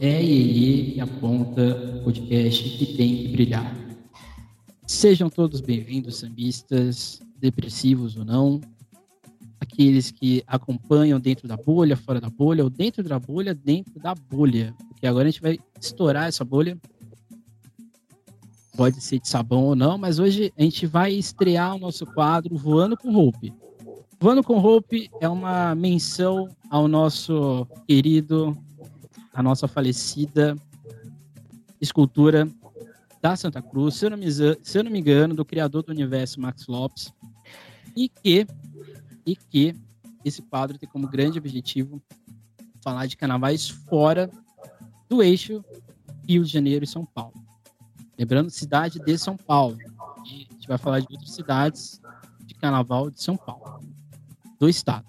é 0.00 0.22
Iê 0.22 1.00
aponta 1.00 2.00
podcast 2.04 2.68
que 2.70 2.96
tem 2.96 3.16
que 3.16 3.28
brilhar. 3.28 3.74
Sejam 4.86 5.30
todos 5.30 5.60
bem-vindos, 5.60 6.18
sambistas, 6.18 7.20
depressivos 7.38 8.16
ou 8.16 8.24
não, 8.24 8.60
aqueles 9.58 10.10
que 10.10 10.42
acompanham 10.46 11.18
dentro 11.18 11.48
da 11.48 11.56
bolha, 11.56 11.96
fora 11.96 12.20
da 12.20 12.28
bolha, 12.28 12.62
ou 12.62 12.70
dentro 12.70 13.02
da 13.02 13.18
bolha, 13.18 13.54
dentro 13.54 13.98
da 13.98 14.14
bolha. 14.14 14.74
Porque 14.88 15.06
agora 15.06 15.28
a 15.28 15.30
gente 15.30 15.40
vai 15.42 15.58
estourar 15.80 16.28
essa 16.28 16.44
bolha. 16.44 16.78
Pode 18.76 19.02
ser 19.02 19.18
de 19.18 19.28
sabão 19.28 19.64
ou 19.64 19.76
não, 19.76 19.96
mas 19.96 20.18
hoje 20.18 20.52
a 20.58 20.62
gente 20.62 20.86
vai 20.86 21.12
estrear 21.12 21.74
o 21.74 21.78
nosso 21.78 22.04
quadro 22.04 22.56
Voando 22.56 22.96
com 22.96 23.14
Hope. 23.14 23.52
Voando 24.20 24.42
com 24.42 24.58
Hope 24.58 25.10
é 25.20 25.28
uma 25.28 25.74
menção 25.74 26.48
ao 26.70 26.86
nosso 26.86 27.66
querido, 27.86 28.56
a 29.36 29.42
nossa 29.42 29.68
falecida 29.68 30.56
escultura 31.78 32.48
da 33.20 33.36
Santa 33.36 33.60
Cruz, 33.60 33.96
se 33.96 34.06
eu 34.06 34.10
não 34.10 34.16
me, 34.16 34.32
se 34.32 34.78
eu 34.78 34.82
não 34.82 34.90
me 34.90 34.98
engano, 34.98 35.34
do 35.34 35.44
criador 35.44 35.82
do 35.82 35.92
universo 35.92 36.40
Max 36.40 36.66
Lopes, 36.66 37.12
e 37.94 38.08
que, 38.08 38.46
e 39.26 39.36
que 39.36 39.76
esse 40.24 40.40
quadro 40.40 40.78
tem 40.78 40.88
como 40.88 41.06
grande 41.06 41.38
objetivo 41.38 42.02
falar 42.80 43.04
de 43.04 43.16
carnavais 43.16 43.68
fora 43.68 44.30
do 45.06 45.22
eixo 45.22 45.62
Rio 46.26 46.42
de 46.42 46.50
Janeiro 46.50 46.86
e 46.86 46.88
São 46.88 47.04
Paulo. 47.04 47.34
Lembrando, 48.18 48.48
cidade 48.48 48.98
de 48.98 49.18
São 49.18 49.36
Paulo. 49.36 49.76
E 50.24 50.46
a 50.48 50.54
gente 50.54 50.66
vai 50.66 50.78
falar 50.78 51.00
de 51.00 51.08
outras 51.10 51.32
cidades 51.32 52.00
de 52.46 52.54
carnaval 52.54 53.10
de 53.10 53.22
São 53.22 53.36
Paulo 53.36 53.80
do 54.58 54.66
estado. 54.66 55.06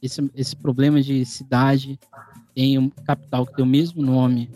Esse, 0.00 0.30
esse 0.34 0.56
problema 0.56 1.02
de 1.02 1.26
cidade 1.26 2.00
em 2.54 2.78
um 2.78 2.90
capital 2.90 3.46
que 3.46 3.54
tem 3.54 3.64
o 3.64 3.68
mesmo 3.68 4.02
nome 4.02 4.50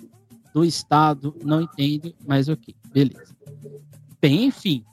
do 0.52 0.64
estado, 0.64 1.34
não 1.42 1.62
entendo, 1.62 2.14
mas 2.26 2.48
ok, 2.48 2.74
beleza. 2.92 3.34
Bem, 4.20 4.44
enfim, 4.44 4.84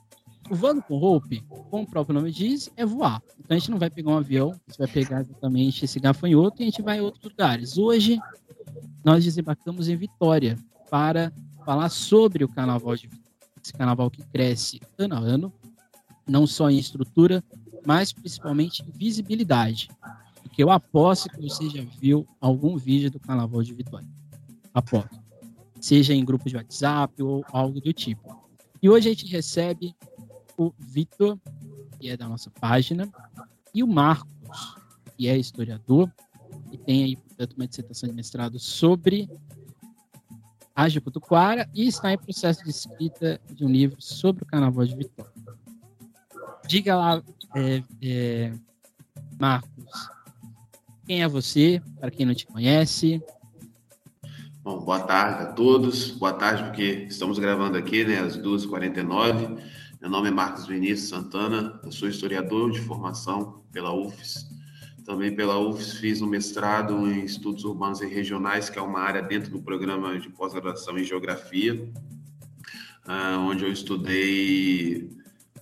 voando 0.50 0.82
com 0.82 0.94
Hope, 0.94 1.42
como 1.70 1.84
o 1.84 1.86
próprio 1.86 2.14
nome 2.14 2.30
diz, 2.30 2.70
é 2.76 2.84
voar. 2.84 3.22
Então 3.38 3.56
a 3.56 3.58
gente 3.58 3.70
não 3.70 3.78
vai 3.78 3.88
pegar 3.88 4.10
um 4.10 4.18
avião, 4.18 4.50
a 4.50 4.70
gente 4.70 4.78
vai 4.78 4.88
pegar 4.88 5.20
exatamente 5.20 5.84
esse 5.84 6.00
gafanhoto 6.00 6.60
e 6.60 6.62
a 6.62 6.66
gente 6.66 6.82
vai 6.82 6.98
em 6.98 7.00
outros 7.00 7.24
lugares. 7.24 7.78
Hoje 7.78 8.18
nós 9.04 9.24
desembarcamos 9.24 9.88
em 9.88 9.96
Vitória 9.96 10.58
para 10.90 11.32
falar 11.64 11.88
sobre 11.88 12.44
o 12.44 12.48
carnaval 12.48 12.94
de 12.96 13.06
Vitória. 13.06 13.22
Esse 13.62 13.72
carnaval 13.72 14.10
que 14.10 14.22
cresce 14.24 14.80
ano 14.98 15.14
a 15.14 15.18
ano, 15.18 15.52
não 16.26 16.46
só 16.46 16.68
em 16.68 16.78
estrutura, 16.78 17.42
mas 17.86 18.12
principalmente 18.12 18.84
visibilidade. 18.94 19.88
Porque 20.52 20.62
eu 20.62 20.70
aposto 20.70 21.30
que 21.30 21.40
você 21.40 21.66
já 21.70 21.82
viu 21.98 22.28
algum 22.38 22.76
vídeo 22.76 23.10
do 23.10 23.18
Carnaval 23.18 23.62
de 23.62 23.72
Vitória. 23.72 24.06
Aposto. 24.74 25.18
Seja 25.80 26.12
em 26.12 26.22
grupos 26.22 26.52
de 26.52 26.58
WhatsApp 26.58 27.22
ou 27.22 27.42
algo 27.50 27.80
do 27.80 27.90
tipo. 27.90 28.38
E 28.82 28.90
hoje 28.90 29.08
a 29.08 29.12
gente 29.14 29.26
recebe 29.28 29.96
o 30.58 30.70
Vitor, 30.78 31.38
que 31.98 32.10
é 32.10 32.18
da 32.18 32.28
nossa 32.28 32.50
página, 32.50 33.10
e 33.74 33.82
o 33.82 33.86
Marcos, 33.86 34.76
que 35.16 35.26
é 35.26 35.38
historiador, 35.38 36.12
e 36.70 36.76
tem 36.76 37.02
aí, 37.02 37.16
portanto, 37.16 37.54
uma 37.54 37.66
dissertação 37.66 38.10
de 38.10 38.14
mestrado 38.14 38.58
sobre 38.58 39.30
a 40.76 40.86
Jiputuquara 40.86 41.66
e 41.72 41.86
está 41.86 42.12
em 42.12 42.18
processo 42.18 42.62
de 42.62 42.68
escrita 42.68 43.40
de 43.50 43.64
um 43.64 43.70
livro 43.70 44.02
sobre 44.02 44.42
o 44.42 44.46
Carnaval 44.46 44.84
de 44.84 44.96
Vitória. 44.96 45.32
Diga 46.68 46.94
lá, 46.94 47.22
é, 47.56 47.82
é, 48.02 48.52
Marcos, 49.40 50.10
quem 51.12 51.22
é 51.22 51.28
você, 51.28 51.82
para 52.00 52.10
quem 52.10 52.24
não 52.24 52.34
te 52.34 52.46
conhece? 52.46 53.20
Bom, 54.64 54.80
boa 54.80 55.00
tarde 55.00 55.42
a 55.42 55.52
todos. 55.52 56.10
Boa 56.12 56.32
tarde, 56.32 56.64
porque 56.64 57.06
estamos 57.06 57.38
gravando 57.38 57.76
aqui, 57.76 58.02
né, 58.02 58.18
às 58.18 58.38
2h49. 58.38 59.58
Meu 60.00 60.08
nome 60.08 60.28
é 60.28 60.30
Marcos 60.30 60.66
Vinícius 60.66 61.10
Santana, 61.10 61.78
eu 61.84 61.92
sou 61.92 62.08
historiador 62.08 62.70
de 62.70 62.80
formação 62.80 63.62
pela 63.70 63.92
UFES. 63.92 64.48
Também 65.04 65.36
pela 65.36 65.58
UFES 65.58 65.98
fiz 65.98 66.22
um 66.22 66.26
mestrado 66.26 67.06
em 67.06 67.26
estudos 67.26 67.62
urbanos 67.64 68.00
e 68.00 68.06
regionais, 68.06 68.70
que 68.70 68.78
é 68.78 68.82
uma 68.82 69.00
área 69.00 69.20
dentro 69.20 69.50
do 69.50 69.60
programa 69.60 70.18
de 70.18 70.30
pós-graduação 70.30 70.98
em 70.98 71.04
geografia, 71.04 71.92
ah, 73.04 73.36
onde 73.38 73.66
eu 73.66 73.70
estudei 73.70 75.10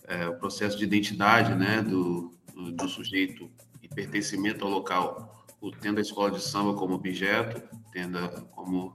é, 0.05 0.29
o 0.29 0.37
processo 0.37 0.79
de 0.79 0.85
identidade 0.85 1.57
né, 1.57 1.83
do, 1.83 2.33
do 2.55 2.89
sujeito 2.89 3.51
e 3.83 3.89
pertencimento 3.89 4.65
ao 4.65 4.71
local, 4.71 5.40
tendo 5.81 5.99
a 5.99 6.01
escola 6.01 6.31
de 6.31 6.43
samba 6.43 6.75
como 6.75 6.95
objeto, 6.95 7.63
tendo 7.93 8.19
como 8.53 8.95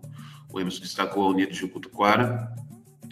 o 0.51 0.59
Emerson 0.59 0.81
destacou 0.81 1.25
a 1.25 1.29
Unido 1.29 1.51
de 1.51 1.57
Jucutuquara. 1.57 2.51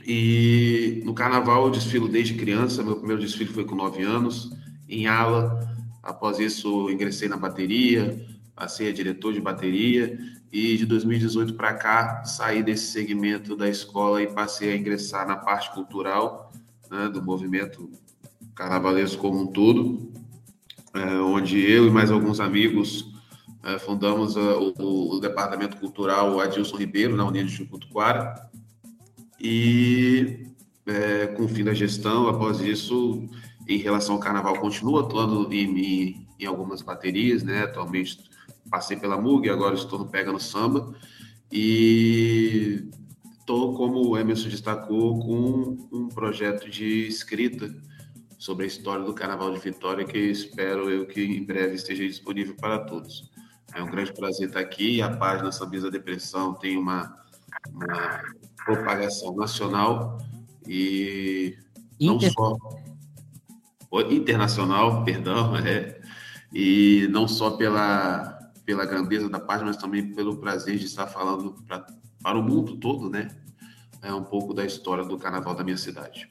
E 0.05 1.01
no 1.05 1.13
carnaval 1.13 1.65
eu 1.65 1.71
desfilo 1.71 2.07
desde 2.07 2.33
criança, 2.33 2.83
meu 2.83 2.95
primeiro 2.95 3.21
desfile 3.21 3.53
foi 3.53 3.65
com 3.65 3.75
nove 3.75 4.01
anos, 4.01 4.51
em 4.89 5.07
ala. 5.07 5.59
Após 6.01 6.39
isso, 6.39 6.89
ingressei 6.89 7.29
na 7.29 7.37
bateria, 7.37 8.25
passei 8.55 8.89
a 8.89 8.93
diretor 8.93 9.33
de 9.33 9.39
bateria 9.39 10.17
e 10.51 10.77
de 10.77 10.85
2018 10.85 11.53
para 11.53 11.73
cá 11.73 12.23
saí 12.25 12.61
desse 12.61 12.91
segmento 12.91 13.55
da 13.55 13.69
escola 13.69 14.21
e 14.21 14.27
passei 14.27 14.71
a 14.71 14.75
ingressar 14.77 15.27
na 15.27 15.37
parte 15.37 15.71
cultural 15.71 16.51
né, 16.91 17.09
do 17.09 17.23
movimento 17.23 17.89
carnavalesco 18.53 19.21
como 19.21 19.41
um 19.41 19.47
todo, 19.47 20.11
é, 20.93 21.15
onde 21.17 21.59
eu 21.59 21.87
e 21.87 21.91
mais 21.91 22.11
alguns 22.11 22.39
amigos 22.39 23.12
fundamos 23.79 24.35
a, 24.35 24.57
o, 24.57 25.15
o, 25.15 25.19
departamento 25.19 25.77
cultural 25.77 26.39
Adilson 26.39 26.77
Ribeiro, 26.77 27.15
na 27.15 27.25
União 27.25 27.45
de 27.45 27.51
Jucutuquara, 27.51 28.49
e 29.39 30.47
é, 30.85 31.27
com 31.27 31.43
o 31.43 31.47
fim 31.47 31.63
da 31.63 31.73
gestão, 31.73 32.27
após 32.27 32.59
isso, 32.59 33.27
em 33.67 33.77
relação 33.77 34.15
ao 34.15 34.21
carnaval, 34.21 34.59
continuo 34.59 34.99
atuando 34.99 35.51
em, 35.53 35.79
em, 35.79 36.27
em 36.39 36.45
algumas 36.45 36.81
baterias, 36.81 37.41
né? 37.43 37.63
Atualmente 37.63 38.17
passei 38.69 38.97
pela 38.97 39.19
MUG, 39.19 39.49
agora 39.49 39.75
estou 39.75 39.99
no 39.99 40.07
Pega 40.07 40.31
no 40.31 40.39
Samba, 40.39 40.93
e 41.51 42.89
estou, 43.39 43.75
como 43.75 44.07
o 44.07 44.17
Emerson 44.17 44.49
destacou, 44.49 45.19
com 45.19 45.87
um 45.91 46.09
projeto 46.09 46.69
de 46.69 47.07
escrita 47.07 47.73
sobre 48.37 48.65
a 48.65 48.67
história 48.67 49.05
do 49.05 49.13
Carnaval 49.13 49.53
de 49.53 49.59
Vitória, 49.59 50.03
que 50.03 50.17
espero 50.17 50.89
eu 50.89 51.05
que 51.05 51.23
em 51.23 51.45
breve 51.45 51.75
esteja 51.75 52.05
disponível 52.05 52.55
para 52.55 52.79
todos. 52.79 53.31
É 53.75 53.81
um 53.81 53.87
grande 53.87 54.13
prazer 54.13 54.47
estar 54.47 54.59
aqui. 54.59 55.01
A 55.01 55.15
página 55.15 55.51
Sambisa 55.51 55.89
Depressão 55.89 56.53
tem 56.53 56.77
uma, 56.77 57.17
uma 57.71 58.21
propagação 58.65 59.35
nacional 59.35 60.17
e 60.67 61.57
não 61.99 62.15
Inter... 62.15 62.31
só 62.31 62.57
internacional, 64.09 65.03
perdão, 65.03 65.55
é, 65.65 66.01
e 66.51 67.07
não 67.11 67.27
só 67.27 67.51
pela, 67.51 68.39
pela 68.65 68.85
grandeza 68.85 69.29
da 69.29 69.39
página, 69.39 69.67
mas 69.67 69.77
também 69.77 70.13
pelo 70.13 70.37
prazer 70.37 70.77
de 70.77 70.85
estar 70.85 71.07
falando 71.07 71.53
pra, 71.67 71.85
para 72.21 72.37
o 72.39 72.43
mundo 72.43 72.77
todo, 72.77 73.09
né? 73.09 73.29
É 74.01 74.13
um 74.13 74.23
pouco 74.23 74.53
da 74.53 74.65
história 74.65 75.03
do 75.03 75.17
carnaval 75.17 75.55
da 75.55 75.63
minha 75.63 75.77
cidade. 75.77 76.27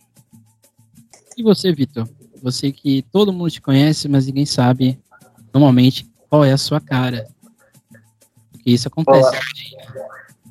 E 1.37 1.43
você, 1.43 1.73
Vitor? 1.73 2.09
Você 2.43 2.71
que 2.71 3.03
todo 3.11 3.33
mundo 3.33 3.51
te 3.51 3.61
conhece, 3.61 4.09
mas 4.09 4.27
ninguém 4.27 4.45
sabe 4.45 5.01
normalmente 5.55 6.11
qual 6.29 6.45
é 6.45 6.53
a 6.53 6.59
sua 6.59 6.81
cara. 6.81 7.27
Isso 8.65 8.89
acontece. 8.89 9.27
Olá. 9.27 9.41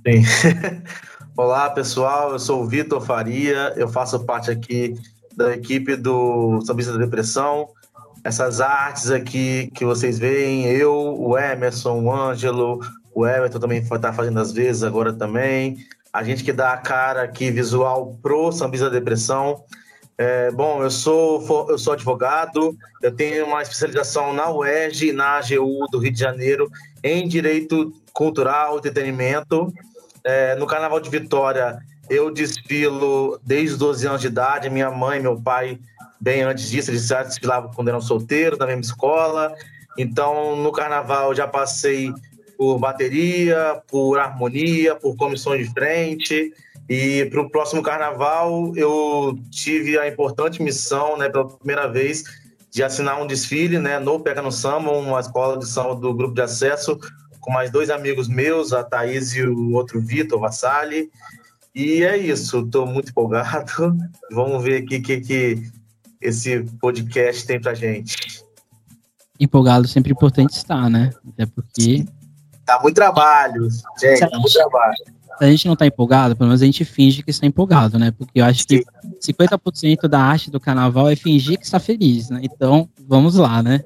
Olá 1.38 1.70
pessoal. 1.70 2.32
Eu 2.32 2.40
sou 2.40 2.64
o 2.64 2.68
Vitor 2.68 3.02
Faria. 3.02 3.74
Eu 3.76 3.88
faço 3.88 4.24
parte 4.26 4.52
aqui 4.52 4.96
da 5.36 5.54
equipe 5.54 5.96
do 5.96 6.60
Sambista 6.62 6.94
da 6.94 7.00
Depressão. 7.00 7.70
Essas 8.24 8.62
artes 8.62 9.10
aqui 9.10 9.72
que 9.74 9.84
vocês 9.84 10.20
veem, 10.20 10.66
eu, 10.66 10.94
o 10.94 11.38
Emerson, 11.38 12.02
o 12.02 12.14
Ângelo, 12.14 12.80
o 13.16 13.26
Everton 13.26 13.60
também 13.60 13.80
está 13.80 14.14
fazendo 14.14 14.40
às 14.40 14.52
vezes 14.52 14.84
agora 14.84 15.12
também 15.12 15.78
a 16.14 16.24
gente 16.24 16.44
que 16.44 16.52
dá 16.52 16.74
a 16.74 16.78
cara 16.78 17.24
aqui 17.24 17.50
visual 17.50 18.18
pro 18.22 18.52
Sambisa 18.52 18.90
da 18.90 19.00
Depressão. 19.00 19.64
É, 20.18 20.52
bom, 20.52 20.84
eu 20.84 20.92
sou, 20.92 21.68
eu 21.70 21.78
sou 21.78 21.94
advogado, 21.94 22.78
eu 23.02 23.16
tenho 23.16 23.46
uma 23.46 23.62
especialização 23.62 24.34
na 24.34 24.52
UERJ 24.52 25.10
e 25.10 25.14
na 25.14 25.38
AGU 25.38 25.88
do 25.90 26.00
Rio 26.00 26.12
de 26.12 26.20
Janeiro 26.20 26.70
em 27.04 27.28
Direito 27.28 27.92
Cultural 28.14 28.78
Entretenimento. 28.78 29.74
É, 30.24 30.56
no 30.56 30.68
Carnaval 30.68 31.00
de 31.00 31.10
Vitória, 31.10 31.80
eu 32.10 32.32
desfilo 32.32 33.40
desde 33.44 33.74
os 33.74 33.78
12 33.78 34.08
anos 34.08 34.22
de 34.22 34.28
idade. 34.28 34.70
Minha 34.70 34.92
mãe 34.92 35.20
meu 35.20 35.40
pai, 35.40 35.80
bem 36.20 36.42
antes 36.44 36.70
disso, 36.70 36.92
eles 36.92 37.08
já 37.08 37.24
desfilavam 37.24 37.72
quando 37.74 37.88
eram 37.88 38.02
solteiros, 38.02 38.60
na 38.60 38.68
mesma 38.68 38.82
escola. 38.82 39.54
Então, 39.98 40.56
no 40.56 40.72
Carnaval, 40.72 41.34
já 41.34 41.48
passei 41.48 42.14
por 42.58 42.78
bateria, 42.78 43.82
por 43.88 44.20
harmonia, 44.20 44.96
por 44.96 45.16
comissões 45.16 45.68
de 45.68 45.74
frente. 45.74 46.54
E 46.88 47.26
para 47.26 47.42
o 47.42 47.50
próximo 47.50 47.82
carnaval, 47.82 48.74
eu 48.76 49.40
tive 49.50 49.98
a 49.98 50.08
importante 50.08 50.62
missão, 50.62 51.18
né, 51.18 51.30
pela 51.30 51.48
primeira 51.48 51.88
vez, 51.88 52.24
de 52.70 52.84
assinar 52.84 53.22
um 53.22 53.26
desfile 53.26 53.80
né, 53.80 53.98
no 53.98 54.20
Pega 54.20 54.42
no 54.42 54.52
Samba, 54.52 54.92
uma 54.92 55.20
escola 55.20 55.58
de 55.58 55.66
samba 55.68 55.96
do 55.96 56.14
grupo 56.14 56.34
de 56.34 56.42
acesso, 56.42 57.00
com 57.42 57.52
mais 57.52 57.72
dois 57.72 57.90
amigos 57.90 58.30
meus, 58.30 58.72
a 58.72 58.84
Thaís 58.84 59.34
e 59.34 59.42
o 59.42 59.74
outro 59.74 60.00
Vitor 60.00 60.40
Vassali. 60.40 61.10
E 61.74 62.04
é 62.04 62.16
isso, 62.16 62.60
estou 62.60 62.86
muito 62.86 63.10
empolgado. 63.10 63.98
Vamos 64.32 64.64
ver 64.64 64.84
aqui 64.84 64.98
o 64.98 65.02
que, 65.02 65.20
que 65.20 65.72
esse 66.22 66.64
podcast 66.80 67.46
tem 67.46 67.60
pra 67.60 67.74
gente. 67.74 68.46
Empolgado 69.40 69.88
sempre 69.88 70.12
é 70.12 70.14
importante 70.14 70.52
estar, 70.52 70.90
né? 70.90 71.12
Até 71.28 71.48
porque. 71.48 72.06
Tá 72.64 72.80
muito 72.82 72.96
trabalho, 72.96 73.68
gente, 74.00 74.20
tá 74.20 74.30
muito 74.38 74.54
trabalho. 74.54 74.96
Se 75.38 75.46
a 75.46 75.50
gente 75.50 75.68
não 75.68 75.76
tá 75.76 75.88
empolgado, 75.88 76.36
pelo 76.36 76.50
menos 76.50 76.62
a 76.62 76.66
gente 76.66 76.86
finge 76.86 77.24
que 77.24 77.32
está 77.32 77.48
empolgado, 77.48 77.98
né? 77.98 78.12
Porque 78.12 78.40
eu 78.40 78.46
acho 78.46 78.68
que 78.68 78.84
50% 79.20 80.08
da 80.08 80.20
arte 80.20 80.52
do 80.52 80.60
carnaval 80.60 81.10
é 81.10 81.16
fingir 81.16 81.58
que 81.58 81.66
está 81.66 81.80
feliz, 81.80 82.30
né? 82.30 82.42
Então, 82.44 82.88
vamos 83.08 83.36
lá, 83.36 83.64
né? 83.64 83.82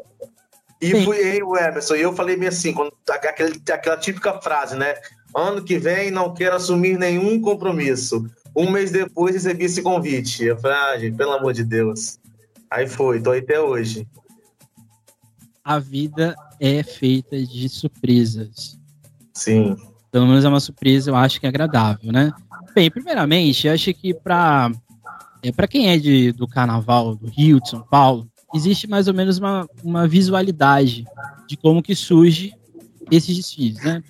E 0.82 0.92
Sim. 0.92 1.06
fui 1.06 1.18
eu, 1.18 1.56
Emerson, 1.56 1.96
e 1.96 2.02
eu 2.02 2.14
falei 2.14 2.36
meio 2.36 2.50
assim, 2.50 2.74
quando, 2.74 2.92
aquele, 3.10 3.62
aquela 3.72 3.98
típica 3.98 4.40
frase, 4.42 4.76
né? 4.76 4.96
Ano 5.36 5.64
que 5.64 5.78
vem 5.78 6.12
não 6.12 6.34
quero 6.34 6.56
assumir 6.56 6.98
nenhum 6.98 7.42
compromisso. 7.42 8.26
Um 8.56 8.70
mês 8.70 8.92
depois 8.92 9.34
recebi 9.36 9.66
esse 9.66 9.82
convite. 9.82 10.46
Eu 10.46 10.58
falei, 10.58 10.78
ah, 10.78 11.00
gente, 11.00 11.16
pelo 11.16 11.32
amor 11.32 11.54
de 11.54 11.64
Deus. 11.64 12.20
Aí 12.70 12.88
foi, 12.88 13.22
tô 13.22 13.32
aí 13.32 13.40
até 13.40 13.60
hoje. 13.60 14.08
A 15.64 15.80
vida 15.80 16.36
é 16.60 16.84
feita 16.84 17.42
de 17.42 17.68
surpresas. 17.68 18.78
Sim. 19.34 19.76
Pelo 20.12 20.28
menos 20.28 20.46
é 20.46 20.50
uma 20.50 20.60
surpresa, 20.60 21.12
eu 21.12 21.16
acho 21.16 21.40
que 21.40 21.46
é 21.46 21.50
agradável, 21.50 22.12
né? 22.12 22.32
Bem, 22.74 22.90
primeiramente, 22.90 23.68
eu 23.68 23.74
acho 23.74 23.94
que 23.94 24.14
para 24.14 24.72
é, 25.46 25.52
para 25.52 25.68
quem 25.68 25.90
é 25.90 25.98
de, 25.98 26.32
do 26.32 26.48
carnaval 26.48 27.16
do 27.16 27.28
Rio, 27.28 27.62
de 27.62 27.70
São 27.70 27.82
Paulo, 27.82 28.28
existe 28.56 28.88
mais 28.88 29.08
ou 29.08 29.14
menos 29.14 29.38
uma, 29.38 29.68
uma 29.84 30.08
visualidade 30.08 31.06
de 31.48 31.58
como 31.58 31.84
que 31.84 31.96
surge 31.96 32.54
esses 33.12 33.36
desfiles, 33.36 33.84
né? 33.84 34.04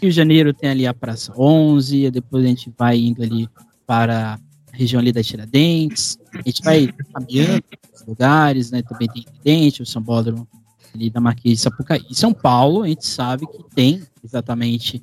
Rio 0.00 0.10
de 0.10 0.16
Janeiro 0.16 0.52
tem 0.52 0.70
ali 0.70 0.86
a 0.86 0.92
Praça 0.92 1.32
11, 1.36 2.10
depois 2.10 2.44
a 2.44 2.48
gente 2.48 2.72
vai 2.76 2.98
indo 2.98 3.22
ali 3.22 3.48
para 3.86 4.38
a 4.72 4.76
região 4.76 5.00
ali 5.00 5.12
da 5.12 5.22
Tiradentes, 5.22 6.18
a 6.32 6.42
gente 6.42 6.62
vai 6.62 6.92
caminhando 7.12 7.64
os 7.94 8.04
lugares, 8.06 8.70
né? 8.70 8.82
Também 8.82 9.08
tem 9.08 9.22
Tridente, 9.22 9.82
o 9.82 9.86
Sambódromo 9.86 10.46
ali 10.94 11.10
da 11.10 11.20
Marquês 11.20 11.58
de 11.58 11.62
Sapucaí. 11.62 12.04
Em 12.10 12.14
São 12.14 12.32
Paulo, 12.32 12.82
a 12.82 12.88
gente 12.88 13.06
sabe 13.06 13.46
que 13.46 13.64
tem 13.74 14.02
exatamente 14.22 15.02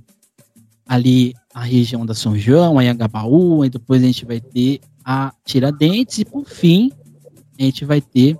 ali 0.85 1.33
a 1.53 1.63
região 1.63 2.05
da 2.05 2.13
São 2.13 2.37
João, 2.37 2.77
a 2.77 2.81
Anhangabaú, 2.81 3.65
e 3.65 3.69
depois 3.69 4.03
a 4.03 4.05
gente 4.05 4.25
vai 4.25 4.39
ter 4.39 4.81
a 5.03 5.33
Tiradentes 5.45 6.19
e 6.19 6.25
por 6.25 6.45
fim 6.45 6.91
a 7.59 7.63
gente 7.63 7.85
vai 7.85 8.01
ter 8.01 8.37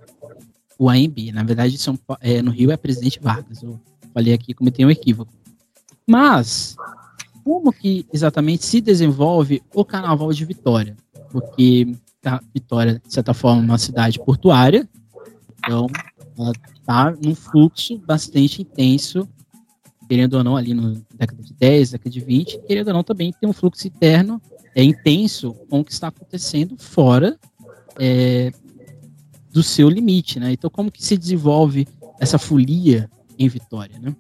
o 0.82 0.90
AMB. 0.90 1.32
Na 1.32 1.44
verdade, 1.44 1.78
São, 1.78 1.98
é, 2.20 2.42
no 2.42 2.50
Rio 2.50 2.72
é 2.72 2.78
Presidente 2.78 3.20
Vargas. 3.22 3.62
Eu 3.62 3.80
falei 4.12 4.34
aqui, 4.34 4.52
cometi 4.52 4.84
um 4.84 4.90
equívoco. 4.90 5.32
Mas, 6.08 6.76
como 7.44 7.72
que 7.72 8.08
exatamente 8.12 8.66
se 8.66 8.82
desenvolve 8.82 9.62
o 9.76 9.86
Carnaval 9.86 10.34
de 10.34 10.44
Vitória? 10.44 10.98
Porque 11.30 11.96
Vitória, 12.52 13.00
de 13.06 13.14
certa 13.14 13.32
forma, 13.32 13.62
é 13.62 13.66
uma 13.66 13.78
cidade 13.78 14.20
portuária, 14.20 14.90
então 15.60 15.88
ela 16.38 16.52
está 16.74 17.12
num 17.12 17.36
fluxo 17.36 18.00
bastante 18.00 18.64
intenso, 18.64 19.30
querendo 20.10 20.34
ou 20.34 20.44
não, 20.44 20.58
ali 20.58 20.74
na 20.74 20.96
década 21.16 21.44
de 21.44 21.54
10, 21.54 21.92
década 21.92 22.10
de 22.10 22.20
20, 22.20 22.60
querendo 22.68 22.88
ou 22.88 22.94
não, 22.94 23.04
também 23.04 23.32
tem 23.40 23.48
um 23.48 23.54
fluxo 23.54 23.88
interno 23.88 24.42
é 24.74 24.84
intenso 24.84 25.54
com 25.70 25.82
o 25.82 25.84
que 25.84 25.92
está 25.92 26.08
acontecendo 26.08 26.78
fora 26.78 27.38
é, 28.00 28.52
do 29.52 29.62
seu 29.62 29.90
limite, 29.90 30.40
né? 30.40 30.52
Então, 30.54 30.70
como 30.70 30.92
que 30.92 31.04
se 31.04 31.18
desenvolve 31.18 31.88
essa 32.20 32.38
folia 32.38 33.10
em 33.38 33.48
Vitória, 33.48 34.00
né? 34.00 34.16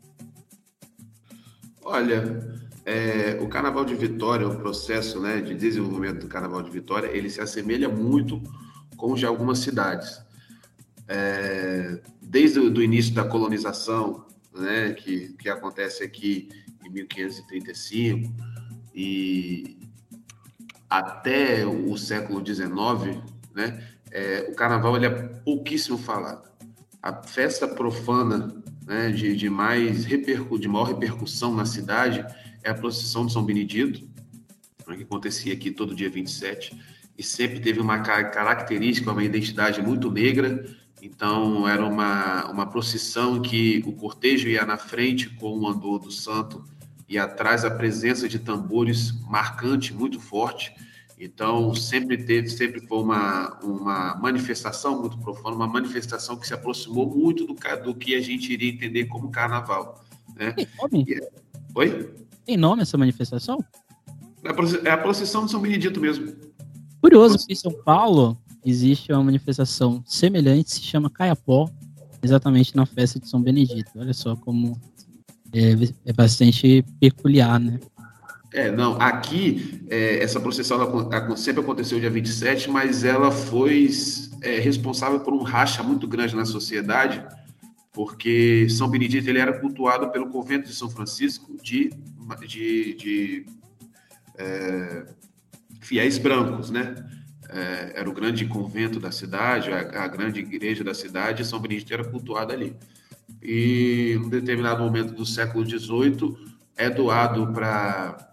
Olha, 1.83 2.62
é, 2.86 3.38
o 3.42 3.48
Carnaval 3.48 3.86
de 3.86 3.95
Vitória, 3.95 4.48
o 4.48 4.57
processo 4.57 5.19
né, 5.19 5.42
de 5.42 5.54
desenvolvimento 5.54 6.22
do 6.22 6.28
Carnaval 6.28 6.62
de 6.63 6.72
Vitória, 6.72 7.07
ele 7.07 7.30
se 7.30 7.42
assemelha 7.42 7.88
muito 7.88 8.42
com 8.98 9.13
de 9.13 9.25
algumas 9.25 9.60
cidades. 9.60 10.22
É, 11.07 12.00
desde 12.22 12.60
o 12.60 12.81
início 12.81 13.13
da 13.13 13.24
colonização, 13.24 14.25
né, 14.54 14.94
que, 14.94 15.34
que 15.34 15.50
acontece 15.50 16.04
aqui 16.04 16.50
em 16.84 16.89
1535, 16.89 18.34
e 18.95 19.77
até 20.89 21.66
o 21.66 21.95
século 21.98 22.45
XIX, 22.45 23.22
né, 23.54 23.91
é, 24.12 24.48
o 24.50 24.56
carnaval 24.56 24.96
ele 24.96 25.06
é 25.06 25.10
pouquíssimo 25.10 25.98
falado. 25.98 26.50
A 27.02 27.24
festa 27.24 27.68
profana 27.68 28.63
né, 28.86 29.12
de, 29.12 29.36
de, 29.36 29.50
mais 29.50 30.06
repercu 30.06 30.60
de 30.60 30.68
maior 30.68 30.86
repercussão 30.86 31.56
na 31.56 31.66
cidade 31.66 32.25
é 32.63 32.69
a 32.69 32.75
procissão 32.75 33.25
de 33.25 33.34
São 33.34 33.44
Benedito, 33.44 34.08
né, 34.88 34.98
que 34.98 35.04
acontecia 35.04 35.54
aqui 35.54 35.72
todo 35.72 35.96
dia 35.96 36.10
27, 36.10 36.78
e 37.18 37.24
sempre 37.24 37.60
teve 37.60 37.80
uma 37.80 38.00
característica, 38.00 39.12
uma 39.12 39.24
identidade 39.24 39.81
muito 39.81 40.12
negra. 40.12 40.66
Então, 41.02 41.68
era 41.68 41.86
uma, 41.86 42.50
uma 42.52 42.66
procissão 42.66 43.42
que 43.42 43.84
o 43.86 43.94
cortejo 43.94 44.48
ia 44.48 44.66
na 44.66 44.78
frente 44.78 45.30
com 45.30 45.58
o 45.58 45.68
andor 45.68 46.00
do 46.00 46.12
santo 46.12 46.63
e 47.08 47.18
atrás 47.18 47.66
a 47.66 47.72
presença 47.72 48.30
de 48.30 48.40
tambores 48.40 49.12
marcante, 49.28 49.94
muito 49.94 50.19
forte. 50.19 50.74
Então, 51.24 51.76
sempre 51.76 52.18
teve, 52.18 52.50
sempre 52.50 52.82
foi 52.88 52.98
uma, 52.98 53.60
uma 53.60 54.16
manifestação 54.16 55.00
muito 55.00 55.20
profunda, 55.20 55.56
uma 55.56 55.68
manifestação 55.68 56.36
que 56.36 56.48
se 56.48 56.54
aproximou 56.56 57.08
muito 57.08 57.46
do, 57.46 57.54
do 57.84 57.94
que 57.94 58.16
a 58.16 58.20
gente 58.20 58.52
iria 58.52 58.72
entender 58.72 59.06
como 59.06 59.30
carnaval. 59.30 60.04
Né? 60.36 60.52
Tem 60.54 60.68
nome? 60.82 61.06
E, 61.08 61.22
oi? 61.76 62.10
Tem 62.44 62.58
nome 62.58 62.82
essa 62.82 62.98
manifestação? 62.98 63.64
É 64.84 64.90
a 64.90 64.98
procissão 64.98 65.46
de 65.46 65.52
São 65.52 65.62
Benedito 65.62 66.02
mesmo. 66.02 66.34
Curioso, 67.00 67.38
porque 67.38 67.54
em 67.54 67.56
São 67.56 67.72
Paulo 67.84 68.36
existe 68.66 69.14
uma 69.14 69.24
manifestação 69.24 70.02
semelhante, 70.08 70.72
se 70.72 70.82
chama 70.82 71.08
Caiapó, 71.08 71.70
exatamente 72.24 72.76
na 72.76 72.88
festa 72.88 73.20
de 73.20 73.30
São 73.30 73.44
Benedito. 73.44 73.92
Olha 73.96 74.14
só 74.16 74.36
como 74.36 74.76
é, 75.54 75.74
é 76.04 76.14
bastante 76.14 76.84
peculiar, 77.00 77.60
né? 77.60 77.80
É, 78.53 78.69
não, 78.69 79.01
aqui 79.01 79.81
é, 79.89 80.21
essa 80.21 80.39
processão 80.39 80.77
sempre 81.38 81.62
aconteceu 81.62 82.00
dia 82.00 82.09
27, 82.09 82.69
mas 82.69 83.03
ela 83.03 83.31
foi 83.31 83.89
é, 84.42 84.59
responsável 84.59 85.21
por 85.21 85.33
um 85.33 85.42
racha 85.42 85.81
muito 85.81 86.07
grande 86.07 86.36
na 86.36 86.45
sociedade, 86.45 87.25
porque 87.94 88.68
São 88.69 88.89
Benedito 88.89 89.30
ele 89.30 89.39
era 89.39 89.59
cultuado 89.59 90.09
pelo 90.09 90.30
convento 90.30 90.68
de 90.68 90.75
São 90.75 90.89
Francisco 90.89 91.56
de, 91.62 91.92
de, 92.45 92.94
de 92.95 93.45
é, 94.38 95.06
fiéis 95.80 96.17
brancos, 96.17 96.70
né? 96.70 96.96
É, 97.50 98.00
era 98.00 98.10
o 98.10 98.13
grande 98.13 98.46
convento 98.46 99.00
da 99.00 99.12
cidade, 99.12 99.72
a, 99.72 100.03
a 100.03 100.08
grande 100.08 100.39
igreja 100.39 100.84
da 100.84 100.93
cidade, 100.93 101.41
e 101.41 101.46
São 101.46 101.60
Benedito 101.60 101.93
era 101.93 102.03
cultuado 102.03 102.51
ali 102.51 102.75
e 103.41 104.13
em 104.13 104.17
um 104.17 104.29
determinado 104.29 104.84
momento 104.84 105.13
do 105.13 105.25
século 105.25 105.67
XVIII 105.67 106.38
é 106.77 106.89
doado 106.89 107.51
para 107.51 108.31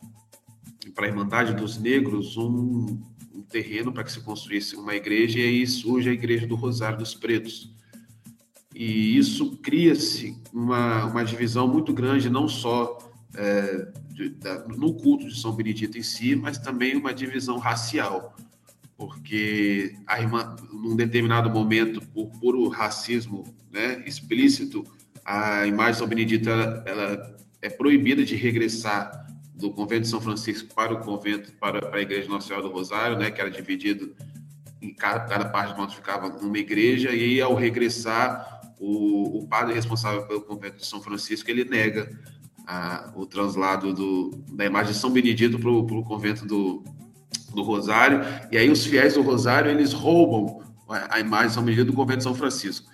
a 1.06 1.08
Irmandade 1.08 1.54
dos 1.54 1.78
Negros 1.78 2.36
um, 2.36 3.00
um 3.34 3.42
terreno 3.42 3.92
para 3.92 4.04
que 4.04 4.12
se 4.12 4.20
construísse 4.20 4.76
uma 4.76 4.94
igreja 4.94 5.38
e 5.38 5.42
aí 5.42 5.66
surge 5.66 6.10
a 6.10 6.12
Igreja 6.12 6.46
do 6.46 6.54
Rosário 6.54 6.98
dos 6.98 7.14
Pretos. 7.14 7.72
E 8.74 9.16
isso 9.16 9.56
cria-se 9.56 10.36
uma, 10.52 11.06
uma 11.06 11.24
divisão 11.24 11.66
muito 11.66 11.92
grande, 11.92 12.30
não 12.30 12.46
só 12.46 12.98
é, 13.34 13.88
de, 14.10 14.30
da, 14.30 14.66
no 14.68 14.94
culto 14.94 15.28
de 15.28 15.38
São 15.38 15.52
Benedito 15.52 15.98
em 15.98 16.02
si, 16.02 16.34
mas 16.36 16.58
também 16.58 16.96
uma 16.96 17.12
divisão 17.12 17.58
racial, 17.58 18.36
porque 18.96 19.96
a 20.06 20.20
irmã, 20.20 20.56
num 20.72 20.96
determinado 20.96 21.50
momento, 21.50 22.00
por 22.08 22.26
puro 22.40 22.68
racismo 22.68 23.44
né, 23.70 24.02
explícito, 24.06 24.84
a 25.24 25.66
imagem 25.66 25.92
de 25.92 25.98
São 25.98 26.08
Benedito 26.08 26.48
ela, 26.48 26.82
ela, 26.86 27.36
é 27.60 27.68
proibida 27.68 28.24
de 28.24 28.34
regressar 28.36 29.26
do 29.58 29.70
convento 29.70 30.02
de 30.02 30.08
São 30.08 30.20
Francisco 30.20 30.72
para 30.74 30.94
o 30.94 31.00
convento, 31.00 31.52
para, 31.54 31.80
para 31.80 31.98
a 31.98 32.02
igreja 32.02 32.28
Nossa 32.28 32.46
Senhora 32.46 32.66
do 32.66 32.72
Rosário, 32.72 33.18
né, 33.18 33.30
que 33.30 33.40
era 33.40 33.50
dividido 33.50 34.14
em 34.80 34.94
cada, 34.94 35.20
cada 35.20 35.44
parte 35.46 35.74
do 35.74 35.80
monte 35.80 35.96
ficava 35.96 36.28
uma 36.28 36.58
igreja, 36.58 37.10
e 37.10 37.40
ao 37.40 37.54
regressar, 37.54 38.60
o, 38.78 39.40
o 39.40 39.48
padre 39.48 39.74
responsável 39.74 40.22
pelo 40.26 40.40
convento 40.42 40.76
de 40.76 40.86
São 40.86 41.02
Francisco, 41.02 41.50
ele 41.50 41.64
nega 41.64 42.08
a, 42.64 43.10
o 43.16 43.26
translado 43.26 43.92
do, 43.92 44.30
da 44.52 44.64
imagem 44.64 44.92
de 44.92 44.98
São 44.98 45.10
Benedito 45.10 45.58
para 45.58 45.68
o 45.68 46.04
convento 46.04 46.46
do, 46.46 46.84
do 47.52 47.62
Rosário, 47.62 48.20
e 48.52 48.56
aí 48.56 48.70
os 48.70 48.86
fiéis 48.86 49.14
do 49.14 49.22
Rosário, 49.22 49.70
eles 49.70 49.92
roubam 49.92 50.62
a 50.88 51.18
imagem 51.18 51.48
de 51.48 51.54
São 51.54 51.64
Benedito 51.64 51.90
do 51.90 51.96
convento 51.96 52.18
de 52.18 52.24
São 52.24 52.34
Francisco. 52.34 52.88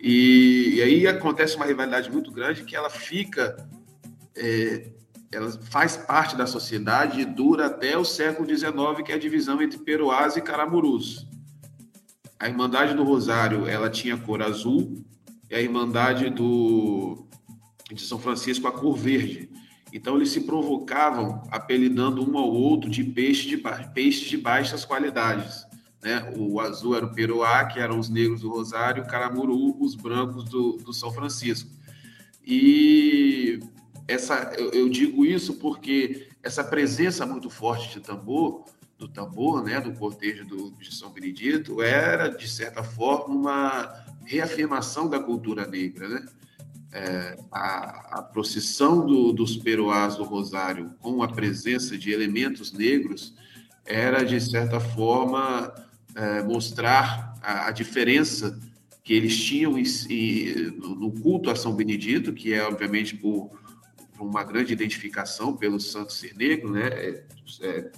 E, 0.00 0.74
e, 0.74 0.82
aí 0.82 1.06
acontece 1.06 1.56
uma 1.56 1.64
rivalidade 1.64 2.10
muito 2.10 2.30
grande 2.30 2.62
que 2.62 2.76
ela 2.76 2.90
fica, 2.90 3.56
é, 4.36 4.90
ela 5.30 5.50
faz 5.70 5.96
parte 5.96 6.36
da 6.36 6.46
sociedade 6.46 7.20
e 7.20 7.24
dura 7.24 7.66
até 7.66 7.96
o 7.98 8.04
século 8.04 8.48
XIX, 8.48 8.72
que 9.04 9.12
é 9.12 9.14
a 9.14 9.18
divisão 9.18 9.60
entre 9.60 9.78
Peruás 9.78 10.36
e 10.36 10.40
Caramurus. 10.40 11.26
A 12.38 12.48
Irmandade 12.48 12.94
do 12.94 13.04
Rosário, 13.04 13.66
ela 13.66 13.90
tinha 13.90 14.16
cor 14.16 14.42
azul, 14.42 15.04
e 15.50 15.54
a 15.54 15.60
Irmandade 15.60 16.30
do, 16.30 17.26
de 17.92 18.00
São 18.00 18.18
Francisco, 18.18 18.66
a 18.66 18.72
cor 18.72 18.96
verde. 18.96 19.50
Então 19.92 20.16
eles 20.16 20.30
se 20.30 20.42
provocavam 20.42 21.42
apelidando 21.50 22.28
um 22.28 22.36
ao 22.38 22.50
outro 22.50 22.90
de 22.90 23.02
peixe 23.02 23.48
de, 23.48 23.56
peixes 23.92 24.28
de 24.28 24.36
baixas 24.36 24.84
qualidades. 24.84 25.66
Né? 26.02 26.32
O 26.36 26.60
azul 26.60 26.96
era 26.96 27.06
o 27.06 27.12
peruá, 27.12 27.64
que 27.64 27.80
eram 27.80 27.98
os 27.98 28.08
negros 28.08 28.42
do 28.42 28.50
Rosário, 28.50 29.02
o 29.02 29.06
caramuru, 29.06 29.76
os 29.82 29.94
brancos 29.94 30.44
do, 30.44 30.76
do 30.76 30.92
São 30.92 31.10
Francisco. 31.10 31.70
E 32.46 33.60
essa, 34.08 34.54
eu, 34.56 34.70
eu, 34.72 34.88
digo 34.88 35.24
isso 35.24 35.54
porque 35.54 36.28
essa 36.42 36.64
presença 36.64 37.26
muito 37.26 37.50
forte 37.50 37.92
de 37.92 38.00
tambor, 38.00 38.64
do 38.98 39.06
tambor, 39.06 39.62
né, 39.62 39.78
do 39.80 39.92
cortejo 39.92 40.46
do, 40.46 40.70
de 40.72 40.92
São 40.94 41.10
Benedito, 41.10 41.82
era, 41.82 42.28
de 42.28 42.48
certa 42.48 42.82
forma, 42.82 43.34
uma 43.34 44.04
reafirmação 44.24 45.08
da 45.08 45.20
cultura 45.20 45.66
negra, 45.66 46.08
né? 46.08 46.26
É, 46.90 47.38
a, 47.52 48.18
a, 48.18 48.22
procissão 48.22 49.04
do, 49.04 49.30
dos 49.30 49.58
peruás 49.58 50.16
do 50.16 50.24
Rosário 50.24 50.94
com 51.00 51.22
a 51.22 51.28
presença 51.28 51.98
de 51.98 52.10
elementos 52.10 52.72
negros 52.72 53.34
era, 53.84 54.24
de 54.24 54.40
certa 54.40 54.80
forma, 54.80 55.70
é, 56.14 56.42
mostrar 56.42 57.34
a, 57.42 57.66
a, 57.66 57.70
diferença 57.72 58.58
que 59.04 59.12
eles 59.12 59.38
tinham 59.38 59.78
em, 59.78 59.84
em, 60.08 60.70
no 60.78 61.12
culto 61.12 61.50
a 61.50 61.54
São 61.54 61.74
Benedito, 61.74 62.32
que 62.32 62.54
é, 62.54 62.64
obviamente, 62.64 63.14
por, 63.14 63.50
uma 64.20 64.44
grande 64.44 64.72
identificação 64.72 65.56
pelo 65.56 65.78
santo 65.78 66.12
ser 66.12 66.34
negro, 66.34 66.70
né? 66.70 66.88
É, 66.88 67.24
é, 67.62 67.90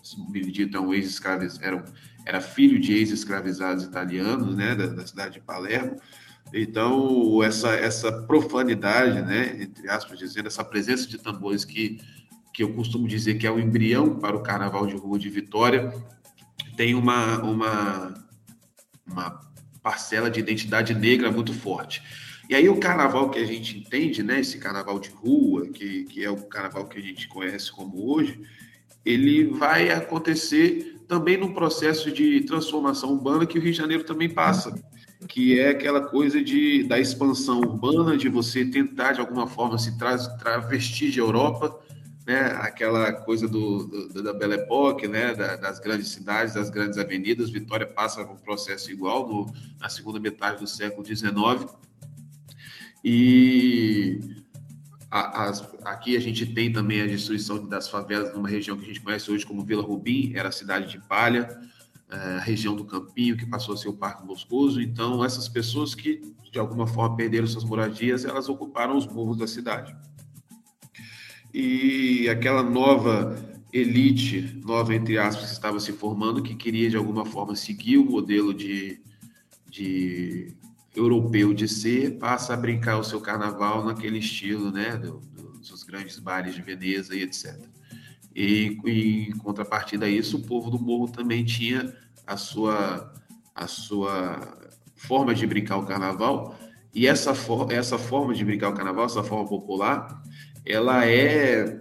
é 0.72 0.80
um 0.80 0.94
ex 0.94 1.20
era, 1.60 1.84
era 2.24 2.40
filho 2.40 2.78
de 2.78 2.92
ex-escravizados 2.92 3.84
italianos, 3.84 4.54
né, 4.54 4.74
da, 4.74 4.86
da 4.86 5.06
cidade 5.06 5.34
de 5.34 5.40
Palermo, 5.40 5.96
então, 6.52 7.42
essa, 7.42 7.70
essa 7.70 8.10
profanidade, 8.10 9.22
né, 9.22 9.62
entre 9.62 9.88
aspas, 9.88 10.18
dizendo, 10.18 10.48
essa 10.48 10.64
presença 10.64 11.06
de 11.08 11.16
tambores 11.18 11.64
que, 11.64 12.00
que 12.52 12.62
eu 12.62 12.72
costumo 12.74 13.06
dizer 13.06 13.34
que 13.34 13.46
é 13.46 13.50
o 13.50 13.60
embrião 13.60 14.18
para 14.18 14.36
o 14.36 14.42
Carnaval 14.42 14.86
de 14.86 14.96
Rua 14.96 15.18
de 15.18 15.28
Vitória, 15.28 15.92
tem 16.76 16.94
uma, 16.94 17.38
uma, 17.38 18.14
uma 19.06 19.40
parcela 19.80 20.28
de 20.28 20.40
identidade 20.40 20.92
negra 20.92 21.30
muito 21.30 21.54
forte. 21.54 22.02
E 22.50 22.54
aí 22.56 22.68
o 22.68 22.80
carnaval 22.80 23.30
que 23.30 23.38
a 23.38 23.46
gente 23.46 23.78
entende, 23.78 24.24
né, 24.24 24.40
esse 24.40 24.58
carnaval 24.58 24.98
de 24.98 25.08
rua, 25.10 25.68
que, 25.68 26.02
que 26.04 26.24
é 26.24 26.28
o 26.28 26.36
carnaval 26.36 26.84
que 26.86 26.98
a 26.98 27.02
gente 27.02 27.28
conhece 27.28 27.70
como 27.70 28.12
hoje, 28.12 28.40
ele 29.04 29.44
vai 29.44 29.90
acontecer 29.90 31.00
também 31.06 31.36
num 31.36 31.54
processo 31.54 32.10
de 32.10 32.40
transformação 32.40 33.12
urbana 33.12 33.46
que 33.46 33.56
o 33.56 33.62
Rio 33.62 33.70
de 33.70 33.78
Janeiro 33.78 34.02
também 34.02 34.28
passa 34.28 34.74
que 35.28 35.60
é 35.60 35.68
aquela 35.68 36.00
coisa 36.00 36.42
de, 36.42 36.82
da 36.84 36.98
expansão 36.98 37.60
urbana, 37.60 38.16
de 38.16 38.28
você 38.28 38.64
tentar, 38.64 39.12
de 39.12 39.20
alguma 39.20 39.46
forma, 39.46 39.78
se 39.78 39.96
tra 39.96 40.16
travestir 40.38 41.10
de 41.10 41.20
Europa, 41.20 41.78
né? 42.26 42.56
aquela 42.60 43.12
coisa 43.12 43.46
do, 43.46 44.08
do 44.08 44.22
da 44.22 44.32
Belle 44.32 44.54
Époque, 44.54 45.06
né? 45.06 45.34
Da, 45.34 45.56
das 45.56 45.78
grandes 45.78 46.08
cidades, 46.08 46.54
das 46.54 46.70
grandes 46.70 46.98
avenidas. 46.98 47.50
Vitória 47.50 47.86
passa 47.86 48.22
um 48.22 48.36
processo 48.36 48.90
igual 48.90 49.28
no, 49.28 49.52
na 49.78 49.88
segunda 49.88 50.18
metade 50.18 50.58
do 50.58 50.66
século 50.66 51.06
XIX. 51.06 51.32
E 53.04 54.20
a, 55.10 55.50
aqui 55.84 56.16
a 56.16 56.20
gente 56.20 56.46
tem 56.46 56.72
também 56.72 57.00
a 57.00 57.06
destruição 57.06 57.66
das 57.66 57.88
favelas 57.88 58.34
numa 58.34 58.48
região 58.48 58.76
que 58.76 58.84
a 58.84 58.88
gente 58.88 59.00
conhece 59.00 59.30
hoje 59.30 59.46
como 59.46 59.64
Vila 59.64 59.82
Rubim, 59.82 60.32
era 60.34 60.48
a 60.48 60.52
cidade 60.52 60.90
de 60.90 60.98
Palha 61.06 61.48
é, 62.10 62.16
a 62.16 62.40
região 62.40 62.74
do 62.74 62.84
Campinho, 62.84 63.36
que 63.36 63.46
passou 63.46 63.72
a 63.72 63.76
ser 63.76 63.88
o 63.88 63.92
Parque 63.92 64.26
Moscoso. 64.26 64.80
Então, 64.80 65.24
essas 65.24 65.48
pessoas 65.48 65.94
que, 65.94 66.20
de 66.50 66.58
alguma 66.58 66.84
forma, 66.84 67.16
perderam 67.16 67.46
suas 67.46 67.62
moradias, 67.62 68.24
elas 68.24 68.48
ocuparam 68.48 68.96
os 68.96 69.06
morros 69.06 69.36
da 69.36 69.46
cidade. 69.46 69.94
E 71.54 72.28
aquela 72.28 72.64
nova 72.64 73.36
elite, 73.72 74.60
nova 74.64 74.92
entre 74.92 75.18
aspas, 75.18 75.46
que 75.46 75.52
estava 75.52 75.78
se 75.78 75.92
formando, 75.92 76.42
que 76.42 76.56
queria, 76.56 76.90
de 76.90 76.96
alguma 76.96 77.24
forma, 77.24 77.54
seguir 77.54 77.98
o 77.98 78.04
modelo 78.04 78.52
de, 78.52 79.00
de 79.68 80.52
europeu 80.94 81.54
de 81.54 81.68
ser, 81.68 82.18
passa 82.18 82.54
a 82.54 82.56
brincar 82.56 82.98
o 82.98 83.04
seu 83.04 83.20
carnaval 83.20 83.84
naquele 83.84 84.18
estilo, 84.18 84.72
né, 84.72 84.96
do, 84.96 85.20
dos 85.68 85.84
grandes 85.84 86.18
bares 86.18 86.54
de 86.54 86.62
Veneza 86.62 87.14
e 87.14 87.22
etc. 87.22 87.56
E, 88.34 88.78
em 88.86 89.36
contrapartida 89.38 90.06
a 90.06 90.08
isso, 90.08 90.38
o 90.38 90.42
povo 90.42 90.70
do 90.70 90.78
morro 90.78 91.08
também 91.08 91.44
tinha 91.44 91.94
a 92.26 92.36
sua, 92.36 93.12
a 93.54 93.66
sua 93.66 94.58
forma 94.94 95.34
de 95.34 95.46
brincar 95.46 95.78
o 95.78 95.86
carnaval. 95.86 96.58
E 96.94 97.06
essa, 97.06 97.34
for, 97.34 97.70
essa 97.70 97.98
forma 97.98 98.34
de 98.34 98.44
brincar 98.44 98.70
o 98.70 98.74
carnaval, 98.74 99.06
essa 99.06 99.22
forma 99.22 99.48
popular, 99.48 100.22
ela 100.64 101.06
é 101.06 101.80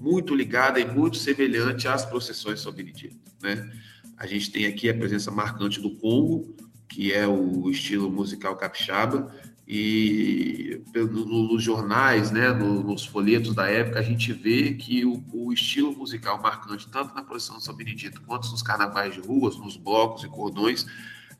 muito 0.00 0.34
ligada 0.34 0.80
e 0.80 0.84
muito 0.84 1.16
semelhante 1.16 1.86
às 1.86 2.04
procissões 2.04 2.60
São 2.60 2.72
Benedito. 2.72 3.16
Né? 3.40 3.70
A 4.16 4.26
gente 4.26 4.50
tem 4.50 4.66
aqui 4.66 4.88
a 4.88 4.94
presença 4.94 5.30
marcante 5.30 5.80
do 5.80 5.96
Congo, 5.96 6.56
que 6.92 7.12
é 7.12 7.26
o 7.26 7.70
estilo 7.70 8.10
musical 8.10 8.54
capixaba, 8.56 9.34
e 9.66 10.82
nos 10.94 11.62
jornais, 11.62 12.30
né, 12.30 12.52
nos 12.52 13.06
folhetos 13.06 13.54
da 13.54 13.66
época, 13.70 13.98
a 14.00 14.02
gente 14.02 14.30
vê 14.32 14.74
que 14.74 15.04
o, 15.04 15.24
o 15.32 15.52
estilo 15.52 15.96
musical 15.96 16.40
marcante, 16.42 16.86
tanto 16.90 17.14
na 17.14 17.22
procissão 17.22 17.56
de 17.56 17.64
São 17.64 17.74
Benedito 17.74 18.20
quanto 18.26 18.50
nos 18.50 18.62
carnavais 18.62 19.14
de 19.14 19.20
ruas, 19.20 19.56
nos 19.56 19.76
blocos 19.76 20.24
e 20.24 20.28
cordões, 20.28 20.86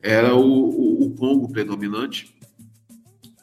era 0.01 0.35
o, 0.35 0.41
o, 0.41 1.05
o 1.05 1.11
Congo 1.11 1.51
predominante. 1.51 2.35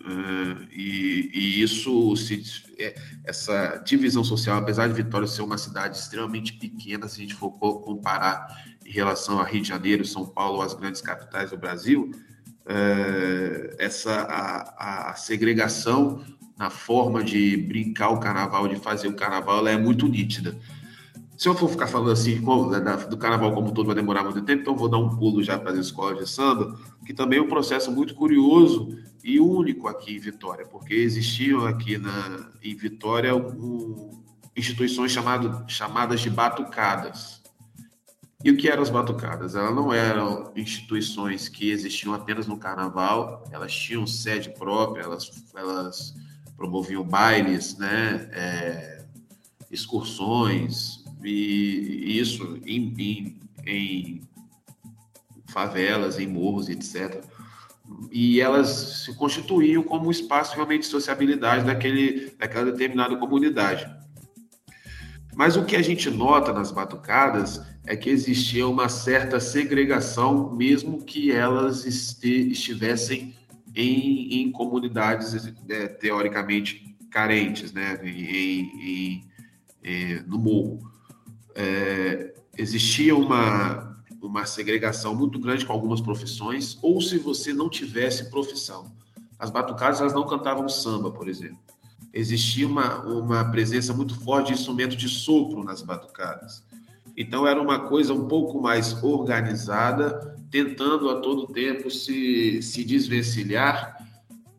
Uh, 0.00 0.66
e, 0.73 1.30
e, 1.35 1.62
isso, 1.62 2.16
se, 2.16 2.42
é, 2.78 2.95
essa 3.25 3.83
divisão 3.85 4.25
social, 4.25 4.59
apesar 4.59 4.88
de 4.88 4.95
Vitória 4.95 5.26
ser 5.26 5.42
uma 5.42 5.59
cidade 5.59 5.99
extremamente 5.99 6.54
pequena, 6.54 7.07
se 7.07 7.21
a 7.21 7.23
gente 7.23 7.35
for 7.35 7.50
comparar 7.50 8.64
em 8.85 8.90
relação 8.90 9.38
a 9.38 9.45
Rio 9.45 9.61
de 9.61 9.69
Janeiro, 9.69 10.04
São 10.04 10.26
Paulo, 10.26 10.62
as 10.62 10.73
grandes 10.73 11.02
capitais 11.02 11.50
do 11.50 11.59
Brasil, 11.59 12.11
é, 12.64 13.76
essa 13.78 14.23
a, 14.23 15.11
a, 15.11 15.14
segregação 15.16 16.25
na 16.57 16.71
forma 16.71 17.23
de 17.23 17.57
brincar 17.59 18.09
o 18.09 18.21
carnaval, 18.21 18.69
de 18.69 18.76
fazer 18.76 19.09
o 19.09 19.14
carnaval, 19.14 19.59
ela 19.59 19.71
é 19.71 19.76
muito 19.76 20.09
nítida. 20.09 20.57
Se 21.37 21.49
eu 21.49 21.54
for 21.54 21.69
ficar 21.69 21.87
falando 21.87 22.11
assim 22.11 22.40
do 23.09 23.16
carnaval 23.16 23.52
como 23.52 23.73
todo 23.73 23.87
vai 23.87 23.95
demorar 23.95 24.23
muito 24.23 24.42
tempo, 24.42 24.62
então 24.62 24.76
vou 24.76 24.88
dar 24.88 24.99
um 24.99 25.09
pulo 25.16 25.42
já 25.42 25.59
para 25.59 25.73
as 25.73 25.78
escolas 25.78 26.19
de 26.19 26.28
samba, 26.28 26.78
que 27.04 27.14
também 27.14 27.38
é 27.38 27.42
um 27.42 27.49
processo 27.49 27.90
muito 27.90 28.14
curioso 28.14 28.99
e 29.22 29.38
único 29.38 29.88
aqui 29.88 30.16
em 30.16 30.18
Vitória, 30.18 30.66
porque 30.66 30.94
existiam 30.94 31.66
aqui 31.66 31.98
na, 31.98 32.50
em 32.62 32.74
Vitória 32.74 33.34
um, 33.34 34.22
instituições 34.56 35.12
chamado, 35.12 35.64
chamadas 35.68 36.20
de 36.20 36.30
batucadas. 36.30 37.40
E 38.42 38.50
o 38.50 38.56
que 38.56 38.70
eram 38.70 38.82
as 38.82 38.88
batucadas? 38.88 39.54
Elas 39.54 39.74
não 39.74 39.92
eram 39.92 40.50
instituições 40.56 41.48
que 41.48 41.70
existiam 41.70 42.14
apenas 42.14 42.46
no 42.46 42.56
carnaval, 42.56 43.44
elas 43.50 43.74
tinham 43.74 44.06
sede 44.06 44.50
própria, 44.50 45.02
elas, 45.02 45.30
elas 45.54 46.14
promoviam 46.56 47.04
bailes, 47.04 47.76
né, 47.76 48.30
é, 48.32 49.04
excursões, 49.70 51.04
e, 51.22 52.18
isso 52.18 52.58
em, 52.64 52.94
em, 52.98 53.40
em 53.66 54.22
favelas, 55.46 56.18
em 56.18 56.26
morros, 56.26 56.70
etc. 56.70 57.22
E 58.10 58.40
elas 58.40 59.04
se 59.04 59.14
constituíam 59.14 59.82
como 59.82 60.06
um 60.06 60.10
espaço 60.10 60.54
realmente 60.54 60.82
de 60.82 60.87
sociabilidade 60.87 61.64
daquele, 61.64 62.32
daquela 62.38 62.70
determinada 62.70 63.16
comunidade. 63.16 63.88
Mas 65.34 65.56
o 65.56 65.64
que 65.64 65.76
a 65.76 65.82
gente 65.82 66.10
nota 66.10 66.52
nas 66.52 66.70
batucadas 66.70 67.60
é 67.87 67.96
que 67.96 68.10
existia 68.10 68.66
uma 68.66 68.88
certa 68.88 69.40
segregação, 69.40 70.54
mesmo 70.54 71.02
que 71.04 71.32
elas 71.32 71.87
estivessem 71.87 73.34
em, 73.75 74.42
em 74.42 74.52
comunidades 74.52 75.52
é, 75.68 75.88
teoricamente 75.88 76.96
carentes, 77.10 77.72
né, 77.72 77.99
em, 78.04 78.10
em, 78.10 79.25
em, 79.82 80.22
no 80.26 80.38
morro. 80.38 80.78
É, 81.54 82.34
existia 82.56 83.16
uma, 83.16 83.89
uma 84.20 84.44
segregação 84.46 85.14
muito 85.14 85.38
grande 85.38 85.64
com 85.64 85.72
algumas 85.72 86.00
profissões, 86.00 86.78
ou 86.82 87.00
se 87.00 87.18
você 87.18 87.52
não 87.52 87.68
tivesse 87.68 88.30
profissão. 88.30 88.92
As 89.38 89.50
batucadas 89.50 90.00
elas 90.00 90.12
não 90.12 90.26
cantavam 90.26 90.68
samba, 90.68 91.10
por 91.10 91.28
exemplo. 91.28 91.58
Existia 92.12 92.66
uma, 92.66 93.00
uma 93.02 93.44
presença 93.50 93.94
muito 93.94 94.18
forte 94.20 94.48
de 94.48 94.54
instrumento 94.54 94.96
de 94.96 95.08
sopro 95.08 95.64
nas 95.64 95.80
batucadas. 95.80 96.62
Então 97.16 97.46
era 97.46 97.60
uma 97.60 97.80
coisa 97.88 98.12
um 98.12 98.26
pouco 98.26 98.60
mais 98.60 99.02
organizada, 99.02 100.36
tentando 100.50 101.08
a 101.08 101.20
todo 101.20 101.52
tempo 101.52 101.90
se, 101.90 102.60
se 102.62 102.84
desvencilhar 102.84 104.00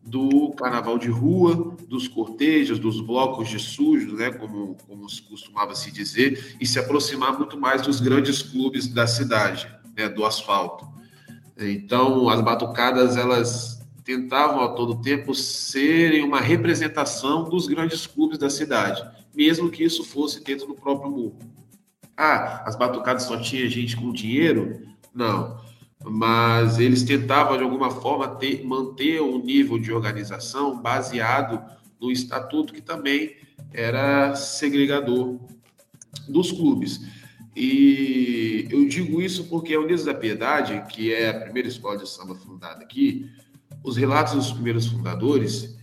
do 0.04 0.50
carnaval 0.52 0.98
de 0.98 1.08
rua, 1.08 1.76
dos 1.88 2.08
cortejos, 2.08 2.78
dos 2.78 3.00
blocos 3.00 3.48
de 3.48 3.58
sujos, 3.58 4.12
né, 4.14 4.30
como, 4.32 4.76
como 4.86 5.06
costumava 5.28 5.74
se 5.74 5.90
dizer, 5.92 6.56
e 6.60 6.66
se 6.66 6.78
aproximar 6.78 7.38
muito 7.38 7.58
mais 7.58 7.82
dos 7.82 8.00
grandes 8.00 8.42
clubes 8.42 8.88
da 8.88 9.06
cidade, 9.06 9.68
né, 9.96 10.08
do 10.08 10.24
asfalto. 10.24 10.86
Então, 11.56 12.28
as 12.28 12.40
batucadas, 12.40 13.16
elas 13.16 13.80
tentavam 14.04 14.62
a 14.62 14.70
todo 14.70 15.00
tempo 15.00 15.34
serem 15.34 16.24
uma 16.24 16.40
representação 16.40 17.44
dos 17.44 17.68
grandes 17.68 18.06
clubes 18.06 18.38
da 18.38 18.50
cidade. 18.50 19.02
mesmo 19.34 19.70
que 19.70 19.82
isso 19.82 20.04
fosse 20.04 20.44
dentro 20.44 20.66
do 20.66 20.74
próprio 20.74 21.10
morro. 21.10 21.38
Ah, 22.14 22.62
as 22.66 22.76
batucadas 22.76 23.22
só 23.22 23.38
tinha 23.38 23.66
gente 23.66 23.96
com 23.96 24.12
dinheiro? 24.12 24.82
Não. 25.14 25.58
Mas 26.04 26.78
eles 26.78 27.02
tentavam, 27.02 27.56
de 27.56 27.62
alguma 27.62 27.90
forma, 27.90 28.28
ter, 28.28 28.64
manter 28.64 29.20
um 29.22 29.42
nível 29.42 29.78
de 29.78 29.92
organização 29.92 30.80
baseado 30.80 31.62
no 32.00 32.10
estatuto, 32.10 32.72
que 32.72 32.80
também 32.80 33.36
era 33.72 34.34
segregador 34.34 35.38
dos 36.28 36.50
clubes. 36.50 37.00
E 37.54 38.66
eu 38.70 38.88
digo 38.88 39.20
isso 39.20 39.44
porque 39.44 39.74
a 39.74 39.80
Unidos 39.80 40.04
da 40.04 40.14
Piedade, 40.14 40.84
que 40.88 41.12
é 41.12 41.28
a 41.28 41.40
primeira 41.40 41.68
escola 41.68 41.98
de 41.98 42.08
samba 42.08 42.34
fundada 42.34 42.82
aqui, 42.82 43.30
os 43.84 43.96
relatos 43.96 44.34
dos 44.34 44.52
primeiros 44.52 44.86
fundadores, 44.86 45.76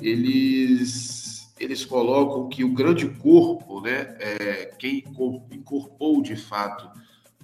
eles, 0.00 1.52
eles 1.58 1.84
colocam 1.84 2.48
que 2.48 2.62
o 2.62 2.72
grande 2.72 3.08
corpo, 3.08 3.80
né, 3.80 4.16
é, 4.20 4.74
quem 4.78 5.04
incorporou 5.50 6.22
de 6.22 6.36
fato 6.36 6.88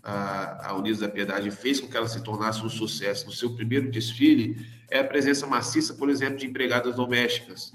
a, 0.02 0.68
a 0.68 0.74
Unidos 0.74 1.00
da 1.00 1.08
Piedade 1.08 1.50
fez 1.50 1.80
com 1.80 1.86
que 1.86 1.96
ela 1.96 2.08
se 2.08 2.22
tornasse 2.22 2.64
um 2.64 2.68
sucesso. 2.68 3.26
No 3.26 3.32
seu 3.32 3.54
primeiro 3.54 3.90
desfile, 3.90 4.66
é 4.90 4.98
a 4.98 5.04
presença 5.04 5.46
maciça, 5.46 5.94
por 5.94 6.10
exemplo, 6.10 6.36
de 6.36 6.46
empregadas 6.46 6.96
domésticas 6.96 7.72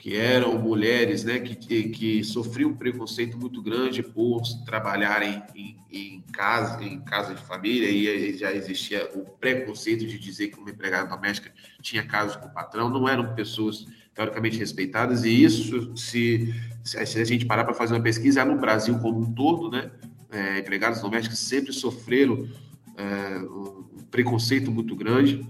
que 0.00 0.16
eram 0.16 0.58
mulheres 0.58 1.24
né, 1.24 1.38
que, 1.38 1.90
que, 1.90 2.24
sofriam 2.24 2.70
um 2.70 2.74
preconceito 2.74 3.38
muito 3.38 3.62
grande 3.62 4.02
por 4.02 4.40
trabalharem 4.64 5.42
em, 5.54 5.76
em, 5.92 6.24
casa, 6.32 6.82
em 6.82 6.98
casa 7.00 7.34
de 7.34 7.42
família, 7.42 7.90
e 7.90 8.36
já 8.36 8.50
existia 8.50 9.10
o 9.14 9.26
preconceito 9.26 10.06
de 10.06 10.18
dizer 10.18 10.48
que 10.48 10.58
uma 10.58 10.70
empregada 10.70 11.06
doméstica 11.06 11.52
tinha 11.82 12.02
casos 12.02 12.34
com 12.36 12.46
o 12.46 12.50
patrão, 12.50 12.88
não 12.88 13.06
eram 13.06 13.34
pessoas 13.34 13.86
teoricamente 14.14 14.58
respeitadas, 14.58 15.22
e 15.24 15.44
isso, 15.44 15.94
se, 15.94 16.54
se 16.82 17.20
a 17.20 17.24
gente 17.24 17.44
parar 17.44 17.64
para 17.64 17.74
fazer 17.74 17.92
uma 17.92 18.02
pesquisa, 18.02 18.42
no 18.42 18.56
Brasil 18.56 18.98
como 19.00 19.20
um 19.20 19.34
todo, 19.34 19.70
né, 19.70 19.90
é, 20.30 20.58
empregadas 20.58 21.00
domésticas 21.00 21.38
sempre 21.38 21.72
sofreram 21.72 22.48
é, 22.96 23.38
um 23.38 24.04
preconceito 24.10 24.70
muito 24.70 24.94
grande, 24.94 25.46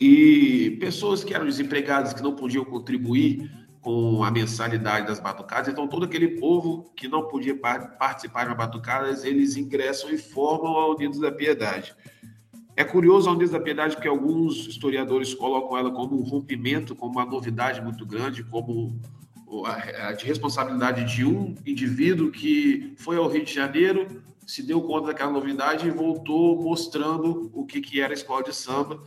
e 0.00 0.78
pessoas 0.80 1.22
que 1.22 1.34
eram 1.34 1.44
desempregadas, 1.44 2.14
que 2.14 2.22
não 2.22 2.34
podiam 2.34 2.64
contribuir 2.64 3.50
com 3.82 4.22
a 4.24 4.30
mensalidade 4.30 5.06
das 5.06 5.20
batucadas. 5.20 5.68
Então, 5.68 5.88
todo 5.88 6.04
aquele 6.04 6.40
povo 6.40 6.90
que 6.96 7.08
não 7.08 7.28
podia 7.28 7.54
participar 7.56 8.46
das 8.46 8.56
batucadas, 8.56 9.24
eles 9.24 9.56
ingressam 9.56 10.10
e 10.10 10.18
formam 10.18 10.76
a 10.76 10.90
Unidos 10.94 11.18
da 11.18 11.30
Piedade. 11.30 11.94
É 12.76 12.84
curioso 12.84 13.28
a 13.28 13.32
Unidos 13.32 13.50
da 13.50 13.60
Piedade 13.60 13.94
porque 13.94 14.08
alguns 14.08 14.66
historiadores 14.66 15.34
colocam 15.34 15.76
ela 15.76 15.90
como 15.90 16.18
um 16.18 16.22
rompimento, 16.22 16.94
como 16.94 17.12
uma 17.12 17.26
novidade 17.26 17.80
muito 17.82 18.06
grande, 18.06 18.42
como 18.44 18.98
de 20.16 20.24
responsabilidade 20.24 21.04
de 21.04 21.24
um 21.24 21.54
indivíduo 21.66 22.30
que 22.30 22.94
foi 22.96 23.16
ao 23.16 23.28
Rio 23.28 23.44
de 23.44 23.52
Janeiro, 23.52 24.22
se 24.46 24.62
deu 24.62 24.80
conta 24.82 25.08
daquela 25.08 25.30
novidade 25.30 25.86
e 25.86 25.90
voltou 25.90 26.60
mostrando 26.62 27.50
o 27.52 27.66
que, 27.66 27.80
que 27.80 28.00
era 28.00 28.12
a 28.12 28.14
escola 28.14 28.42
de 28.42 28.54
samba 28.54 29.02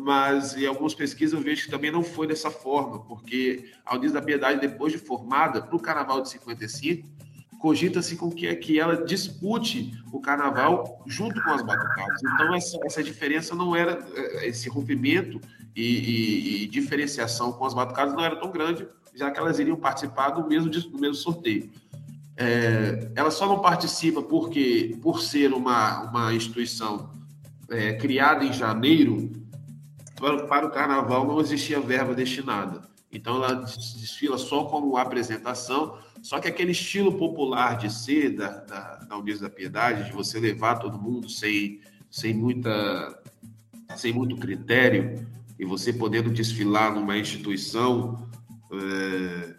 mas 0.00 0.56
em 0.56 0.66
algumas 0.66 0.94
pesquisas 0.94 1.32
eu 1.32 1.40
vejo 1.40 1.64
que 1.64 1.70
também 1.70 1.90
não 1.90 2.02
foi 2.02 2.26
dessa 2.26 2.50
forma, 2.50 3.00
porque 3.04 3.70
a 3.84 3.94
Unidos 3.94 4.12
da 4.12 4.20
Piedade, 4.20 4.60
depois 4.60 4.92
de 4.92 4.98
formada, 4.98 5.62
para 5.62 5.74
o 5.74 5.80
Carnaval 5.80 6.20
de 6.20 6.28
55, 6.30 7.08
cogita-se 7.58 8.16
com 8.16 8.30
que, 8.30 8.54
que 8.56 8.78
ela 8.78 9.04
dispute 9.04 9.92
o 10.12 10.20
Carnaval 10.20 11.02
junto 11.06 11.42
com 11.42 11.50
as 11.50 11.62
batucadas. 11.62 12.20
Então, 12.22 12.54
essa, 12.54 12.78
essa 12.84 13.02
diferença 13.02 13.54
não 13.54 13.74
era, 13.74 14.06
eh, 14.14 14.48
esse 14.48 14.68
rompimento 14.68 15.40
e, 15.74 15.82
e, 15.82 16.64
e, 16.64 16.66
diferenciação 16.66 17.52
com 17.52 17.64
as 17.64 17.72
batucadas 17.72 18.14
não 18.14 18.24
era 18.24 18.36
tão 18.36 18.50
grande, 18.50 18.86
já 19.16 19.30
que 19.30 19.40
elas 19.40 19.58
iriam 19.58 19.76
participar 19.76 20.30
do 20.30 20.46
mesmo, 20.46 20.70
do 20.70 20.98
mesmo 20.98 21.14
sorteio. 21.14 21.70
É, 22.36 23.10
ela 23.14 23.30
só 23.30 23.46
não 23.46 23.60
participa 23.60 24.22
porque, 24.22 24.96
por 25.02 25.22
ser 25.22 25.54
uma, 25.54 26.02
uma 26.02 26.34
instituição 26.34 27.10
é, 27.70 27.94
criada 27.94 28.44
em 28.44 28.52
janeiro, 28.52 29.32
para, 30.16 30.46
para 30.46 30.66
o 30.66 30.70
carnaval 30.70 31.26
não 31.26 31.40
existia 31.40 31.80
verba 31.80 32.14
destinada. 32.14 32.82
Então 33.10 33.36
ela 33.36 33.54
desfila 33.54 34.36
só 34.36 34.64
como 34.64 34.98
apresentação, 34.98 35.98
só 36.22 36.38
que 36.38 36.48
aquele 36.48 36.72
estilo 36.72 37.16
popular 37.16 37.78
de 37.78 37.90
ser 37.90 38.36
da, 38.36 38.48
da, 38.48 38.96
da 38.96 39.16
Unidos 39.16 39.40
da 39.40 39.48
Piedade, 39.48 40.04
de 40.04 40.12
você 40.12 40.38
levar 40.38 40.76
todo 40.76 41.00
mundo 41.00 41.30
sem, 41.30 41.80
sem, 42.10 42.34
muita, 42.34 43.22
sem 43.96 44.12
muito 44.12 44.36
critério, 44.36 45.26
e 45.58 45.64
você 45.64 45.90
podendo 45.92 46.30
desfilar 46.30 46.94
numa 46.94 47.16
instituição 47.16 48.25
é, 48.80 49.54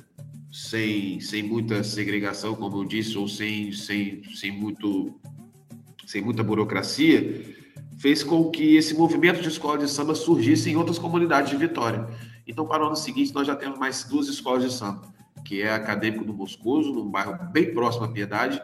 sem, 0.51 1.19
sem 1.19 1.43
muita 1.43 1.83
segregação, 1.83 2.55
como 2.55 2.77
eu 2.77 2.85
disse, 2.85 3.17
ou 3.17 3.27
sem, 3.27 3.71
sem, 3.71 4.23
sem, 4.33 4.51
muito, 4.51 5.19
sem 6.05 6.21
muita 6.21 6.43
burocracia, 6.43 7.55
fez 7.97 8.23
com 8.23 8.49
que 8.49 8.75
esse 8.75 8.93
movimento 8.93 9.41
de 9.41 9.47
escola 9.47 9.77
de 9.77 9.89
samba 9.89 10.15
surgisse 10.15 10.69
em 10.69 10.75
outras 10.75 10.97
comunidades 10.97 11.51
de 11.51 11.57
Vitória. 11.57 12.07
Então, 12.47 12.65
para 12.65 12.83
o 12.83 12.87
ano 12.87 12.95
seguinte, 12.95 13.33
nós 13.33 13.45
já 13.45 13.55
temos 13.55 13.77
mais 13.77 14.03
duas 14.03 14.27
escolas 14.27 14.63
de 14.63 14.71
samba, 14.71 15.01
que 15.43 15.61
é 15.61 15.69
a 15.69 15.75
Acadêmico 15.75 16.23
do 16.23 16.33
Moscoso, 16.33 16.93
num 16.93 17.09
bairro 17.09 17.37
bem 17.51 17.73
próximo 17.73 18.05
à 18.05 18.07
Piedade, 18.07 18.61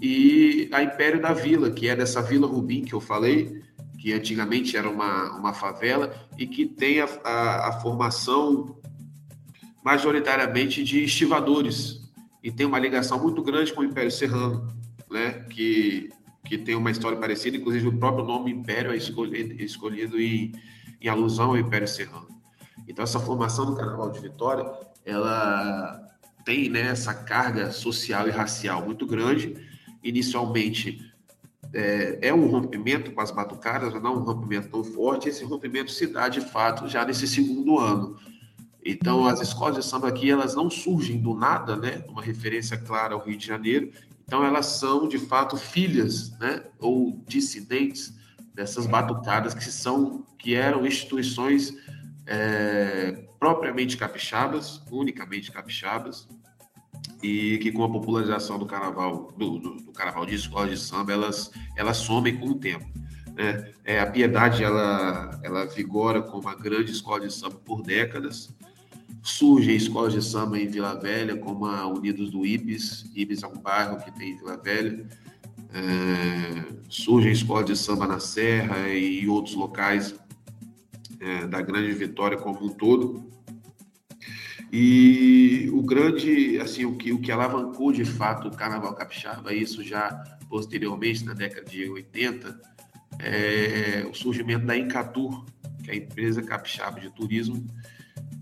e 0.00 0.68
a 0.72 0.82
Império 0.82 1.20
da 1.20 1.32
Vila, 1.32 1.70
que 1.70 1.86
é 1.88 1.94
dessa 1.94 2.22
Vila 2.22 2.46
Rubim 2.46 2.82
que 2.82 2.94
eu 2.94 3.00
falei, 3.00 3.62
que 3.98 4.14
antigamente 4.14 4.76
era 4.76 4.88
uma, 4.88 5.36
uma 5.36 5.52
favela 5.52 6.14
e 6.38 6.46
que 6.46 6.64
tem 6.64 7.00
a, 7.00 7.08
a, 7.22 7.68
a 7.68 7.72
formação 7.80 8.79
majoritariamente 9.84 10.82
de 10.82 11.04
estivadores 11.04 12.00
e 12.42 12.50
tem 12.50 12.66
uma 12.66 12.78
ligação 12.78 13.20
muito 13.20 13.42
grande 13.42 13.72
com 13.72 13.80
o 13.80 13.84
Império 13.84 14.10
Serrano, 14.10 14.68
né, 15.10 15.44
que 15.50 16.10
que 16.44 16.58
tem 16.58 16.74
uma 16.74 16.90
história 16.90 17.18
parecida, 17.18 17.56
inclusive 17.56 17.86
o 17.86 17.98
próprio 17.98 18.24
nome 18.24 18.50
Império 18.50 18.90
é 18.90 18.96
escolhido, 18.96 19.62
escolhido 19.62 20.20
em, 20.20 20.52
em 21.00 21.08
alusão 21.08 21.50
ao 21.50 21.58
Império 21.58 21.86
Serrano. 21.86 22.28
Então, 22.88 23.04
essa 23.04 23.20
formação 23.20 23.66
do 23.66 23.76
Carnaval 23.76 24.10
de 24.10 24.20
Vitória, 24.20 24.68
ela 25.04 26.08
tem 26.44 26.68
né, 26.68 26.88
essa 26.88 27.14
carga 27.14 27.70
social 27.70 28.26
e 28.26 28.30
racial 28.30 28.84
muito 28.84 29.06
grande. 29.06 29.54
Inicialmente, 30.02 31.00
é, 31.72 32.18
é, 32.22 32.34
um 32.34 32.48
rompimento 32.48 33.12
com 33.12 33.20
as 33.20 33.30
batucadas, 33.30 33.92
mas 33.92 34.02
não 34.02 34.16
um 34.16 34.24
rompimento 34.24 34.70
tão 34.70 34.82
forte. 34.82 35.28
Esse 35.28 35.44
rompimento 35.44 35.92
se 35.92 36.06
dá, 36.06 36.28
de 36.28 36.40
fato, 36.40 36.88
já 36.88 37.04
nesse 37.04 37.28
segundo 37.28 37.78
ano. 37.78 38.16
Então, 38.84 39.26
as 39.26 39.40
escolas 39.40 39.76
de 39.76 39.84
samba 39.84 40.08
aqui, 40.08 40.30
elas 40.30 40.54
não 40.54 40.70
surgem 40.70 41.18
do 41.20 41.34
nada, 41.34 41.76
né? 41.76 42.04
Uma 42.08 42.22
referência 42.22 42.78
clara 42.78 43.14
ao 43.14 43.20
Rio 43.20 43.36
de 43.36 43.46
Janeiro, 43.46 43.90
então, 44.30 44.44
elas 44.44 44.66
são, 44.66 45.08
de 45.08 45.18
fato, 45.18 45.56
filhas 45.56 46.30
né, 46.38 46.62
ou 46.78 47.20
dissidentes 47.26 48.14
dessas 48.54 48.86
batucadas 48.86 49.54
que 49.54 49.64
são 49.64 50.24
que 50.38 50.54
eram 50.54 50.86
instituições 50.86 51.74
é, 52.28 53.26
propriamente 53.40 53.96
capixabas, 53.96 54.80
unicamente 54.88 55.50
capixabas, 55.50 56.28
e 57.20 57.58
que 57.58 57.72
com 57.72 57.82
a 57.82 57.90
popularização 57.90 58.56
do 58.56 58.66
carnaval, 58.66 59.32
do, 59.36 59.58
do, 59.58 59.74
do 59.78 59.92
carnaval 59.92 60.24
de 60.24 60.36
escola 60.36 60.68
de 60.68 60.76
samba, 60.76 61.12
elas, 61.12 61.50
elas 61.76 61.96
somem 61.96 62.38
com 62.38 62.50
o 62.50 62.54
tempo. 62.54 62.86
Né? 63.34 63.72
É, 63.84 64.00
a 64.00 64.06
Piedade, 64.06 64.62
ela, 64.62 65.40
ela 65.42 65.64
vigora 65.66 66.22
como 66.22 66.42
uma 66.42 66.54
grande 66.54 66.92
escola 66.92 67.20
de 67.20 67.32
samba 67.32 67.56
por 67.64 67.82
décadas, 67.82 68.54
Surgem 69.22 69.76
escolas 69.76 70.14
de 70.14 70.22
samba 70.22 70.58
em 70.58 70.66
Vila 70.66 70.94
Velha, 70.94 71.36
como 71.36 71.66
a 71.66 71.86
Unidos 71.86 72.30
do 72.30 72.46
Ibis. 72.46 73.04
Ibis 73.14 73.42
é 73.42 73.46
um 73.46 73.58
bairro 73.58 73.98
que 73.98 74.10
tem 74.10 74.30
em 74.30 74.36
Vila 74.36 74.56
Velha. 74.56 75.06
É, 75.72 76.72
surgem 76.88 77.30
escolas 77.30 77.66
de 77.66 77.76
samba 77.76 78.06
na 78.06 78.18
Serra 78.18 78.88
e 78.88 79.28
outros 79.28 79.54
locais 79.54 80.14
é, 81.20 81.46
da 81.46 81.60
Grande 81.60 81.92
Vitória 81.92 82.38
como 82.38 82.64
um 82.64 82.70
todo. 82.70 83.28
E 84.72 85.68
o 85.72 85.82
grande, 85.82 86.58
assim, 86.58 86.86
o 86.86 86.96
que, 86.96 87.12
o 87.12 87.20
que 87.20 87.30
alavancou 87.30 87.92
de 87.92 88.04
fato 88.04 88.48
o 88.48 88.56
Carnaval 88.56 88.94
Capixaba, 88.94 89.52
isso 89.52 89.82
já 89.82 90.10
posteriormente, 90.48 91.24
na 91.24 91.34
década 91.34 91.68
de 91.68 91.90
80, 91.90 92.58
é 93.22 94.06
o 94.08 94.14
surgimento 94.14 94.66
da 94.66 94.76
Encatur, 94.76 95.44
que 95.82 95.90
é 95.90 95.94
a 95.94 95.96
empresa 95.96 96.42
capixaba 96.42 97.00
de 97.00 97.10
turismo, 97.10 97.66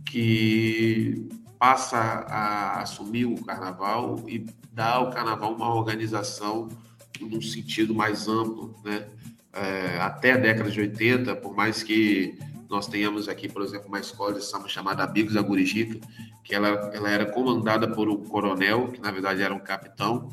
que 0.05 1.29
passa 1.59 1.97
a 1.99 2.83
assumir 2.83 3.27
o 3.27 3.43
carnaval 3.45 4.25
e 4.29 4.47
dá 4.73 4.95
ao 4.95 5.11
carnaval 5.11 5.55
uma 5.55 5.75
organização 5.75 6.69
num 7.21 7.43
sentido 7.43 7.95
mais 7.95 8.29
amplo, 8.29 8.75
né? 8.85 9.07
É, 9.53 9.99
até 10.01 10.33
a 10.33 10.37
década 10.37 10.71
de 10.71 10.81
80, 10.81 11.35
por 11.37 11.55
mais 11.55 11.83
que 11.83 12.39
nós 12.69 12.87
tenhamos 12.87 13.29
aqui, 13.29 13.49
por 13.49 13.63
exemplo, 13.63 13.89
uma 13.89 13.99
escola 13.99 14.35
de 14.35 14.45
samba 14.45 14.69
chamada 14.69 15.03
Amigos 15.03 15.35
da 15.35 15.43
Gurijica, 15.43 15.99
que 16.45 16.55
ela, 16.55 16.69
ela 16.93 17.11
era 17.11 17.27
comandada 17.27 17.89
por 17.89 18.09
um 18.09 18.23
coronel, 18.25 18.89
que 18.89 19.01
na 19.01 19.11
verdade 19.11 19.43
era 19.43 19.53
um 19.53 19.59
capitão, 19.59 20.29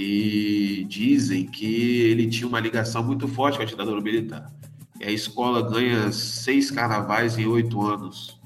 e 0.00 0.84
dizem 0.84 1.44
que 1.44 2.00
ele 2.00 2.26
tinha 2.26 2.48
uma 2.48 2.58
ligação 2.58 3.02
muito 3.02 3.28
forte 3.28 3.58
com 3.58 3.62
a 3.62 3.66
ditadura 3.66 4.00
militar. 4.00 4.50
E 4.98 5.04
a 5.04 5.10
escola 5.10 5.60
ganha 5.68 6.10
seis 6.10 6.70
carnavais 6.70 7.36
em 7.36 7.46
oito 7.46 7.82
anos, 7.82 8.40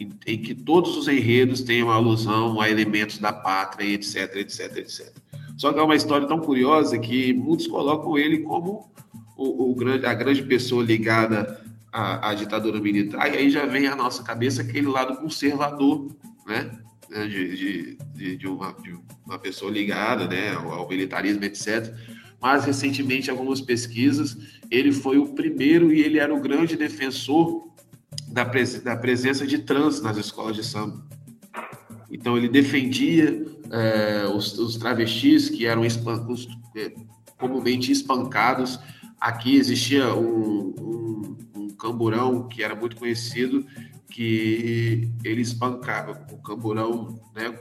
em, 0.00 0.10
em 0.26 0.38
que 0.40 0.54
todos 0.54 0.96
os 0.96 1.06
enredos 1.06 1.60
têm 1.60 1.82
uma 1.82 1.94
alusão 1.94 2.58
a 2.58 2.70
elementos 2.70 3.18
da 3.18 3.34
pátria, 3.34 3.86
etc, 3.86 4.36
etc, 4.36 4.78
etc. 4.78 5.12
Só 5.58 5.74
que 5.74 5.78
é 5.78 5.82
uma 5.82 5.94
história 5.94 6.26
tão 6.26 6.40
curiosa 6.40 6.98
que 6.98 7.34
muitos 7.34 7.66
colocam 7.66 8.16
ele 8.16 8.38
como 8.38 8.90
o, 9.36 9.70
o 9.70 9.74
grande, 9.74 10.06
a 10.06 10.14
grande 10.14 10.42
pessoa 10.42 10.82
ligada 10.82 11.62
à, 11.92 12.30
à, 12.30 12.34
ditadura 12.34 12.80
militar, 12.80 13.32
e 13.32 13.36
aí 13.36 13.50
já 13.50 13.66
vem 13.66 13.86
à 13.86 13.94
nossa 13.94 14.22
cabeça 14.22 14.62
aquele 14.62 14.86
lado 14.86 15.16
conservador, 15.16 16.08
né? 16.46 16.70
Né 17.14 17.26
de, 17.28 17.96
de, 18.14 18.36
de, 18.36 18.46
uma, 18.48 18.72
de 18.72 18.98
uma 19.24 19.38
pessoa 19.38 19.70
ligada 19.70 20.26
né, 20.26 20.52
ao, 20.52 20.88
militarismo, 20.88 21.44
etc. 21.44 21.94
Mas, 22.40 22.64
recentemente, 22.64 23.30
algumas 23.30 23.60
pesquisas, 23.60 24.36
ele 24.70 24.92
foi 24.92 25.16
o 25.16 25.28
primeiro 25.28 25.92
e 25.92 26.02
ele 26.02 26.18
era 26.18 26.34
o 26.34 26.40
grande 26.40 26.76
defensor 26.76 27.68
da, 28.28 28.44
pres 28.44 28.82
da 28.82 28.96
presença 28.96 29.46
de 29.46 29.58
trans 29.58 30.02
nas 30.02 30.16
escolas 30.16 30.56
de 30.56 30.64
samba. 30.64 31.02
Então, 32.10 32.36
ele 32.36 32.48
defendia 32.48 33.46
é, 33.70 34.26
os, 34.26 34.58
os, 34.58 34.76
travestis 34.76 35.48
que 35.48 35.66
eram 35.66 35.84
espancados, 35.84 36.48
é, 36.76 36.92
comumente 37.38 37.90
espancados. 37.90 38.78
Aqui 39.20 39.56
existia 39.56 40.14
um, 40.14 40.74
um, 40.78 41.36
um, 41.56 41.68
camburão 41.70 42.46
que 42.46 42.62
era 42.62 42.74
muito 42.74 42.96
conhecido, 42.96 43.64
que 44.10 45.10
ele 45.24 45.40
espancava 45.40 46.26
o 46.32 46.38
camburão, 46.38 47.20
né, 47.34 47.52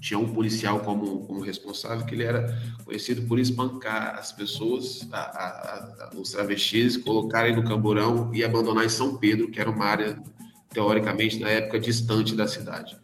tinha 0.00 0.18
um 0.18 0.32
policial 0.32 0.80
como, 0.80 1.26
como 1.26 1.40
responsável, 1.40 2.06
que 2.06 2.14
ele 2.14 2.22
era 2.22 2.56
conhecido 2.84 3.22
por 3.22 3.38
espancar 3.38 4.16
as 4.16 4.30
pessoas, 4.30 5.06
a, 5.10 5.18
a, 5.18 5.48
a, 6.04 6.10
os 6.16 6.30
travestis, 6.30 6.96
colocarem 6.96 7.56
no 7.56 7.64
camburão 7.64 8.32
e 8.32 8.44
abandonar 8.44 8.84
em 8.84 8.88
São 8.88 9.16
Pedro, 9.16 9.50
que 9.50 9.60
era 9.60 9.70
uma 9.70 9.84
área, 9.84 10.22
teoricamente, 10.70 11.40
na 11.40 11.48
época, 11.48 11.80
distante 11.80 12.34
da 12.36 12.46
cidade. 12.46 12.96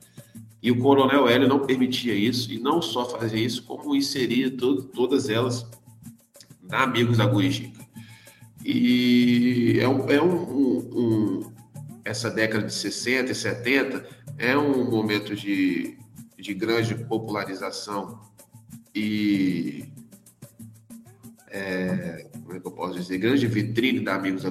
E 0.63 0.71
o 0.71 0.79
coronel 0.79 1.29
Hélio 1.29 1.49
não 1.49 1.67
permitia 1.67 2.15
isso, 2.15 2.53
e 2.53 2.59
não 2.59 2.81
só 2.81 3.05
fazia 3.05 3.41
isso, 3.41 3.65
como 3.65 3.97
inseria 3.97 4.51
todo, 4.51 4.85
todas 4.85 5.29
elas 5.29 5.67
na 6.63 6.85
Amigos 6.85 7.19
da 7.19 7.27
Gurijica. 7.27 7.83
E 8.65 9.79
é, 9.81 9.89
um, 9.89 10.09
é 10.09 10.23
um, 10.23 10.37
um, 10.97 11.52
essa 12.05 12.31
década 12.31 12.67
de 12.67 12.73
60 12.73 13.31
e 13.31 13.35
70 13.35 14.07
é 14.39 14.57
um 14.57 14.91
momento 14.91 15.35
de, 15.35 15.99
de 16.37 16.55
grande 16.55 16.95
popularização 16.95 18.21
e 18.95 19.85
é, 21.49 22.27
como 22.43 22.55
é 22.55 22.61
que 22.61 22.67
eu 22.67 22.73
posso 22.73 22.99
dizer, 22.99 23.19
grande 23.19 23.47
vitrine 23.47 24.01
da 24.01 24.15
Amigos 24.15 24.43
da 24.43 24.51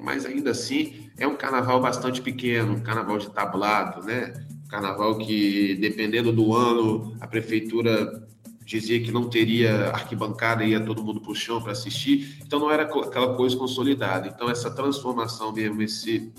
mas 0.00 0.24
ainda 0.24 0.50
assim 0.50 1.10
é 1.18 1.26
um 1.26 1.36
carnaval 1.36 1.80
bastante 1.80 2.22
pequeno, 2.22 2.74
um 2.74 2.80
carnaval 2.80 3.18
de 3.18 3.30
tablado, 3.30 4.04
né? 4.04 4.32
Carnaval 4.68 5.18
que, 5.18 5.74
dependendo 5.76 6.32
do 6.32 6.54
ano, 6.54 7.14
a 7.20 7.26
prefeitura 7.26 8.26
dizia 8.64 9.00
que 9.02 9.10
não 9.10 9.28
teria 9.28 9.90
arquibancada 9.90 10.64
ia 10.64 10.80
todo 10.80 11.02
mundo 11.02 11.20
para 11.20 11.32
o 11.32 11.34
chão 11.34 11.60
para 11.60 11.72
assistir. 11.72 12.38
Então 12.40 12.58
não 12.58 12.70
era 12.70 12.84
aquela 12.84 13.34
coisa 13.36 13.56
consolidada. 13.56 14.28
Então 14.28 14.48
essa 14.48 14.70
transformação 14.70 15.52
mesmo, 15.52 15.82
esse 15.82 16.32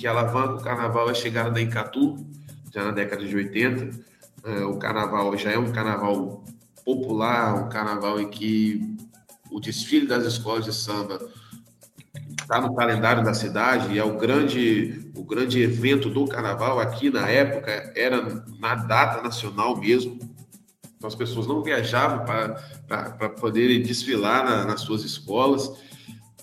que 0.00 0.06
alavanca 0.06 0.54
o 0.54 0.62
carnaval 0.62 1.08
é 1.08 1.10
a 1.10 1.14
chegada 1.14 1.50
da 1.50 1.60
Incatu, 1.60 2.16
já 2.72 2.82
na 2.84 2.90
década 2.90 3.22
de 3.22 3.36
80. 3.36 4.00
É, 4.44 4.64
o 4.64 4.78
carnaval 4.78 5.36
já 5.36 5.52
é 5.52 5.58
um 5.58 5.70
carnaval 5.70 6.42
popular, 6.82 7.66
um 7.66 7.68
carnaval 7.68 8.18
em 8.18 8.30
que 8.30 8.96
o 9.50 9.60
desfile 9.60 10.06
das 10.06 10.24
escolas 10.24 10.64
de 10.64 10.72
samba 10.72 11.20
está 12.40 12.62
no 12.62 12.74
calendário 12.74 13.22
da 13.22 13.34
cidade 13.34 13.92
e 13.92 13.98
é 13.98 14.04
o 14.04 14.16
grande, 14.16 15.12
o 15.14 15.22
grande 15.22 15.60
evento 15.60 16.08
do 16.08 16.26
carnaval 16.26 16.80
aqui 16.80 17.10
na 17.10 17.28
época, 17.28 17.92
era 17.94 18.42
na 18.58 18.74
data 18.74 19.22
nacional 19.22 19.76
mesmo. 19.76 20.18
Então 20.96 21.08
as 21.08 21.14
pessoas 21.14 21.46
não 21.46 21.62
viajavam 21.62 22.24
para 22.24 23.28
poderem 23.28 23.82
desfilar 23.82 24.44
na, 24.46 24.64
nas 24.64 24.80
suas 24.80 25.04
escolas. 25.04 25.70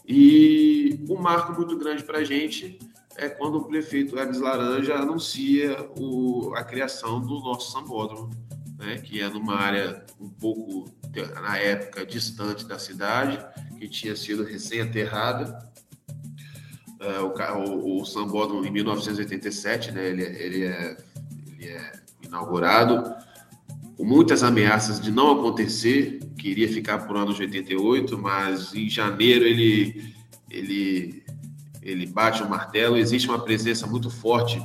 E 0.08 1.04
um 1.10 1.20
marco 1.20 1.54
muito 1.54 1.76
grande 1.76 2.04
para 2.04 2.20
a 2.20 2.24
gente 2.24 2.78
é 3.18 3.30
quando 3.30 3.58
o 3.58 3.66
prefeito 3.66 4.18
Hermes 4.18 4.40
Laranja 4.40 4.96
anuncia 4.96 5.90
o, 6.00 6.54
a 6.56 6.64
criação 6.64 7.20
do 7.20 7.40
nosso 7.40 7.72
sambódromo, 7.72 8.30
né, 8.78 8.98
que 8.98 9.22
é 9.22 9.28
numa 9.30 9.56
área 9.56 10.06
um 10.20 10.30
pouco, 10.30 10.86
na 11.42 11.58
época, 11.58 12.06
distante 12.06 12.66
da 12.66 12.78
cidade, 12.78 13.40
que 13.80 13.88
tinha 13.88 14.16
sido 14.16 14.44
recém-aterrada, 14.44 15.68
Uh, 17.00 17.26
o, 17.28 18.00
o, 18.00 18.02
o 18.02 18.06
Sambódromo 18.06 18.66
em 18.66 18.72
1987, 18.72 19.92
né, 19.92 20.10
ele, 20.10 20.24
ele, 20.24 20.64
é, 20.64 20.98
ele 21.48 21.68
é 21.68 21.92
inaugurado. 22.24 23.16
Com 23.96 24.04
muitas 24.04 24.42
ameaças 24.42 25.00
de 25.00 25.12
não 25.12 25.32
acontecer, 25.32 26.20
que 26.38 26.50
iria 26.50 26.68
ficar 26.68 27.00
por 27.00 27.16
ano 27.16 27.34
de 27.34 27.42
88, 27.44 28.18
mas 28.18 28.74
em 28.74 28.90
janeiro 28.90 29.46
ele, 29.46 30.14
ele, 30.50 31.24
ele 31.88 32.06
bate 32.06 32.44
o 32.44 32.50
martelo. 32.50 32.98
Existe 32.98 33.30
uma 33.30 33.40
presença 33.40 33.88
muito 33.88 34.10
forte 34.10 34.62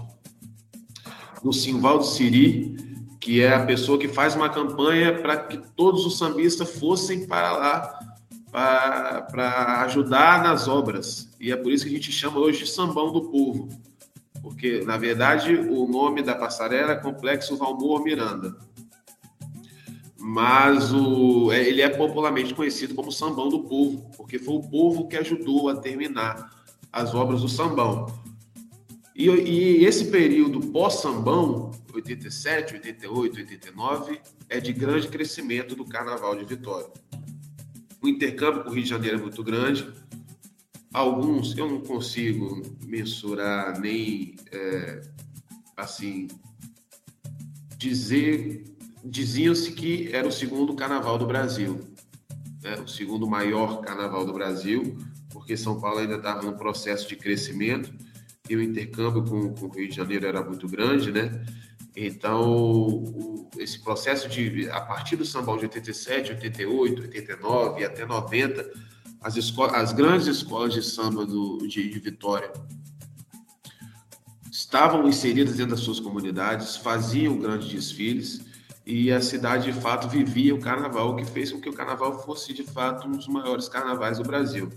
no 1.42 1.52
Simvaldo 1.52 2.04
Siri, 2.04 2.76
que 3.20 3.40
é 3.40 3.54
a 3.54 3.64
pessoa 3.64 3.98
que 3.98 4.08
faz 4.08 4.35
uma 4.35 4.48
campanha 4.48 5.20
para 5.22 5.37
que 5.37 5.56
todos 5.76 6.04
os 6.04 6.18
sambistas 6.18 6.78
fossem 6.78 7.26
para 7.26 7.52
lá 7.52 7.98
para 8.50 9.82
ajudar 9.85 10.42
nas 10.42 10.68
obras. 10.68 11.30
E 11.40 11.50
é 11.50 11.56
por 11.56 11.72
isso 11.72 11.85
que 11.85 11.90
a 11.90 11.94
gente 11.94 12.12
chama 12.12 12.38
hoje 12.38 12.64
de 12.64 12.70
Sambão 12.70 13.11
do 13.11 13.30
Povo. 13.30 13.68
Porque, 14.42 14.82
na 14.85 14.98
verdade, 14.98 15.54
o 15.54 15.87
nome 15.87 16.22
da 16.22 16.35
passarela 16.35 16.92
é 16.92 16.96
Complexo 16.96 17.56
Valmor 17.56 18.02
Miranda. 18.02 18.54
Mas 20.18 20.92
o, 20.92 21.50
é, 21.50 21.66
ele 21.66 21.80
é 21.80 21.88
popularmente 21.88 22.52
conhecido 22.52 22.94
como 22.94 23.11
Sambão 23.11 23.48
do 23.48 23.61
Povo, 23.61 24.11
porque 24.16 24.38
foi 24.38 24.56
o 24.56 24.62
povo 24.62 25.08
que 25.08 25.16
ajudou 25.16 25.68
a 25.68 25.76
terminar 25.76 26.62
as 26.92 27.14
obras 27.14 27.40
do 27.40 27.48
Sambão. 27.48 28.07
E, 29.14 29.28
e 29.28 29.85
esse 29.85 30.07
período 30.07 30.61
pós-Sambão, 30.61 31.70
87, 31.94 32.74
88, 32.74 33.38
89, 33.38 34.20
é 34.48 34.61
de 34.61 34.72
grande 34.72 35.09
crescimento 35.09 35.74
do 35.74 35.85
Carnaval 35.85 36.37
de 36.37 36.44
Vitória. 36.44 36.90
O 38.02 38.09
intercâmbio 38.09 38.64
com 38.64 38.70
o 38.70 38.72
Rio 38.72 38.83
de 38.83 38.88
Janeiro 38.88 39.18
é 39.18 39.20
muito 39.20 39.42
grande. 39.44 39.90
Alguns 40.92 41.57
eu 41.57 41.68
não 41.68 41.81
consigo 41.81 42.62
mensurar 42.85 43.78
nem 43.81 44.35
é, 44.50 45.02
assim 45.76 46.28
dizer. 47.78 48.64
Diziam-se 49.05 49.72
que 49.72 50.11
era 50.12 50.28
o 50.28 50.33
segundo 50.33 50.74
carnaval 50.74 51.18
do 51.18 51.26
Brasil, 51.26 51.81
né? 52.62 52.76
o 52.76 52.87
segundo 52.87 53.26
maior 53.26 53.81
carnaval 53.81 54.24
do 54.24 54.33
Brasil, 54.33 54.96
porque 55.42 55.57
São 55.57 55.81
Paulo 55.81 55.98
ainda 55.98 56.16
estava 56.16 56.40
no 56.42 56.57
processo 56.57 57.09
de 57.09 57.16
crescimento 57.16 57.92
e 58.48 58.57
o 58.57 58.62
intercâmbio 58.62 59.24
com, 59.24 59.52
com 59.55 59.66
o 59.66 59.70
Rio 59.70 59.88
de 59.88 59.94
Janeiro 59.94 60.26
era 60.26 60.42
muito 60.42 60.68
grande, 60.68 61.11
né? 61.11 61.44
Então, 61.96 62.50
o, 62.50 63.50
esse 63.59 63.81
processo 63.81 64.28
de, 64.28 64.70
a 64.70 64.81
partir 64.81 65.16
do 65.16 65.24
sambão 65.24 65.57
de 65.57 65.64
87, 65.64 66.33
88, 66.33 67.02
89 67.02 67.81
e 67.81 67.85
até 67.85 68.07
90, 68.07 68.70
as, 69.20 69.37
as 69.74 69.92
grandes 69.92 70.26
escolas 70.26 70.72
de 70.72 70.83
samba 70.83 71.26
do, 71.26 71.59
de, 71.66 71.90
de 71.90 71.98
Vitória 71.98 72.52
estavam 74.50 75.09
inseridas 75.09 75.57
dentro 75.57 75.72
das 75.72 75.81
suas 75.81 75.98
comunidades, 75.98 76.76
faziam 76.76 77.37
grandes 77.37 77.68
desfiles 77.68 78.42
e 78.87 79.11
a 79.12 79.20
cidade 79.20 79.72
de 79.72 79.81
fato 79.81 80.09
vivia 80.09 80.55
o 80.55 80.61
carnaval, 80.61 81.11
o 81.11 81.16
que 81.16 81.24
fez 81.24 81.50
com 81.50 81.61
que 81.61 81.68
o 81.68 81.72
carnaval 81.72 82.22
fosse 82.24 82.52
de 82.52 82.62
fato 82.62 83.09
um 83.09 83.12
dos 83.12 83.28
maiores 83.28 83.68
carnavais 83.68 84.18
do 84.18 84.24
Brasil. 84.24 84.70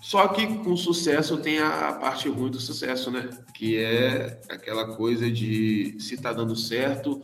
Só 0.00 0.26
que 0.28 0.46
com 0.46 0.76
sucesso 0.76 1.36
tem 1.36 1.58
a 1.60 1.92
parte 1.92 2.28
ruim 2.28 2.50
do 2.50 2.58
sucesso, 2.58 3.10
né? 3.10 3.30
Que 3.54 3.76
é 3.76 4.40
aquela 4.48 4.96
coisa 4.96 5.30
de 5.30 5.96
se 6.00 6.14
está 6.14 6.32
dando 6.32 6.56
certo, 6.56 7.22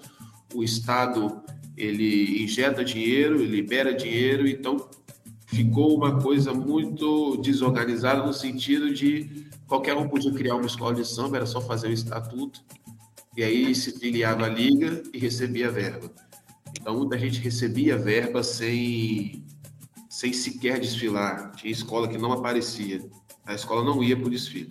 o 0.54 0.62
Estado 0.62 1.42
ele 1.76 2.42
injeta 2.42 2.84
dinheiro, 2.84 3.42
libera 3.44 3.92
dinheiro, 3.92 4.46
então 4.46 4.88
ficou 5.46 5.96
uma 5.96 6.20
coisa 6.20 6.52
muito 6.52 7.36
desorganizada 7.38 8.24
no 8.24 8.32
sentido 8.32 8.92
de 8.92 9.46
qualquer 9.66 9.94
um 9.94 10.08
podia 10.08 10.32
criar 10.32 10.54
uma 10.54 10.66
escola 10.66 10.94
de 10.94 11.04
samba, 11.04 11.36
era 11.36 11.46
só 11.46 11.60
fazer 11.60 11.88
o 11.88 11.92
estatuto, 11.92 12.62
e 13.36 13.42
aí 13.42 13.74
se 13.74 13.98
filiava 13.98 14.46
a 14.46 14.48
liga 14.48 15.02
e 15.12 15.18
recebia 15.18 15.70
verba. 15.70 16.10
Então 16.80 16.96
muita 16.96 17.18
gente 17.18 17.40
recebia 17.40 17.96
verba 17.96 18.42
sem 18.42 19.44
sem 20.16 20.32
sequer 20.32 20.80
desfilar. 20.80 21.52
Tinha 21.56 21.70
escola 21.70 22.08
que 22.08 22.16
não 22.16 22.32
aparecia. 22.32 23.06
A 23.44 23.52
escola 23.52 23.84
não 23.84 24.02
ia 24.02 24.16
para 24.16 24.28
o 24.28 24.30
desfile. 24.30 24.70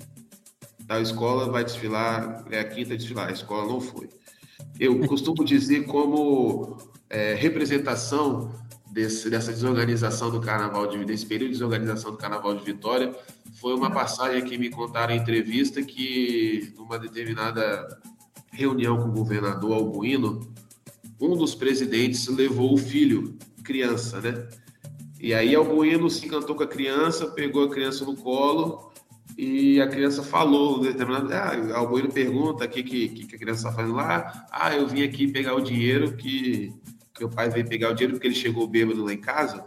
A 0.89 0.99
escola 0.99 1.51
vai 1.51 1.63
desfilar, 1.63 2.43
é 2.49 2.61
a 2.61 2.63
quinta 2.63 2.97
desfilar, 2.97 3.29
a 3.29 3.31
escola 3.31 3.71
não 3.71 3.79
foi. 3.79 4.09
Eu 4.79 4.99
costumo 5.07 5.45
dizer 5.45 5.85
como 5.85 6.77
é, 7.11 7.35
representação 7.35 8.55
desse, 8.91 9.29
dessa 9.29 9.53
desorganização 9.53 10.31
do 10.31 10.41
carnaval, 10.41 10.87
de, 10.87 11.05
desse 11.05 11.27
período 11.27 11.49
de 11.49 11.57
desorganização 11.57 12.09
do 12.09 12.17
carnaval 12.17 12.55
de 12.55 12.65
Vitória, 12.65 13.15
foi 13.53 13.75
uma 13.75 13.91
passagem 13.91 14.43
que 14.43 14.57
me 14.57 14.71
contaram 14.71 15.13
em 15.13 15.19
entrevista 15.19 15.79
que 15.83 16.73
numa 16.75 16.97
determinada 16.97 18.01
reunião 18.51 18.97
com 18.97 19.09
o 19.09 19.11
governador 19.11 19.73
Albuino, 19.73 20.51
um 21.21 21.37
dos 21.37 21.53
presidentes 21.53 22.27
levou 22.29 22.73
o 22.73 22.77
filho, 22.77 23.37
criança, 23.63 24.19
né? 24.19 24.47
E 25.19 25.33
aí 25.33 25.55
Albuino 25.55 26.09
se 26.09 26.25
encantou 26.25 26.55
com 26.55 26.63
a 26.63 26.67
criança, 26.67 27.27
pegou 27.27 27.63
a 27.63 27.69
criança 27.69 28.05
no 28.05 28.15
colo 28.15 28.91
e 29.37 29.81
a 29.81 29.87
criança 29.87 30.23
falou, 30.23 30.79
determinado, 30.79 31.33
ah, 31.33 32.11
pergunta 32.13 32.65
o 32.65 32.69
que, 32.69 32.83
que, 32.83 33.09
que 33.09 33.35
a 33.35 33.39
criança 33.39 33.67
está 33.67 33.71
fazendo 33.71 33.95
lá. 33.95 34.45
Ah, 34.51 34.75
eu 34.75 34.87
vim 34.87 35.03
aqui 35.03 35.27
pegar 35.27 35.55
o 35.55 35.61
dinheiro 35.61 36.15
que 36.15 36.73
meu 37.19 37.29
pai 37.29 37.49
veio 37.49 37.67
pegar 37.67 37.91
o 37.91 37.93
dinheiro 37.93 38.13
porque 38.13 38.27
ele 38.27 38.35
chegou 38.35 38.67
bêbado 38.67 39.03
lá 39.03 39.13
em 39.13 39.17
casa. 39.17 39.65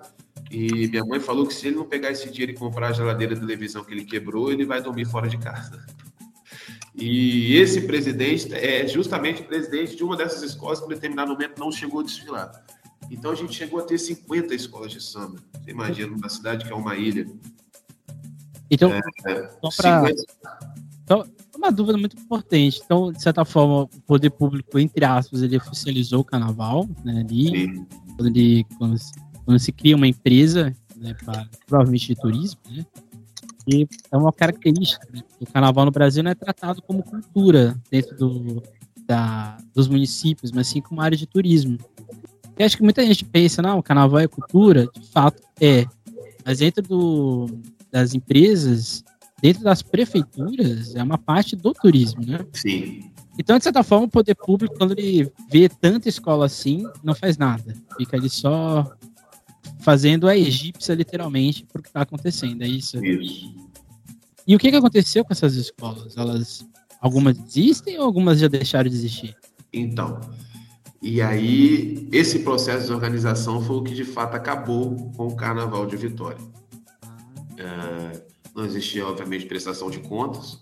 E 0.51 0.89
minha 0.89 1.05
mãe 1.05 1.21
falou 1.21 1.47
que 1.47 1.53
se 1.53 1.67
ele 1.67 1.77
não 1.77 1.85
pegar 1.85 2.11
esse 2.11 2.31
dinheiro 2.31 2.53
e 2.53 2.55
comprar 2.55 2.89
a 2.89 2.93
geladeira 2.93 3.35
de 3.35 3.41
televisão 3.41 3.85
que 3.85 3.93
ele 3.93 4.05
quebrou, 4.05 4.51
ele 4.51 4.65
vai 4.65 4.81
dormir 4.83 5.07
fora 5.07 5.29
de 5.29 5.39
casa. 5.39 5.85
E 7.01 7.57
esse 7.57 7.83
presidente 7.83 8.53
é 8.53 8.85
justamente 8.89 9.45
presidente 9.45 9.95
de 9.95 10.03
uma 10.03 10.17
dessas 10.17 10.43
escolas 10.43 10.81
que, 10.81 10.87
em 10.87 10.89
determinado 10.89 11.31
momento, 11.31 11.57
não 11.57 11.71
chegou 11.71 12.01
a 12.01 12.03
desfilar. 12.03 12.51
Então, 13.11 13.31
a 13.31 13.35
gente 13.35 13.55
chegou 13.55 13.81
a 13.81 13.83
ter 13.83 13.99
50 13.99 14.55
escolas 14.55 14.93
de 14.93 15.03
samba. 15.03 15.39
Você 15.63 15.71
imagina, 15.71 16.15
uma 16.15 16.29
cidade 16.29 16.65
que 16.65 16.73
é 16.73 16.77
uma 16.77 16.97
ilha. 16.97 17.27
Então, 18.71 18.93
é, 18.93 19.01
só 19.63 19.83
pra... 19.83 20.07
50... 20.07 20.23
então, 21.05 21.25
uma 21.57 21.73
dúvida 21.73 21.99
muito 21.99 22.17
importante. 22.17 22.81
Então, 22.85 23.13
de 23.13 23.23
certa 23.23 23.45
forma, 23.45 23.83
o 23.83 23.89
poder 24.07 24.31
público, 24.31 24.79
entre 24.79 25.05
aspas, 25.05 25.43
ele 25.43 25.57
oficializou 25.57 26.21
o 26.21 26.25
carnaval, 26.25 26.89
né, 27.05 27.21
ali, 27.21 27.85
quando, 28.17 28.27
ele, 28.29 28.65
quando, 28.79 28.97
quando 29.45 29.59
se 29.59 29.73
cria 29.73 29.97
uma 29.97 30.07
empresa, 30.07 30.75
né, 30.97 31.15
pra, 31.15 31.49
provavelmente 31.67 32.09
de 32.09 32.17
turismo, 32.17 32.61
né, 32.71 32.87
e 33.71 33.87
é 34.11 34.17
uma 34.17 34.33
característica. 34.33 35.07
Né? 35.13 35.23
O 35.39 35.47
carnaval 35.47 35.85
no 35.85 35.91
Brasil 35.91 36.23
não 36.23 36.31
é 36.31 36.35
tratado 36.35 36.81
como 36.81 37.03
cultura 37.03 37.79
dentro 37.91 38.17
do, 38.17 38.63
da, 39.07 39.59
dos 39.75 39.89
municípios, 39.89 40.51
mas 40.51 40.69
sim 40.69 40.81
como 40.81 41.03
área 41.03 41.19
de 41.19 41.27
turismo. 41.27 41.79
Eu 42.59 42.67
acho 42.67 42.77
que 42.77 42.83
muita 42.83 43.07
gente 43.07 43.25
pensa, 43.25 43.63
não, 43.63 43.79
o 43.79 43.83
carnaval 43.83 44.19
é 44.19 44.27
cultura, 44.27 44.89
de 44.93 45.09
fato 45.11 45.43
é. 45.61 45.87
Mas 46.45 46.59
dentro 46.59 46.83
do, 46.83 47.47
das 47.91 48.15
empresas, 48.15 49.05
dentro 49.41 49.63
das 49.63 49.83
prefeituras, 49.83 50.95
é 50.95 51.03
uma 51.03 51.19
parte 51.19 51.55
do 51.55 51.73
turismo, 51.73 52.25
né? 52.27 52.41
Sim. 52.53 53.11
Então, 53.39 53.57
de 53.57 53.63
certa 53.63 53.85
forma, 53.85 54.07
o 54.07 54.11
poder 54.11 54.35
público, 54.35 54.75
quando 54.77 54.99
ele 54.99 55.31
vê 55.49 55.69
tanta 55.69 56.09
escola 56.09 56.47
assim, 56.47 56.85
não 57.05 57.15
faz 57.15 57.39
nada. 57.39 57.73
Fica 57.97 58.17
ali 58.17 58.29
só 58.29 58.85
fazendo 59.79 60.27
a 60.27 60.37
egípcia, 60.37 60.95
literalmente, 60.95 61.65
por 61.65 61.81
que 61.81 61.89
está 61.89 62.03
acontecendo. 62.03 62.63
É 62.63 62.67
isso. 62.67 63.03
Isso. 63.05 63.55
E 64.45 64.57
o 64.57 64.59
que, 64.59 64.71
que 64.71 64.77
aconteceu 64.77 65.25
com 65.25 65.33
essas 65.33 65.55
escolas? 65.55 66.17
Elas, 66.17 66.67
algumas 67.01 67.39
existem 67.39 67.97
ou 67.99 68.07
algumas 68.07 68.41
já 68.41 68.49
deixaram 68.49 68.91
de 68.91 68.97
existir? 68.97 69.37
Então, 69.73 70.19
e 71.01 71.23
aí 71.23 72.09
esse 72.13 72.41
processo 72.41 72.87
de 72.87 72.93
organização 72.93 73.63
foi 73.63 73.77
o 73.77 73.83
que 73.83 73.95
de 73.95 74.05
fato 74.05 74.35
acabou 74.35 74.97
com 75.17 75.29
o 75.29 75.37
Carnaval 75.37 75.87
de 75.87 75.97
Vitória. 75.97 76.39
É, 77.57 78.23
não 78.55 78.65
existia, 78.65 79.07
obviamente, 79.07 79.47
prestação 79.47 79.91
de 79.91 80.01
contas, 80.01 80.61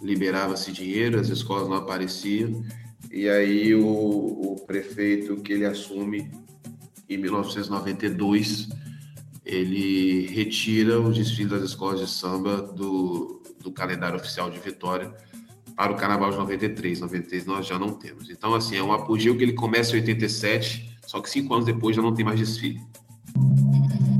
liberava-se 0.00 0.72
dinheiro, 0.72 1.20
as 1.20 1.28
escolas 1.28 1.68
não 1.68 1.76
apareciam, 1.76 2.64
e 3.10 3.28
aí 3.28 3.74
o, 3.74 3.86
o 3.86 4.56
prefeito 4.66 5.36
que 5.36 5.52
ele 5.52 5.66
assume 5.66 6.30
em 7.08 7.16
1992, 7.16 8.68
ele 9.44 10.26
retira 10.26 11.00
o 11.00 11.12
desfile 11.12 11.50
das 11.50 11.62
escolas 11.62 12.00
de 12.00 12.06
samba 12.06 12.60
do, 12.60 13.42
do 13.60 13.72
calendário 13.72 14.16
oficial 14.16 14.50
de 14.50 14.58
Vitória 14.58 15.14
para 15.78 15.92
o 15.92 15.94
Carnaval 15.94 16.32
de 16.32 16.36
93. 16.38 16.98
93 16.98 17.46
nós 17.46 17.64
já 17.64 17.78
não 17.78 17.90
temos. 17.90 18.28
Então, 18.28 18.52
assim, 18.52 18.74
é 18.74 18.82
um 18.82 18.92
apogeu 18.92 19.36
que 19.36 19.44
ele 19.44 19.52
começa 19.52 19.92
em 19.92 20.00
87, 20.00 20.98
só 21.06 21.20
que 21.20 21.30
cinco 21.30 21.54
anos 21.54 21.66
depois 21.66 21.94
já 21.94 22.02
não 22.02 22.12
tem 22.12 22.24
mais 22.24 22.40
desfile. 22.40 22.80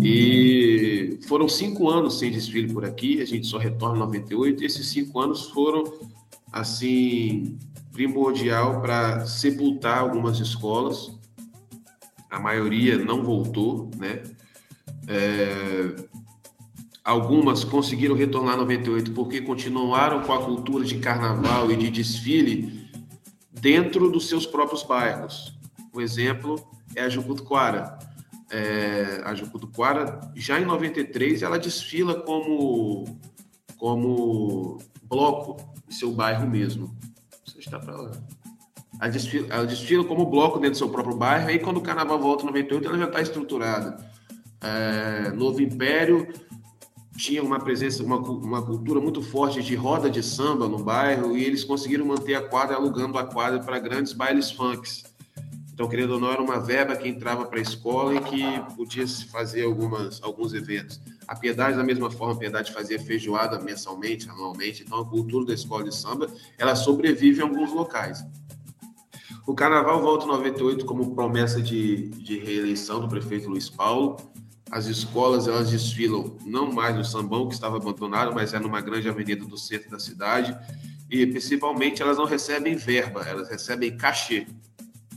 E 0.00 1.18
foram 1.26 1.48
cinco 1.48 1.90
anos 1.90 2.20
sem 2.20 2.30
desfile 2.30 2.72
por 2.72 2.84
aqui, 2.84 3.20
a 3.20 3.24
gente 3.24 3.48
só 3.48 3.58
retorna 3.58 3.96
em 3.96 4.00
98, 4.02 4.62
e 4.62 4.66
esses 4.66 4.86
cinco 4.86 5.18
anos 5.18 5.50
foram, 5.50 5.82
assim, 6.52 7.58
primordial 7.90 8.80
para 8.80 9.26
sepultar 9.26 9.98
algumas 9.98 10.38
escolas, 10.38 11.18
a 12.30 12.38
maioria 12.38 12.96
não 12.98 13.24
voltou, 13.24 13.90
né? 13.96 14.22
É, 15.08 15.96
algumas 17.08 17.64
conseguiram 17.64 18.14
retornar 18.14 18.54
em 18.54 18.58
98 18.58 19.12
porque 19.12 19.40
continuaram 19.40 20.20
com 20.24 20.32
a 20.34 20.44
cultura 20.44 20.84
de 20.84 20.98
carnaval 20.98 21.72
e 21.72 21.76
de 21.76 21.88
desfile 21.88 22.86
dentro 23.50 24.10
dos 24.10 24.28
seus 24.28 24.44
próprios 24.44 24.82
bairros. 24.82 25.58
Um 25.94 26.02
exemplo 26.02 26.56
é 26.94 27.00
a 27.00 27.08
Jucutuquara. 27.08 27.98
É, 28.50 29.22
a 29.24 29.34
Jucutuquara, 29.34 30.20
já 30.36 30.60
em 30.60 30.66
93, 30.66 31.40
ela 31.40 31.58
desfila 31.58 32.20
como, 32.20 33.18
como 33.78 34.76
bloco 35.02 35.56
em 35.88 35.92
seu 35.92 36.12
bairro 36.12 36.46
mesmo. 36.46 36.94
Você 37.46 37.58
está 37.60 37.78
para 37.78 37.96
lá. 37.96 38.12
Ela 39.00 39.10
desfila, 39.10 39.46
ela 39.48 39.66
desfila 39.66 40.04
como 40.04 40.26
bloco 40.26 40.58
dentro 40.58 40.72
do 40.72 40.78
seu 40.78 40.90
próprio 40.90 41.16
bairro, 41.16 41.48
aí 41.48 41.58
quando 41.58 41.78
o 41.78 41.82
carnaval 41.82 42.18
volta 42.18 42.42
em 42.42 42.48
98, 42.48 42.86
ela 42.86 42.98
já 42.98 43.06
está 43.06 43.22
estruturada. 43.22 43.96
É, 44.60 45.30
Novo 45.30 45.62
Império 45.62 46.28
tinha 47.18 47.42
uma 47.42 47.59
presença, 47.59 48.02
uma, 48.04 48.16
uma 48.16 48.62
cultura 48.62 49.00
muito 49.00 49.20
forte 49.20 49.61
de 49.61 49.74
roda 49.74 50.09
de 50.09 50.22
samba 50.22 50.68
no 50.68 50.78
bairro, 50.78 51.37
e 51.37 51.44
eles 51.44 51.64
conseguiram 51.64 52.07
manter 52.07 52.37
a 52.37 52.48
quadra 52.48 52.76
alugando 52.76 53.18
a 53.18 53.24
quadra 53.24 53.59
para 53.59 53.78
grandes 53.81 54.12
bailes 54.12 54.52
funks. 54.52 55.02
Então, 55.74 55.88
querendo 55.88 56.14
ou 56.14 56.20
não, 56.20 56.31
era 56.31 56.40
uma 56.40 56.61
verba 56.61 56.96
que 56.96 57.09
entrava 57.09 57.44
para 57.44 57.59
a 57.59 57.62
escola 57.62 58.14
e 58.14 58.20
que 58.20 58.74
podia 58.76 59.07
se 59.07 59.26
fazer 59.26 59.64
algumas, 59.64 60.22
alguns 60.22 60.54
eventos. 60.54 61.00
A 61.26 61.35
Piedade, 61.35 61.76
da 61.76 61.85
mesma 61.85 62.11
forma, 62.11 62.35
a 62.35 62.37
Piedade 62.37 62.72
fazia 62.72 62.98
feijoada 63.00 63.59
mensalmente, 63.61 64.31
anualmente. 64.31 64.85
Então, 64.85 65.00
a 65.00 65.04
cultura 65.04 65.44
da 65.44 65.54
escola 65.54 65.85
de 65.85 65.94
samba, 65.94 66.28
ela 66.57 66.76
sobrevive 66.76 67.40
em 67.40 67.42
alguns 67.42 67.72
locais. 67.72 68.24
O 69.46 69.54
carnaval 69.54 70.00
volta 70.00 70.24
em 70.24 70.28
98 70.28 70.85
como 70.85 71.14
promessa 71.14 71.61
de, 71.61 72.09
de 72.11 72.38
reeleição 72.38 73.00
do 73.00 73.09
prefeito 73.09 73.48
Luiz 73.48 73.68
Paulo. 73.68 74.16
As 74.70 74.87
escolas 74.87 75.48
elas 75.48 75.70
desfilam 75.70 76.37
não 76.44 76.72
mais 76.72 76.94
no 76.96 77.04
sambão 77.04 77.48
que 77.48 77.54
estava 77.54 77.76
abandonado, 77.76 78.35
mas 78.35 78.52
é 78.52 78.59
numa 78.59 78.81
grande 78.81 79.09
avenida 79.09 79.44
do 79.44 79.57
centro 79.57 79.90
da 79.90 79.98
cidade. 79.98 80.57
E 81.11 81.26
principalmente 81.26 82.02
elas 82.02 82.18
não 82.18 82.26
recebem 82.26 82.76
verba, 82.76 83.22
elas 83.22 83.48
recebem 83.48 83.96
cachê. 83.96 84.46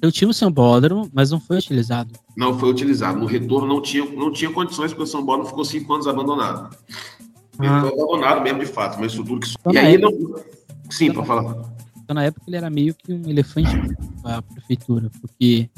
Eu 0.02 0.12
tinha 0.12 0.28
um 0.28 0.34
sambódromo, 0.34 1.10
mas 1.14 1.30
não 1.30 1.40
foi 1.40 1.58
utilizado. 1.58 2.12
Não 2.36 2.58
foi 2.58 2.70
utilizado. 2.72 3.20
No 3.20 3.26
retorno 3.26 3.68
não 3.68 3.82
tinha, 3.82 4.04
não 4.06 4.32
tinha 4.32 4.50
condições, 4.50 4.92
porque 4.92 5.04
o 5.04 5.08
sambódromo 5.08 5.50
ficou 5.50 5.64
cinco 5.64 5.94
anos 5.94 6.08
abandonado. 6.08 6.76
Ah. 7.60 7.82
Foi 7.82 7.90
abandonado 7.90 8.42
mesmo, 8.42 8.60
de 8.60 8.66
fato, 8.66 8.98
uma 8.98 9.06
estrutura 9.06 9.40
que. 9.42 9.54
Então, 9.60 9.74
e 9.74 9.78
aí 9.78 9.96
época... 9.96 10.18
não. 10.18 10.44
Sim, 10.90 11.14
para 11.14 11.24
falar. 11.24 11.74
Então, 12.04 12.16
na 12.16 12.24
época, 12.24 12.44
ele 12.48 12.58
era 12.58 12.70
meio 12.70 12.96
que 12.96 13.14
um 13.14 13.30
elefante 13.30 13.70
para 14.24 14.38
a 14.38 14.42
prefeitura, 14.42 15.12
porque 15.22 15.70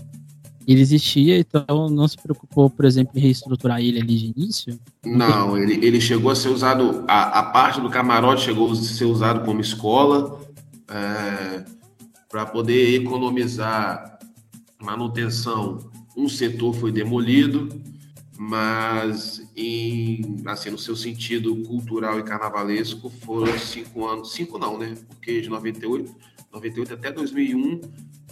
ele 0.68 0.82
existia, 0.82 1.38
então 1.38 1.90
não 1.90 2.08
se 2.08 2.18
preocupou, 2.18 2.70
por 2.70 2.86
exemplo, 2.86 3.18
em 3.18 3.22
reestruturar 3.22 3.82
ele 3.82 4.00
ali 4.00 4.18
de 4.18 4.34
início? 4.38 4.80
Não, 5.06 5.58
ele, 5.58 5.86
ele 5.86 6.00
chegou 6.00 6.32
a 6.32 6.36
ser 6.36 6.50
usado, 6.50 7.04
a, 7.08 7.40
a 7.40 7.44
parte 7.44 7.82
do 7.82 7.90
camarote 7.90 8.44
chegou 8.44 8.72
a 8.72 8.76
ser 8.76 9.06
usado 9.06 9.44
como 9.46 9.62
escola, 9.62 10.40
é, 10.88 11.66
para 12.30 12.46
poder 12.46 12.96
economizar 12.96 14.20
manutenção. 14.82 15.80
Um 16.16 16.28
setor 16.28 16.74
foi 16.74 16.92
demolido, 16.92 17.70
mas 18.38 19.42
em, 19.56 20.42
assim, 20.46 20.70
no 20.70 20.78
seu 20.78 20.96
sentido 20.96 21.56
cultural 21.64 22.20
e 22.20 22.24
carnavalesco 22.24 23.10
foram 23.10 23.58
cinco 23.58 24.06
anos, 24.06 24.32
cinco 24.34 24.58
não, 24.58 24.78
né? 24.78 24.96
Porque 25.10 25.42
de 25.42 25.50
98, 25.50 26.14
98 26.52 26.94
até 26.94 27.12
2001, 27.12 27.82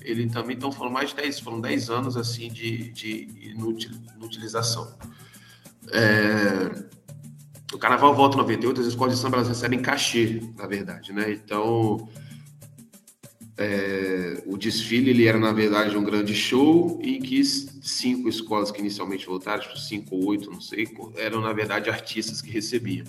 ele 0.01 0.29
também 0.29 0.55
então 0.55 0.71
foram 0.71 0.91
mais 0.91 1.09
de 1.09 1.17
10, 1.17 1.39
foram 1.39 1.61
10 1.61 1.89
anos 1.89 2.17
assim 2.17 2.49
de, 2.49 2.91
de 2.91 3.27
inutilização. 4.15 4.95
É, 5.91 6.83
o 7.73 7.77
carnaval 7.77 8.13
volta 8.13 8.35
em 8.35 8.39
98, 8.39 8.81
as 8.81 8.87
escolas 8.87 9.15
de 9.15 9.21
samba 9.21 9.37
elas 9.37 9.47
recebem 9.47 9.81
cachê, 9.81 10.41
na 10.57 10.67
verdade, 10.67 11.13
né? 11.13 11.31
Então, 11.31 12.07
é, 13.57 14.41
o 14.45 14.57
desfile 14.57 15.11
ele 15.11 15.27
era 15.27 15.37
na 15.37 15.51
verdade 15.51 15.95
um 15.95 16.03
grande 16.03 16.33
show 16.33 16.99
em 17.01 17.19
que 17.19 17.43
cinco 17.43 18.27
escolas 18.27 18.71
que 18.71 18.79
inicialmente 18.79 19.25
voltaram, 19.25 19.61
tipo 19.61 19.77
cinco 19.77 20.15
ou 20.15 20.25
oito, 20.27 20.49
não 20.49 20.61
sei, 20.61 20.87
eram 21.15 21.41
na 21.41 21.53
verdade 21.53 21.89
artistas 21.89 22.41
que 22.41 22.49
recebiam. 22.49 23.05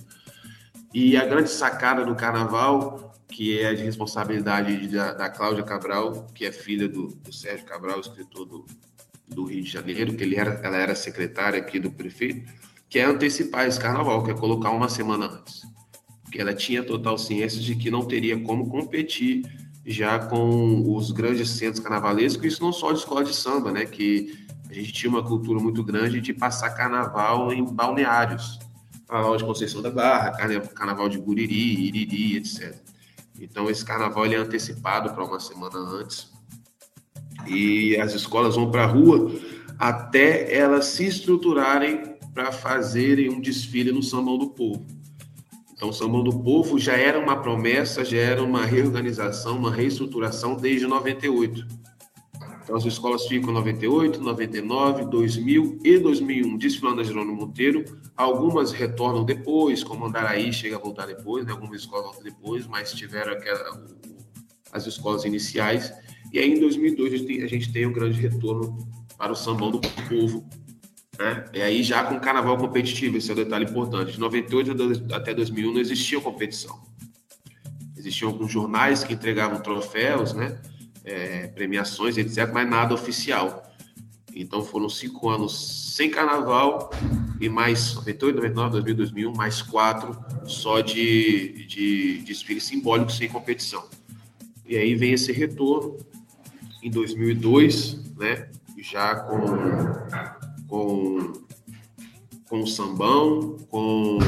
E 0.93 1.17
a 1.17 1.25
grande 1.25 1.51
sacada 1.51 2.05
do 2.05 2.15
carnaval, 2.15 3.12
que 3.33 3.59
é 3.59 3.75
de 3.75 3.83
responsabilidade 3.83 4.87
da, 4.89 5.15
da 5.15 5.31
Cláudia 5.31 5.65
Cabral, 5.65 6.27
que 6.35 6.45
é 6.45 6.53
filha 6.53 6.89
do, 6.89 7.09
do 7.09 7.33
Sérgio 7.33 7.65
Cabral, 7.67 7.99
escritor 7.99 8.45
do, 8.45 8.67
do 9.27 9.45
Rio 9.45 9.63
de 9.63 9.71
Janeiro, 9.71 10.15
que 10.15 10.23
ele 10.23 10.37
era, 10.37 10.61
ela 10.63 10.77
era 10.77 10.95
secretária 10.95 11.59
aqui 11.59 11.81
do 11.81 11.91
prefeito, 11.91 12.53
que 12.89 12.99
é 12.99 13.05
antecipar 13.05 13.67
esse 13.67 13.81
carnaval, 13.81 14.23
que 14.23 14.31
é 14.31 14.35
colocar 14.35 14.71
uma 14.71 14.89
semana 14.89 15.27
antes. 15.27 15.63
porque 16.23 16.41
ela 16.41 16.55
tinha 16.55 16.85
total 16.85 17.17
ciência 17.17 17.61
de 17.61 17.75
que 17.75 17.91
não 17.91 18.05
teria 18.05 18.39
como 18.39 18.69
competir 18.69 19.43
já 19.85 20.19
com 20.19 20.95
os 20.95 21.11
grandes 21.11 21.51
centros 21.51 21.83
carnavalescos, 21.83 22.45
isso 22.45 22.63
não 22.63 22.73
só 22.73 22.93
de 22.93 22.99
escola 22.99 23.25
de 23.25 23.35
samba, 23.35 23.73
né? 23.73 23.87
Que 23.87 24.39
a 24.71 24.75
gente 24.75 24.93
tinha 24.93 25.11
uma 25.11 25.25
cultura 25.25 25.59
muito 25.59 25.83
grande 25.83 26.21
de 26.21 26.33
passar 26.33 26.71
carnaval 26.71 27.53
em 27.53 27.65
balneários. 27.65 28.61
Carnaval 29.09 29.37
de 29.37 29.45
Conceição 29.45 29.83
da 29.83 29.91
Barra, 29.91 30.31
carnaval 30.75 31.09
de 31.09 31.19
Guriri, 31.19 31.89
Iriri, 31.89 32.37
etc. 32.37 32.92
Então, 33.43 33.69
esse 33.69 33.85
carnaval 33.85 34.25
ele 34.25 34.37
é 34.37 34.39
antecipado 34.39 35.13
para 35.13 35.25
uma 35.25 35.41
semana 35.41 35.77
antes. 35.77 36.31
E 37.47 37.97
as 37.97 38.15
escolas 38.15 38.55
vão 38.55 38.71
para 38.71 38.85
a 38.85 38.87
rua 38.87 39.33
até 39.77 40.57
elas 40.57 40.85
se 40.87 41.05
estruturarem 41.05 42.15
para 42.33 42.53
fazerem 42.53 43.29
um 43.31 43.41
desfile 43.41 43.91
no 43.91 44.01
Sambão 44.01 44.39
do 44.39 44.51
Povo. 44.51 44.87
Então, 45.73 45.89
o 45.89 45.93
Sambão 45.93 46.23
do 46.23 46.39
Povo 46.39 46.79
já 46.79 46.93
era 46.93 47.19
uma 47.19 47.37
promessa, 47.37 48.05
já 48.05 48.19
era 48.19 48.41
uma 48.41 48.65
reorganização, 48.65 49.59
uma 49.59 49.73
reestruturação 49.73 50.55
desde 50.55 50.87
98. 50.87 51.67
Então, 52.63 52.77
as 52.77 52.85
escolas 52.85 53.27
ficam 53.27 53.53
98, 53.53 54.21
99, 54.21 55.05
2000 55.07 55.81
e 55.85 55.99
2001 55.99 56.57
desfilando 56.57 57.01
a 57.01 57.05
Jerônimo 57.05 57.35
Monteiro. 57.35 57.85
Algumas 58.17 58.73
retornam 58.73 59.25
depois, 59.25 59.83
como 59.83 60.07
Andaraí 60.07 60.53
chega 60.53 60.77
a 60.77 60.79
voltar 60.79 61.07
depois, 61.07 61.45
né? 61.45 61.53
algumas 61.53 61.81
escolas 61.81 62.07
voltam 62.07 62.23
depois, 62.23 62.67
mas 62.67 62.93
tiveram 62.93 63.33
aquela, 63.33 63.85
as 64.73 64.87
escolas 64.87 65.25
iniciais. 65.25 65.93
E 66.33 66.39
aí, 66.39 66.53
em 66.53 66.61
2002, 66.61 67.13
a 67.13 67.17
gente 67.17 67.27
tem, 67.27 67.43
a 67.43 67.49
gente 67.49 67.73
tem 67.73 67.87
um 67.87 67.93
grande 67.93 68.21
retorno 68.21 68.79
para 69.19 69.33
o 69.33 69.37
Sambão 69.37 69.71
do 69.71 69.81
Povo, 70.09 70.49
né? 71.19 71.45
E 71.53 71.61
aí 71.61 71.83
já 71.83 72.05
com 72.05 72.19
carnaval 72.19 72.57
competitivo, 72.57 73.17
esse 73.17 73.31
é 73.31 73.35
um 73.35 73.37
detalhe 73.37 73.65
importante. 73.65 74.13
De 74.13 74.21
98 74.21 75.13
até 75.15 75.35
2001 75.35 75.73
não 75.73 75.81
existia 75.81 76.21
competição. 76.21 76.81
Existiam 77.97 78.31
alguns 78.31 78.51
jornais 78.51 79.05
que 79.05 79.15
entregavam 79.15 79.61
troféus, 79.61 80.33
né? 80.33 80.59
É, 81.05 81.49
premiações, 81.49 82.17
etc., 82.17 82.51
mas 82.53 82.69
nada 82.69 82.95
oficial. 82.95 83.63
Então 84.35 84.65
foram 84.65 84.89
cinco 84.89 85.29
anos 85.29 85.95
sem 85.95 86.11
carnaval 86.11 86.91
e 87.41 87.49
mais 87.49 87.95
98, 87.95 88.37
99, 88.37 88.71
2000, 88.71 88.97
2001, 88.97 89.33
mais 89.35 89.61
quatro 89.61 90.17
só 90.47 90.81
de, 90.81 91.67
de 91.67 92.19
desfile 92.19 92.61
simbólico 92.61 93.13
sem 93.13 93.29
competição. 93.29 93.85
E 94.65 94.77
aí 94.77 94.95
vem 94.95 95.13
esse 95.13 95.33
retorno 95.33 95.99
em 96.83 96.91
2002, 96.91 98.15
né? 98.17 98.49
Já 98.79 99.17
com 99.17 99.43
com, 100.73 101.33
com 102.49 102.63
o 102.63 102.67
sambão, 102.67 103.59
com, 103.69 104.19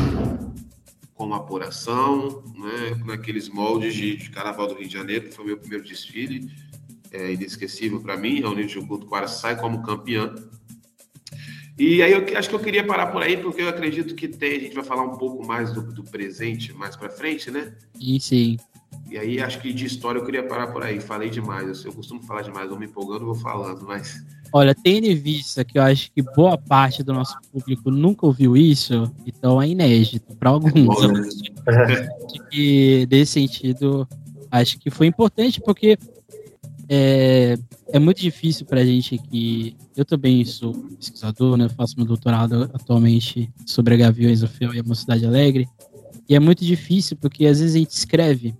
com 1.14 1.32
apuração, 1.32 2.42
né, 2.54 3.02
naqueles 3.06 3.48
moldes 3.48 3.94
de, 3.94 4.14
de, 4.18 4.28
Carnaval 4.28 4.66
do 4.66 4.74
Rio 4.74 4.86
de 4.86 4.92
Janeiro, 4.92 5.24
que 5.24 5.34
foi 5.34 5.46
meu 5.46 5.56
primeiro 5.56 5.82
desfile, 5.82 6.52
é, 7.14 7.32
inesquecível 7.32 8.00
para 8.00 8.16
mim, 8.16 8.42
a 8.42 8.50
União 8.50 8.66
de 8.66 8.80
Culto 8.86 9.06
Quara 9.06 9.28
sai 9.28 9.58
como 9.58 9.82
campeã. 9.82 10.34
E 11.78 12.02
aí 12.02 12.12
eu 12.12 12.38
acho 12.38 12.48
que 12.48 12.54
eu 12.54 12.60
queria 12.60 12.84
parar 12.84 13.06
por 13.08 13.22
aí, 13.22 13.36
porque 13.36 13.62
eu 13.62 13.68
acredito 13.68 14.14
que 14.14 14.28
tem, 14.28 14.56
a 14.56 14.60
gente 14.60 14.74
vai 14.74 14.84
falar 14.84 15.04
um 15.04 15.16
pouco 15.16 15.46
mais 15.46 15.72
do, 15.72 15.82
do 15.82 16.04
presente 16.04 16.72
mais 16.72 16.96
para 16.96 17.08
frente, 17.08 17.50
né? 17.50 17.72
Sim, 17.98 18.18
sim. 18.18 18.56
E 19.10 19.18
aí 19.18 19.40
acho 19.40 19.60
que 19.60 19.72
de 19.72 19.84
história 19.84 20.18
eu 20.18 20.24
queria 20.24 20.42
parar 20.42 20.68
por 20.68 20.82
aí. 20.82 21.00
Falei 21.00 21.30
demais, 21.30 21.84
eu, 21.84 21.90
eu 21.90 21.96
costumo 21.96 22.22
falar 22.22 22.42
demais, 22.42 22.68
vou 22.68 22.78
me 22.78 22.86
empolgando, 22.86 23.24
vou 23.24 23.34
falando, 23.34 23.84
mas 23.86 24.22
Olha, 24.52 24.72
tendo 24.72 25.06
em 25.06 25.16
vista 25.16 25.64
que 25.64 25.76
eu 25.76 25.82
acho 25.82 26.12
que 26.12 26.22
boa 26.22 26.56
parte 26.56 27.02
do 27.02 27.12
nosso 27.12 27.36
público 27.52 27.90
nunca 27.90 28.24
ouviu 28.24 28.56
isso, 28.56 29.12
então 29.26 29.60
é 29.60 29.66
inédito 29.66 30.32
para 30.36 30.50
alguns. 30.50 30.96
É. 31.66 32.08
que, 32.48 33.08
nesse 33.10 33.32
sentido, 33.32 34.06
acho 34.52 34.78
que 34.78 34.90
foi 34.90 35.08
importante 35.08 35.60
porque 35.60 35.98
é, 36.94 37.58
é 37.88 37.98
muito 37.98 38.20
difícil 38.20 38.64
para 38.64 38.80
a 38.80 38.84
gente 38.84 39.18
que. 39.18 39.76
Eu 39.96 40.04
também 40.04 40.44
sou 40.44 40.72
pesquisador, 40.72 41.56
né? 41.56 41.64
Eu 41.64 41.70
faço 41.70 41.96
meu 41.96 42.06
doutorado 42.06 42.70
atualmente 42.72 43.52
sobre 43.66 43.94
a 43.94 43.96
Gaviões 43.96 44.40
do 44.40 44.48
Fel 44.48 44.72
e 44.74 44.78
a 44.78 44.82
Mocidade 44.84 45.26
Alegre. 45.26 45.68
E 46.28 46.34
é 46.34 46.40
muito 46.40 46.64
difícil 46.64 47.16
porque 47.16 47.46
às 47.46 47.60
vezes 47.60 47.74
a 47.74 47.78
gente 47.78 47.90
escreve 47.90 48.54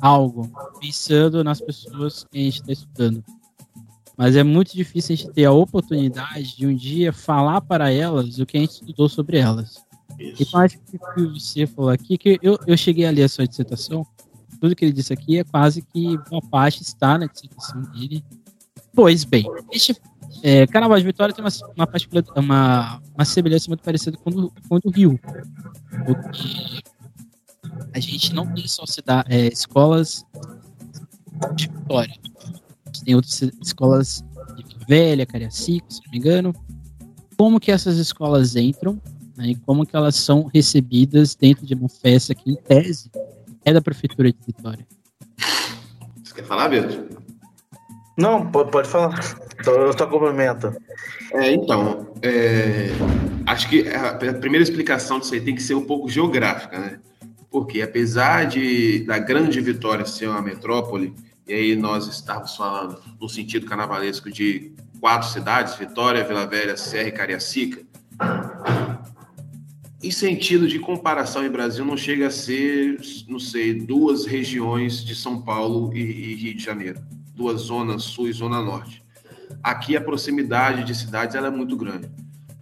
algo 0.00 0.50
pensando 0.80 1.44
nas 1.44 1.60
pessoas 1.60 2.24
que 2.24 2.38
a 2.38 2.42
gente 2.42 2.60
está 2.60 2.72
estudando. 2.72 3.24
Mas 4.16 4.36
é 4.36 4.42
muito 4.42 4.74
difícil 4.74 5.14
a 5.14 5.16
gente 5.16 5.32
ter 5.32 5.44
a 5.44 5.52
oportunidade 5.52 6.56
de 6.56 6.66
um 6.66 6.74
dia 6.74 7.12
falar 7.12 7.60
para 7.60 7.90
elas 7.90 8.38
o 8.38 8.46
que 8.46 8.56
a 8.56 8.60
gente 8.60 8.72
estudou 8.72 9.08
sobre 9.08 9.38
elas. 9.38 9.82
Isso. 10.18 10.42
Então, 10.42 10.60
acho 10.60 10.78
que 10.78 10.96
o 10.96 11.14
que 11.14 11.40
você 11.40 11.66
falou 11.66 11.90
aqui, 11.90 12.18
que 12.18 12.38
eu, 12.42 12.58
eu 12.66 12.76
cheguei 12.76 13.06
a 13.06 13.10
ler 13.10 13.24
a 13.24 13.28
sua 13.28 13.46
dissertação, 13.46 14.06
tudo 14.62 14.76
que 14.76 14.84
ele 14.84 14.92
disse 14.92 15.12
aqui 15.12 15.38
é 15.38 15.44
quase 15.44 15.82
que 15.82 16.16
uma 16.30 16.40
parte 16.40 16.82
está 16.82 17.18
na 17.18 17.26
dissertação 17.26 17.82
dele. 17.82 18.24
Pois 18.94 19.24
bem, 19.24 19.44
este 19.72 20.00
é, 20.40 20.68
Carnaval 20.68 20.98
de 20.98 21.04
Vitória 21.04 21.34
tem 21.34 21.44
uma, 21.44 21.50
uma, 21.76 21.88
uma, 22.36 23.02
uma 23.12 23.24
semelhança 23.24 23.66
muito 23.68 23.82
parecida 23.82 24.16
com 24.16 24.30
o, 24.30 24.52
com 24.68 24.78
do 24.78 24.90
Rio. 24.90 25.18
Porque 26.06 26.80
a 27.92 27.98
gente 27.98 28.32
não 28.32 28.46
tem 28.54 28.68
só 28.68 28.86
cidade, 28.86 29.34
é, 29.34 29.48
escolas 29.48 30.24
de 31.56 31.66
Vitória 31.66 32.14
tem 33.04 33.16
outras 33.16 33.42
escolas 33.60 34.24
de 34.56 34.86
Velha, 34.86 35.26
Cariacica, 35.26 35.86
se 35.88 36.00
não 36.04 36.12
me 36.12 36.18
engano. 36.18 36.54
Como 37.36 37.58
que 37.58 37.72
essas 37.72 37.96
escolas 37.96 38.54
entram 38.54 39.00
né, 39.36 39.48
e 39.48 39.54
como 39.56 39.84
que 39.84 39.96
elas 39.96 40.14
são 40.14 40.44
recebidas 40.44 41.34
dentro 41.34 41.66
de 41.66 41.74
uma 41.74 41.88
festa 41.88 42.34
que, 42.34 42.50
em 42.50 42.56
tese, 42.56 43.10
é 43.64 43.72
da 43.72 43.80
Prefeitura 43.80 44.32
de 44.32 44.38
Vitória. 44.46 44.86
Você 46.22 46.34
quer 46.34 46.44
falar, 46.44 46.68
Beto? 46.68 47.22
Não, 48.16 48.50
pode, 48.50 48.70
pode 48.70 48.88
falar. 48.88 49.18
Eu 49.66 49.92
só 49.96 50.06
complemento. 50.06 50.74
É, 51.32 51.52
então, 51.52 52.12
é, 52.22 52.90
acho 53.46 53.68
que 53.68 53.88
a, 53.88 54.10
a 54.10 54.34
primeira 54.34 54.62
explicação 54.62 55.18
disso 55.18 55.34
aí 55.34 55.40
tem 55.40 55.54
que 55.54 55.62
ser 55.62 55.74
um 55.74 55.84
pouco 55.84 56.08
geográfica, 56.08 56.78
né? 56.78 57.00
Porque 57.50 57.82
apesar 57.82 58.46
de 58.46 59.04
da 59.04 59.18
grande 59.18 59.60
Vitória 59.60 60.04
ser 60.06 60.28
uma 60.28 60.42
metrópole, 60.42 61.14
e 61.46 61.52
aí 61.52 61.76
nós 61.76 62.06
estávamos 62.06 62.56
falando 62.56 62.98
no 63.20 63.28
sentido 63.28 63.66
carnavalesco 63.66 64.30
de 64.30 64.72
quatro 65.00 65.28
cidades, 65.28 65.74
Vitória, 65.74 66.24
Vila 66.24 66.46
Velha, 66.46 66.76
Serra 66.76 67.08
e 67.08 67.12
Cariacica. 67.12 67.82
Em 70.02 70.10
sentido 70.10 70.66
de 70.66 70.78
comparação 70.78 71.44
em 71.44 71.50
Brasil, 71.50 71.84
não 71.84 71.96
chega 71.96 72.26
a 72.26 72.30
ser, 72.30 72.98
não 73.28 73.38
sei, 73.38 73.74
duas 73.74 74.26
regiões 74.26 75.04
de 75.04 75.14
São 75.14 75.40
Paulo 75.40 75.94
e, 75.94 76.00
e 76.00 76.34
Rio 76.34 76.54
de 76.54 76.64
Janeiro, 76.64 77.00
duas 77.34 77.62
zonas 77.62 78.02
sul 78.02 78.28
e 78.28 78.32
zona 78.32 78.60
norte. 78.60 79.02
Aqui 79.62 79.96
a 79.96 80.00
proximidade 80.00 80.84
de 80.84 80.94
cidades 80.94 81.36
ela 81.36 81.46
é 81.46 81.50
muito 81.50 81.76
grande. 81.76 82.10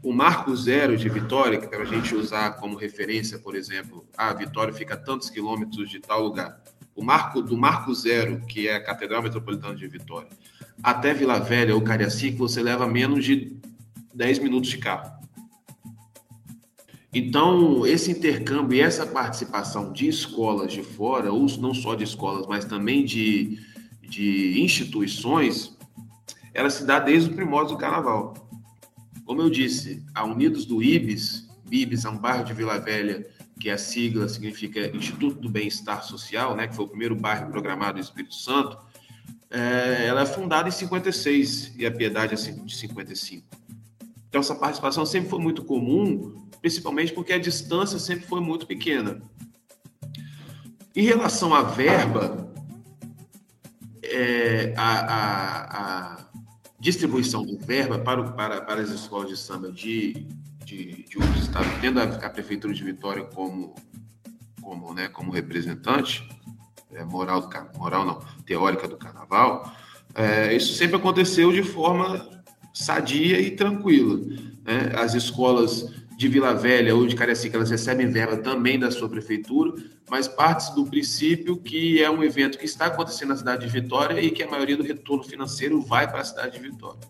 O 0.03 0.13
marco 0.13 0.55
zero 0.55 0.97
de 0.97 1.09
Vitória, 1.09 1.59
que 1.59 1.69
para 1.69 1.83
a 1.83 1.87
gente 1.87 2.15
usar 2.15 2.53
como 2.53 2.77
referência, 2.77 3.39
por 3.39 3.55
exemplo, 3.55 4.07
a 4.17 4.29
ah, 4.29 4.35
Vitória 4.35 4.73
fica 4.73 4.95
a 4.95 4.97
tantos 4.97 5.31
quilômetros 5.31 5.89
de 5.89 6.01
tal 6.01 6.23
lugar 6.23 6.61
o 7.01 7.03
marco 7.03 7.41
do 7.41 7.57
Marco 7.57 7.95
Zero, 7.95 8.41
que 8.47 8.69
é 8.69 8.77
a 8.77 8.85
Catedral 8.85 9.23
Metropolitana 9.23 9.75
de 9.75 9.89
Vitória, 9.89 10.29
até 10.83 11.15
Vila 11.15 11.39
Velha 11.39 11.75
ou 11.75 11.81
Cariacica, 11.81 12.37
você 12.37 12.63
leva 12.63 12.87
menos 12.87 13.25
de 13.25 13.57
10 14.15 14.39
minutos 14.41 14.69
de 14.69 14.77
carro. 14.77 15.20
Então, 17.13 17.85
esse 17.85 18.11
intercâmbio 18.11 18.77
e 18.77 18.81
essa 18.81 19.05
participação 19.05 19.93
de 19.93 20.07
escolas 20.07 20.73
de 20.73 20.83
fora, 20.83 21.33
ou 21.33 21.45
não 21.59 21.75
só 21.75 21.95
de 21.95 22.05
escolas, 22.05 22.47
mas 22.47 22.65
também 22.65 23.05
de, 23.05 23.59
de 24.03 24.61
instituições, 24.61 25.77
ela 26.55 26.71
se 26.71 26.85
dá 26.85 27.01
desde 27.01 27.31
o 27.31 27.35
primórdio 27.35 27.75
do 27.75 27.81
carnaval. 27.81 28.35
Como 29.25 29.43
eu 29.43 29.51
disse, 29.51 30.05
a 30.15 30.25
Unidos 30.25 30.65
do 30.65 30.83
IBES, 30.83 31.49
BIBES 31.69 32.05
é 32.05 32.11
um 32.11 32.19
bairro 32.19 32.45
de 32.45 32.53
Vila 32.53 32.79
Velha 32.79 33.27
que 33.61 33.69
a 33.71 33.77
sigla 33.77 34.27
significa 34.27 34.89
Instituto 34.97 35.39
do 35.39 35.49
Bem-Estar 35.49 36.03
Social, 36.03 36.57
né, 36.57 36.67
que 36.67 36.75
foi 36.75 36.87
o 36.87 36.89
primeiro 36.89 37.15
bairro 37.15 37.51
programado 37.51 37.99
do 37.99 38.01
Espírito 38.01 38.35
Santo, 38.35 38.77
é, 39.51 40.07
ela 40.07 40.23
é 40.23 40.27
fundada 40.27 40.69
em 40.69 40.73
56 40.73 41.75
e 41.77 41.85
a 41.85 41.91
Piedade 41.91 42.35
é 42.35 42.37
de 42.37 42.77
55. 42.77 43.47
Então, 44.31 44.41
essa 44.41 44.55
participação 44.55 45.05
sempre 45.05 45.29
foi 45.29 45.39
muito 45.39 45.63
comum, 45.63 46.49
principalmente 46.63 47.13
porque 47.13 47.35
a 47.35 47.39
distância 47.39 47.99
sempre 47.99 48.27
foi 48.27 48.41
muito 48.41 48.67
pequena. 48.67 49.21
Em 50.97 51.03
relação 51.03 51.53
à 51.55 51.63
verba, 51.63 52.51
é, 54.03 54.73
a, 54.77 55.01
a, 55.01 56.15
a, 56.15 56.27
distribuição 56.79 57.45
de 57.45 57.57
verba 57.59 57.99
para, 57.99 58.23
para, 58.33 58.63
para 58.63 58.81
as 58.81 58.89
escolas 58.91 59.29
de 59.29 59.37
samba 59.37 59.71
de 59.71 60.27
de, 60.71 61.05
de 61.09 61.19
outros 61.19 61.43
estados, 61.43 61.69
tendo 61.81 62.01
a, 62.01 62.05
a, 62.05 62.31
prefeitura 62.31 62.73
de 62.73 62.85
Vitória 62.85 63.25
como, 63.25 63.75
como, 64.61 64.95
né, 64.95 65.09
como 65.09 65.33
representante 65.33 66.29
é, 66.93 67.05
moral, 67.05 67.41
do, 67.41 67.79
moral 67.79 68.05
não, 68.05 68.21
teórica 68.45 68.87
do 68.87 68.97
carnaval, 68.97 69.73
é, 70.15 70.55
isso 70.55 70.75
sempre 70.75 70.97
aconteceu 70.97 71.53
de 71.53 71.63
forma 71.63 72.40
sadia 72.73 73.41
e 73.41 73.51
tranquila. 73.51 74.19
Né? 74.65 74.93
As 74.95 75.15
escolas 75.15 75.87
de 76.21 76.29
Vila 76.29 76.53
Velha 76.53 76.95
ou 76.95 77.07
de 77.07 77.17
Cariacica, 77.17 77.57
elas 77.57 77.71
recebem 77.71 78.11
verba 78.11 78.37
também 78.37 78.79
da 78.79 78.91
sua 78.91 79.09
prefeitura, 79.09 79.73
mas 80.11 80.29
parte 80.29 80.75
do 80.75 80.85
princípio 80.85 81.57
que 81.57 82.03
é 82.03 82.11
um 82.11 82.23
evento 82.23 82.59
que 82.59 82.67
está 82.67 82.87
acontecendo 82.87 83.31
na 83.31 83.37
cidade 83.37 83.65
de 83.65 83.73
Vitória 83.73 84.21
e 84.21 84.31
que 84.31 84.43
a 84.43 84.51
maioria 84.51 84.77
do 84.77 84.83
retorno 84.83 85.25
financeiro 85.25 85.81
vai 85.81 86.07
para 86.07 86.21
a 86.21 86.25
cidade 86.25 86.59
de 86.59 86.69
Vitória. 86.69 87.01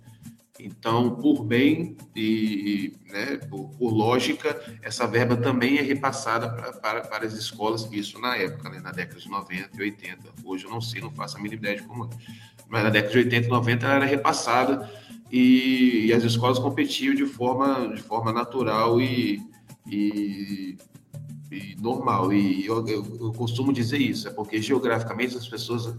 Então, 0.60 1.16
por 1.16 1.42
bem 1.42 1.96
e 2.14 2.92
né, 3.10 3.38
por, 3.48 3.70
por, 3.70 3.92
lógica, 3.92 4.60
essa 4.82 5.06
verba 5.06 5.36
também 5.36 5.78
é 5.78 5.82
repassada 5.82 6.48
pra, 6.48 6.72
para, 6.74 7.00
para 7.00 7.26
as 7.26 7.32
escolas, 7.32 7.88
isso 7.90 8.20
na 8.20 8.36
época, 8.36 8.68
né, 8.68 8.78
na 8.78 8.92
década 8.92 9.18
de 9.18 9.28
90 9.28 9.70
e 9.74 9.80
80. 9.80 10.18
Hoje 10.44 10.66
eu 10.66 10.70
não 10.70 10.80
sei, 10.80 11.00
não 11.00 11.10
faço 11.10 11.36
a 11.36 11.40
mínima 11.40 11.62
ideia 11.62 11.76
de 11.78 11.82
como 11.82 12.04
é. 12.04 12.08
Mas 12.68 12.84
na 12.84 12.90
década 12.90 13.12
de 13.12 13.18
80 13.18 13.46
e 13.46 13.50
90 13.50 13.86
ela 13.86 13.94
era 13.96 14.04
repassada 14.04 14.88
e, 15.30 16.06
e 16.06 16.12
as 16.12 16.24
escolas 16.24 16.58
competiam 16.58 17.14
de 17.14 17.26
forma, 17.26 17.94
de 17.94 18.02
forma 18.02 18.32
natural 18.32 19.00
e, 19.00 19.40
e, 19.86 20.76
e 21.50 21.76
normal. 21.80 22.32
E 22.32 22.66
eu, 22.66 22.86
eu, 22.86 23.18
eu 23.20 23.32
costumo 23.32 23.72
dizer 23.72 23.98
isso, 23.98 24.28
é 24.28 24.30
porque 24.30 24.60
geograficamente 24.60 25.36
as 25.36 25.48
pessoas 25.48 25.94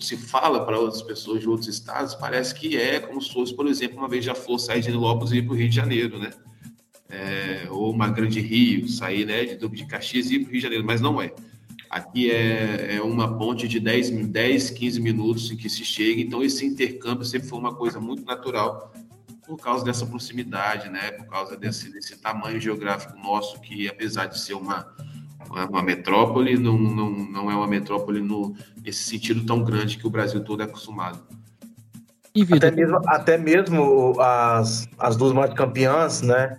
se 0.00 0.16
fala 0.16 0.64
para 0.64 0.78
outras 0.78 1.02
pessoas 1.02 1.40
de 1.40 1.48
outros 1.48 1.68
estados, 1.68 2.14
parece 2.14 2.54
que 2.54 2.76
é 2.76 3.00
como 3.00 3.20
se 3.20 3.32
fosse, 3.32 3.54
por 3.54 3.66
exemplo, 3.66 3.98
uma 3.98 4.08
vez 4.08 4.24
já 4.24 4.34
fosse 4.34 4.66
sair 4.66 4.80
de 4.80 4.90
Nilópolis 4.90 5.32
e 5.32 5.38
ir 5.38 5.42
para 5.42 5.52
o 5.54 5.56
Rio 5.56 5.68
de 5.68 5.74
Janeiro, 5.74 6.18
né? 6.18 6.30
É, 7.10 7.66
ou 7.70 7.90
uma 7.90 8.08
grande 8.08 8.40
Rio, 8.40 8.86
sair 8.86 9.24
né, 9.24 9.44
de 9.44 9.68
de 9.68 9.86
Caxias 9.86 10.30
e 10.30 10.36
ir 10.36 10.40
para 10.40 10.48
o 10.48 10.52
Rio 10.52 10.60
de 10.60 10.62
Janeiro, 10.62 10.84
mas 10.84 11.00
não 11.00 11.20
é. 11.20 11.32
Aqui 11.90 12.30
é, 12.30 12.96
é 12.96 13.02
uma 13.02 13.38
ponte 13.38 13.66
de 13.66 13.80
10, 13.80 14.28
10, 14.28 14.70
15 14.70 15.00
minutos 15.00 15.50
em 15.50 15.56
que 15.56 15.70
se 15.70 15.84
chega, 15.84 16.20
então 16.20 16.42
esse 16.42 16.66
intercâmbio 16.66 17.24
sempre 17.24 17.48
foi 17.48 17.58
uma 17.58 17.74
coisa 17.74 17.98
muito 17.98 18.24
natural 18.24 18.92
por 19.46 19.56
causa 19.56 19.82
dessa 19.82 20.04
proximidade, 20.04 20.90
né? 20.90 21.10
Por 21.12 21.26
causa 21.26 21.56
desse, 21.56 21.90
desse 21.90 22.18
tamanho 22.18 22.60
geográfico 22.60 23.18
nosso, 23.18 23.58
que 23.60 23.88
apesar 23.88 24.26
de 24.26 24.38
ser 24.38 24.52
uma, 24.52 24.86
uma 25.70 25.82
metrópole, 25.82 26.58
não, 26.58 26.78
não, 26.78 27.10
não 27.10 27.50
é 27.50 27.54
uma 27.54 27.66
metrópole 27.66 28.20
no, 28.20 28.54
nesse 28.84 29.04
sentido 29.04 29.46
tão 29.46 29.64
grande 29.64 29.96
que 29.96 30.06
o 30.06 30.10
Brasil 30.10 30.44
todo 30.44 30.60
é 30.60 30.66
acostumado. 30.66 31.26
Até 32.52 32.70
mesmo, 32.70 33.00
até 33.06 33.38
mesmo 33.38 34.20
as, 34.20 34.86
as 34.98 35.16
duas 35.16 35.32
mais 35.32 35.52
campeãs, 35.54 36.20
né? 36.20 36.58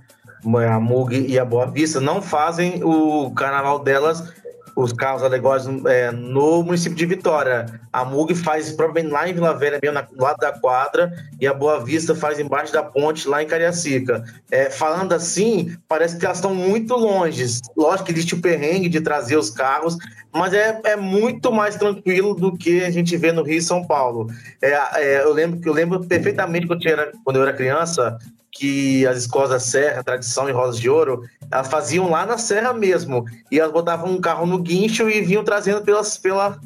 A 0.69 0.80
MUG 0.80 1.27
e 1.27 1.38
a 1.38 1.45
Boa 1.45 1.69
Vista, 1.69 1.99
não 1.99 2.21
fazem 2.21 2.82
o 2.84 3.30
carnaval 3.32 3.80
delas 3.80 4.34
os 4.80 4.93
carros 4.93 5.23
alegóricos 5.23 5.86
é, 5.86 6.11
no 6.11 6.63
município 6.63 6.97
de 6.97 7.05
Vitória. 7.05 7.65
A 7.91 8.05
MUG 8.05 8.34
faz 8.34 8.71
provavelmente 8.71 9.11
lá 9.11 9.27
em 9.27 9.34
Vila 9.34 9.53
Velha, 9.53 9.80
mesmo 9.82 9.95
na, 9.95 10.01
do 10.01 10.23
lado 10.23 10.38
da 10.38 10.51
quadra, 10.53 11.11
e 11.39 11.45
a 11.45 11.53
Boa 11.53 11.84
Vista 11.84 12.15
faz 12.15 12.39
embaixo 12.39 12.71
da 12.71 12.84
ponte, 12.84 13.27
lá 13.27 13.43
em 13.43 13.47
Cariacica. 13.47 14.23
É, 14.49 14.69
falando 14.69 15.13
assim, 15.13 15.75
parece 15.88 16.17
que 16.17 16.25
elas 16.25 16.38
estão 16.38 16.55
muito 16.55 16.95
longe. 16.95 17.45
Lógico 17.75 18.05
que 18.05 18.11
existe 18.13 18.36
o 18.36 18.41
perrengue 18.41 18.88
de 18.88 19.01
trazer 19.01 19.38
os 19.38 19.49
carros, 19.49 19.97
mas 20.32 20.53
é, 20.53 20.80
é 20.86 20.95
muito 20.95 21.51
mais 21.51 21.75
tranquilo 21.75 22.34
do 22.34 22.55
que 22.55 22.84
a 22.84 22.91
gente 22.91 23.17
vê 23.17 23.32
no 23.32 23.43
Rio 23.43 23.57
e 23.57 23.61
São 23.61 23.86
Paulo. 23.86 24.27
É, 24.61 24.80
é, 24.95 25.23
eu, 25.23 25.34
lembro, 25.34 25.59
eu 25.63 25.73
lembro 25.73 26.05
perfeitamente 26.05 26.67
quando 26.67 26.86
eu, 26.86 26.91
era, 26.91 27.11
quando 27.23 27.36
eu 27.36 27.41
era 27.41 27.53
criança, 27.53 28.17
que 28.60 29.07
as 29.07 29.20
escolas 29.20 29.51
da 29.51 29.60
Serra, 29.60 30.03
Tradição 30.03 30.49
e 30.49 30.51
Rosas 30.51 30.78
de 30.78 30.89
Ouro, 30.89 31.24
elas 31.49 31.70
faziam 31.70 32.10
lá 32.10 32.26
na 32.26 32.38
Serra 32.38 32.74
mesmo. 32.74 33.24
E 33.49 33.57
elas 33.57 33.72
botavam 33.72 34.12
um 34.12 34.20
carro 34.20 34.45
no 34.45 34.60
guincho 34.60 35.10
e 35.10 35.22
vinham 35.22 35.45
trazendo 35.45 35.82
pelas, 35.82 36.18
pela, 36.18 36.60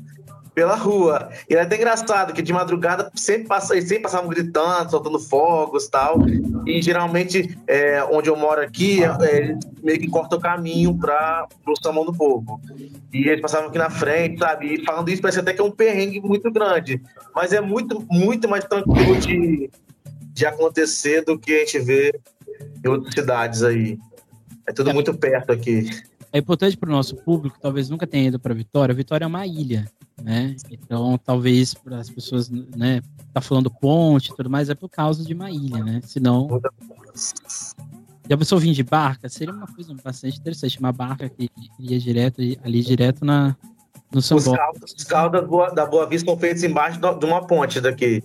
pela 0.56 0.74
rua. 0.76 1.30
E 1.48 1.54
era 1.54 1.62
até 1.62 1.76
engraçado 1.76 2.34
que 2.34 2.41
de 2.41 2.52
madrugada 2.52 3.12
sempre, 3.14 3.48
passa, 3.48 3.80
sempre 3.80 4.00
passavam 4.00 4.28
gritando, 4.28 4.89
soltando 4.89 5.20
fogos 5.20 5.88
tal. 5.88 6.18
E 6.66 6.82
geralmente, 6.82 7.56
é, 7.68 8.04
onde 8.06 8.28
eu 8.28 8.36
moro 8.36 8.60
aqui, 8.60 9.04
é, 9.04 9.56
meio 9.84 10.00
que 10.00 10.10
corta 10.10 10.36
o 10.36 10.41
caminho 10.41 10.98
para 10.98 11.48
o 11.68 11.76
Samão 11.80 12.06
do 12.06 12.14
Povo. 12.14 12.60
E 13.14 13.30
eles 13.30 13.39
passavam 13.39 13.70
aqui 13.70 13.78
na 13.78 13.91
frente, 13.91 14.39
sabe? 14.39 14.74
E 14.74 14.84
falando 14.84 15.10
isso, 15.10 15.22
parece 15.22 15.39
até 15.39 15.54
que 15.54 15.62
é 15.62 15.64
um 15.64 15.70
perrengue 15.70 16.20
muito 16.20 16.52
grande. 16.52 17.00
Mas 17.36 17.54
é 17.54 17.62
muito, 17.62 18.04
muito 18.10 18.50
mais 18.50 18.66
tranquilo 18.66 19.16
de, 19.18 19.70
de 20.34 20.46
acontecer 20.46 21.24
do 21.24 21.38
que 21.38 21.54
a 21.54 21.60
gente 21.60 21.80
vê 21.80 22.20
em 22.84 22.90
outras 22.90 23.14
cidades 23.14 23.64
aí. 23.64 23.98
É 24.68 24.74
tudo 24.74 24.90
é. 24.90 24.94
muito 24.94 25.14
perto 25.14 25.52
aqui. 25.52 25.90
É 26.32 26.40
importante 26.40 26.76
para 26.76 26.90
o 26.90 26.92
nosso 26.92 27.16
público, 27.16 27.58
talvez 27.62 27.90
nunca 27.90 28.08
tenha 28.08 28.30
ido 28.30 28.40
para 28.40 28.56
Vitória. 28.56 28.96
Vitória 28.96 29.24
é 29.24 29.28
uma 29.28 29.46
ilha, 29.46 29.88
né? 30.20 30.56
Então, 30.72 31.16
talvez 31.24 31.76
para 31.76 32.00
as 32.00 32.10
pessoas, 32.10 32.50
né, 32.50 33.02
tá 33.32 33.40
falando 33.40 33.70
ponte 33.70 34.32
e 34.32 34.36
tudo 34.36 34.50
mais, 34.50 34.68
é 34.68 34.74
por 34.74 34.90
causa 34.90 35.24
de 35.24 35.34
uma 35.34 35.52
ilha, 35.52 35.84
né? 35.84 36.02
Senão. 36.04 36.60
Já 38.28 38.38
pensou 38.38 38.58
vir 38.58 38.74
de 38.74 38.82
barca? 38.82 39.30
Seria 39.30 39.54
uma 39.54 39.68
coisa 39.68 39.94
bastante 40.04 40.40
interessante. 40.40 40.80
Uma 40.80 40.92
barca 40.92 41.30
que 41.30 41.52
ia 41.78 42.00
direto 42.00 42.42
ali, 42.64 42.82
direto 42.82 43.24
na, 43.24 43.56
no 44.12 44.22
São 44.22 44.38
Os 44.38 44.48
carros, 44.48 44.96
os 44.98 45.04
carros 45.04 45.32
da, 45.34 45.42
Boa, 45.42 45.70
da 45.70 45.86
Boa 45.86 46.08
Vista 46.08 46.32
são 46.32 46.40
feitos 46.40 46.64
embaixo 46.64 47.00
de 47.00 47.26
uma 47.26 47.46
ponte 47.46 47.80
daqui. 47.80 48.24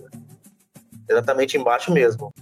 Exatamente 1.09 1.57
embaixo 1.57 1.91
mesmo. 1.91 2.33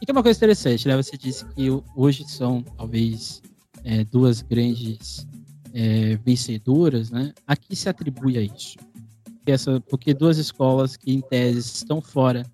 E 0.00 0.06
tem 0.06 0.12
uma 0.12 0.22
coisa 0.22 0.38
interessante, 0.38 0.86
né? 0.86 0.96
Você 0.96 1.16
disse 1.16 1.44
que 1.46 1.68
hoje 1.96 2.24
são 2.28 2.62
talvez 2.62 3.42
é, 3.84 4.04
duas 4.04 4.42
grandes 4.42 5.26
é, 5.74 6.16
vencedoras, 6.24 7.10
né? 7.10 7.32
A 7.46 7.56
que 7.56 7.74
se 7.74 7.88
atribui 7.88 8.38
a 8.38 8.42
isso? 8.42 8.76
Essa, 9.44 9.80
porque 9.80 10.14
duas 10.14 10.38
escolas 10.38 10.96
que 10.96 11.12
em 11.12 11.20
tese 11.20 11.60
estão 11.60 12.00
fora 12.00 12.44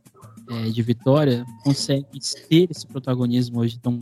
é, 0.51 0.71
de 0.71 0.83
Vitória 0.83 1.45
conseguem 1.63 2.07
ter 2.49 2.71
esse 2.71 2.87
protagonismo 2.87 3.61
hoje 3.61 3.79
tão 3.79 4.01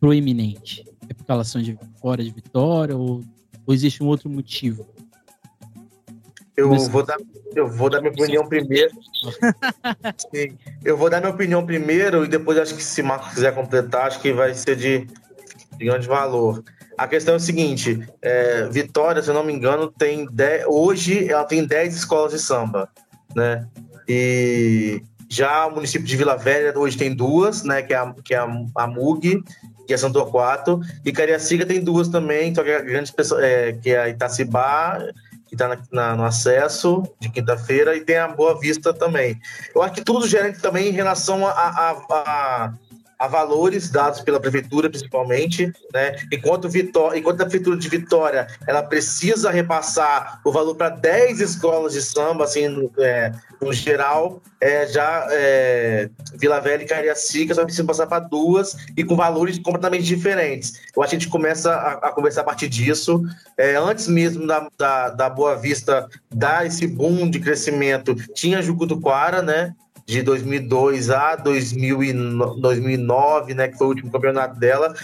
proeminente? 0.00 0.84
É 1.08 1.14
porque 1.14 1.30
elas 1.30 1.48
são 1.48 1.60
de 1.60 1.78
fora 2.00 2.24
de 2.24 2.30
Vitória 2.30 2.96
ou, 2.96 3.22
ou 3.66 3.74
existe 3.74 4.02
um 4.02 4.06
outro 4.06 4.30
motivo? 4.30 4.86
Eu 6.56 6.74
vou 6.74 7.04
dar, 7.04 7.18
eu 7.54 7.68
vou 7.68 7.90
dar 7.90 8.00
minha 8.00 8.12
opinião 8.12 8.48
primeiro. 8.48 8.90
Sim, 10.34 10.56
eu 10.82 10.96
vou 10.96 11.10
dar 11.10 11.20
minha 11.20 11.32
opinião 11.32 11.64
primeiro 11.66 12.24
e 12.24 12.28
depois 12.28 12.56
acho 12.58 12.74
que 12.74 12.82
se 12.82 13.02
o 13.02 13.04
Marcos 13.04 13.34
quiser 13.34 13.54
completar, 13.54 14.06
acho 14.06 14.20
que 14.20 14.32
vai 14.32 14.54
ser 14.54 14.74
de, 14.74 15.06
de 15.76 15.84
grande 15.84 16.08
valor. 16.08 16.64
A 16.96 17.06
questão 17.06 17.34
é 17.34 17.36
o 17.36 17.40
seguinte: 17.40 18.00
é, 18.22 18.66
Vitória, 18.68 19.22
se 19.22 19.28
eu 19.28 19.34
não 19.34 19.44
me 19.44 19.52
engano, 19.52 19.90
tem 19.90 20.26
hoje 20.66 21.30
ela 21.30 21.44
tem 21.44 21.66
10 21.66 21.94
escolas 21.94 22.32
de 22.32 22.38
samba, 22.38 22.88
né? 23.34 23.66
E 24.08 25.02
já 25.28 25.66
o 25.66 25.74
município 25.74 26.06
de 26.06 26.16
Vila 26.16 26.36
Velha 26.36 26.72
hoje 26.78 26.96
tem 26.96 27.14
duas, 27.14 27.64
né? 27.64 27.82
Que 27.82 27.92
é 27.92 27.98
a, 27.98 28.14
que 28.24 28.34
é 28.34 28.38
a, 28.38 28.48
a 28.76 28.86
MUG 28.86 29.42
que 29.86 29.94
é 29.94 29.96
São 29.96 30.10
Torquato, 30.10 30.80
e 31.04 31.12
Cariacica 31.12 31.64
tem 31.64 31.80
duas 31.80 32.08
também, 32.08 32.52
que 32.52 32.60
é, 32.60 32.82
grande, 32.82 33.12
é, 33.40 33.72
que 33.72 33.90
é 33.90 34.00
a 34.00 34.08
Itacibá 34.08 34.98
que 35.46 35.54
está 35.54 36.16
no 36.16 36.24
acesso 36.24 37.02
de 37.20 37.28
quinta-feira, 37.28 37.96
e 37.96 38.00
tem 38.00 38.16
a 38.16 38.28
Boa 38.28 38.58
Vista 38.58 38.92
também. 38.92 39.38
Eu 39.74 39.82
acho 39.82 39.94
que 39.94 40.04
tudo 40.04 40.26
gerente 40.26 40.60
também 40.60 40.88
em 40.88 40.92
relação 40.92 41.46
a, 41.46 41.50
a, 41.50 41.90
a, 42.10 42.74
a 43.18 43.26
valores 43.26 43.90
dados 43.90 44.20
pela 44.20 44.38
prefeitura, 44.38 44.90
principalmente, 44.90 45.72
né? 45.92 46.16
Enquanto, 46.32 46.68
Vitória, 46.68 47.18
enquanto 47.18 47.40
a 47.40 47.44
prefeitura 47.44 47.76
de 47.76 47.88
Vitória 47.88 48.46
ela 48.66 48.82
precisa 48.82 49.50
repassar 49.50 50.40
o 50.44 50.52
valor 50.52 50.74
para 50.74 50.90
10 50.90 51.40
escolas 51.40 51.94
de 51.94 52.02
samba, 52.02 52.44
assim, 52.44 52.68
no, 52.68 52.90
é, 52.98 53.32
no 53.60 53.72
geral, 53.72 54.42
é, 54.60 54.86
já 54.86 55.26
é, 55.30 56.10
Vila 56.34 56.60
Velha 56.60 56.82
e 56.82 56.86
Cariacica 56.86 57.54
só 57.54 57.62
precisam 57.62 57.86
passar 57.86 58.06
para 58.06 58.20
duas 58.20 58.76
e 58.96 59.04
com 59.04 59.16
valores 59.16 59.58
completamente 59.58 60.04
diferentes. 60.04 60.74
Eu 60.94 61.02
acho 61.02 61.10
que 61.10 61.16
a 61.16 61.18
gente 61.18 61.30
começa 61.30 61.72
a, 61.72 61.92
a 62.08 62.12
conversar 62.12 62.42
a 62.42 62.44
partir 62.44 62.68
disso. 62.68 63.22
É, 63.56 63.76
antes 63.76 64.08
mesmo 64.08 64.46
da, 64.46 64.68
da, 64.78 65.08
da 65.10 65.30
Boa 65.30 65.56
Vista 65.56 66.08
dar 66.30 66.66
esse 66.66 66.86
boom 66.86 67.30
de 67.30 67.40
crescimento, 67.40 68.14
tinha 68.34 68.62
Jucutuquara, 68.62 69.40
né? 69.40 69.74
De 70.06 70.22
2002 70.22 71.10
a 71.10 71.34
2009, 71.34 73.54
né, 73.54 73.66
que 73.68 73.76
foi 73.76 73.88
o 73.88 73.90
último 73.90 74.12
campeonato 74.12 74.58
dela, 74.58 74.94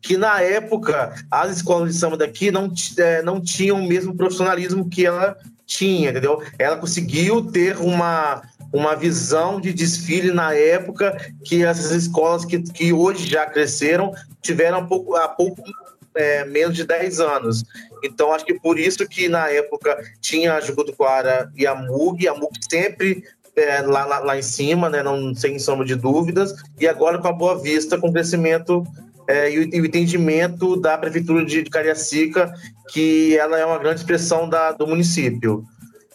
que 0.00 0.16
na 0.16 0.40
época 0.40 1.12
as 1.28 1.56
escolas 1.56 1.92
de 1.92 1.98
samba 1.98 2.16
daqui 2.16 2.52
não, 2.52 2.72
é, 2.96 3.20
não 3.22 3.40
tinham 3.40 3.80
o 3.80 3.86
mesmo 3.86 4.14
profissionalismo 4.14 4.88
que 4.88 5.04
ela 5.04 5.36
tinha, 5.66 6.10
entendeu? 6.10 6.40
Ela 6.58 6.76
conseguiu 6.76 7.50
ter 7.50 7.76
uma, 7.76 8.42
uma 8.72 8.94
visão 8.94 9.60
de 9.60 9.72
desfile 9.72 10.32
na 10.32 10.54
época 10.54 11.16
que 11.44 11.64
essas 11.64 11.90
escolas 11.90 12.44
que, 12.44 12.62
que 12.62 12.92
hoje 12.92 13.28
já 13.28 13.44
cresceram 13.46 14.12
tiveram 14.40 14.78
há 14.78 14.84
pouco, 14.84 15.16
há 15.16 15.26
pouco 15.28 15.60
é, 16.14 16.44
menos 16.44 16.76
de 16.76 16.84
10 16.84 17.18
anos. 17.20 17.64
Então, 18.04 18.32
acho 18.32 18.44
que 18.44 18.54
por 18.54 18.78
isso 18.78 19.08
que 19.08 19.28
na 19.28 19.48
época 19.48 19.98
tinha 20.20 20.54
a 20.54 20.60
Jucutuquara 20.60 21.50
e 21.56 21.66
a 21.66 21.74
MUG, 21.74 22.28
a 22.28 22.34
MUG 22.34 22.52
sempre 22.70 23.24
é, 23.56 23.80
lá, 23.82 24.04
lá, 24.04 24.18
lá, 24.20 24.38
em 24.38 24.42
cima, 24.42 24.88
né, 24.88 25.02
não 25.02 25.34
sem 25.34 25.58
sombra 25.58 25.84
de 25.84 25.94
dúvidas, 25.94 26.54
e 26.80 26.88
agora 26.88 27.18
com 27.18 27.28
a 27.28 27.32
Boa 27.32 27.58
Vista, 27.60 27.98
com 27.98 28.08
o 28.08 28.12
crescimento 28.12 28.86
é, 29.28 29.50
e, 29.50 29.58
o, 29.58 29.74
e, 29.74 29.80
o, 29.80 29.86
entendimento 29.86 30.76
da 30.76 30.96
Prefeitura 30.96 31.44
de, 31.44 31.62
de 31.62 31.70
Cariacica, 31.70 32.52
que 32.92 33.36
ela 33.36 33.58
é 33.58 33.64
uma 33.64 33.78
grande 33.78 34.00
expressão 34.00 34.48
da, 34.48 34.72
do 34.72 34.86
município. 34.86 35.64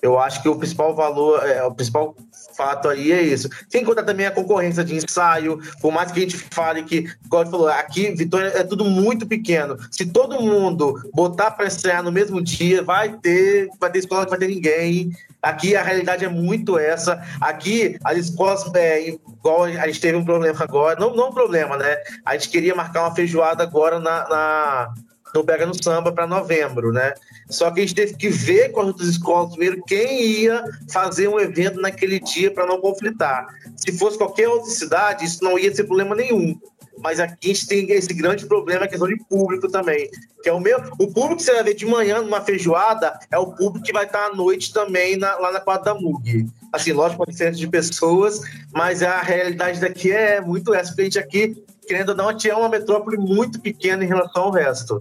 Eu 0.02 0.20
acho 0.20 0.42
que 0.42 0.50
o 0.50 0.56
principal 0.56 0.96
valor, 0.96 1.44
é, 1.48 1.64
o 1.64 1.74
principal 1.74 2.16
fato 2.56 2.90
aí 2.90 3.12
é 3.12 3.22
isso. 3.22 3.50
Sem 3.70 3.84
contar 3.84 4.04
também 4.04 4.26
a 4.26 4.32
concorrência 4.32 4.84
de 4.84 4.96
ensaio, 4.96 5.60
por 5.82 5.92
mais 5.92 6.12
que 6.12 6.20
a 6.20 6.22
gente 6.24 6.38
fale 6.38 6.84
que, 6.84 7.08
como 7.30 7.50
falou, 7.50 7.68
aqui 7.68 8.12
Vitória 8.12 8.48
é 8.48 8.64
tudo 8.64 8.84
muito 8.84 9.28
pequeno. 9.28 9.78
Se 9.92 10.06
todo 10.06 10.42
mundo 10.42 11.00
botar 11.14 11.52
para 11.52 11.68
ensaiar 11.68 12.04
no 12.04 12.12
mesmo 12.12 12.42
dia, 12.42 12.84
vai 12.84 13.18
ter, 13.18 13.70
vai 13.80 13.92
ter 13.92 14.00
escola 14.00 14.26
que 14.26 14.32
vai 14.32 14.40
ter 14.40 14.48
ninguém. 14.48 15.12
Aqui 15.42 15.76
a 15.76 15.84
realidade 15.84 16.26
é 16.26 16.30
muito 16.30 16.78
essa. 16.78 17.22
Aqui 17.40 17.98
as 18.04 18.18
escolas, 18.18 18.64
é, 18.76 19.10
igual 19.10 19.64
a 19.64 19.88
gente 19.88 20.02
teve 20.02 20.18
um 20.18 20.26
problema 20.26 20.62
agora, 20.62 21.00
não, 21.00 21.16
não 21.16 21.30
um 21.30 21.34
problema, 21.34 21.78
né? 21.78 21.98
A 22.26 22.34
gente 22.34 22.50
queria 22.50 22.76
marcar 22.76 23.02
uma 23.02 23.16
feijoada 23.16 23.64
agora 23.64 24.00
na, 24.00 24.28
na 24.28 24.94
no 25.34 25.44
Pega 25.44 25.66
no 25.66 25.84
Samba 25.84 26.12
para 26.12 26.26
novembro, 26.26 26.92
né? 26.92 27.14
Só 27.50 27.70
que 27.72 27.80
a 27.80 27.84
gente 27.84 27.96
teve 27.96 28.16
que 28.16 28.30
ver 28.30 28.72
com 28.72 28.82
as 28.82 28.88
outras 28.88 29.08
escolas 29.10 29.52
primeiro 29.52 29.84
quem 29.86 30.22
ia 30.22 30.64
fazer 30.90 31.28
um 31.28 31.40
evento 31.40 31.80
naquele 31.80 32.20
dia 32.20 32.52
para 32.52 32.66
não 32.66 32.80
conflitar. 32.80 33.48
Se 33.76 33.92
fosse 33.98 34.18
qualquer 34.18 34.48
outra 34.48 34.70
cidade, 34.70 35.26
isso 35.26 35.44
não 35.44 35.58
ia 35.58 35.74
ser 35.74 35.84
problema 35.84 36.16
nenhum. 36.16 36.60
Mas 37.00 37.20
aqui 37.20 37.52
a 37.52 37.54
gente 37.54 37.68
tem 37.68 37.92
esse 37.92 38.14
grande 38.14 38.46
problema, 38.46 38.86
a 38.86 38.88
questão 38.88 39.08
de 39.08 39.18
público 39.26 39.70
também. 39.70 40.10
Que 40.42 40.50
é 40.50 40.54
o 40.54 40.60
meu. 40.60 40.80
O 41.00 41.12
público 41.12 41.38
que 41.38 41.44
você 41.44 41.54
vai 41.54 41.64
ver 41.64 41.74
de 41.76 41.86
manhã 41.86 42.22
numa 42.22 42.42
feijoada 42.42 43.20
é 43.32 43.38
o 43.38 43.48
público 43.48 43.86
que 43.86 43.94
vai 43.94 44.06
estar 44.06 44.26
à 44.26 44.36
noite 44.36 44.74
também 44.74 45.18
na, 45.18 45.36
lá 45.36 45.52
na 45.52 45.60
quadra 45.60 45.94
da 45.94 46.00
MUG. 46.00 46.48
Assim, 46.74 46.94
lógico, 46.94 47.24
com 47.24 47.32
diferença 47.32 47.58
de 47.58 47.68
pessoas, 47.68 48.42
mas 48.74 49.02
a 49.04 49.22
realidade 49.22 49.80
daqui 49.80 50.12
é 50.12 50.42
muito 50.42 50.74
essa, 50.74 50.90
porque 50.90 51.02
a 51.02 51.06
gente 51.06 51.20
aqui, 51.20 51.64
querendo 51.88 52.10
ou 52.10 52.16
não, 52.16 52.30
a 52.30 52.32
gente 52.34 52.50
é 52.50 52.56
uma 52.56 52.70
metrópole 52.70 53.18
muito 53.18 53.60
pequena 53.60 54.04
em 54.04 54.08
relação 54.08 54.44
ao 54.44 54.52
resto. 54.52 55.00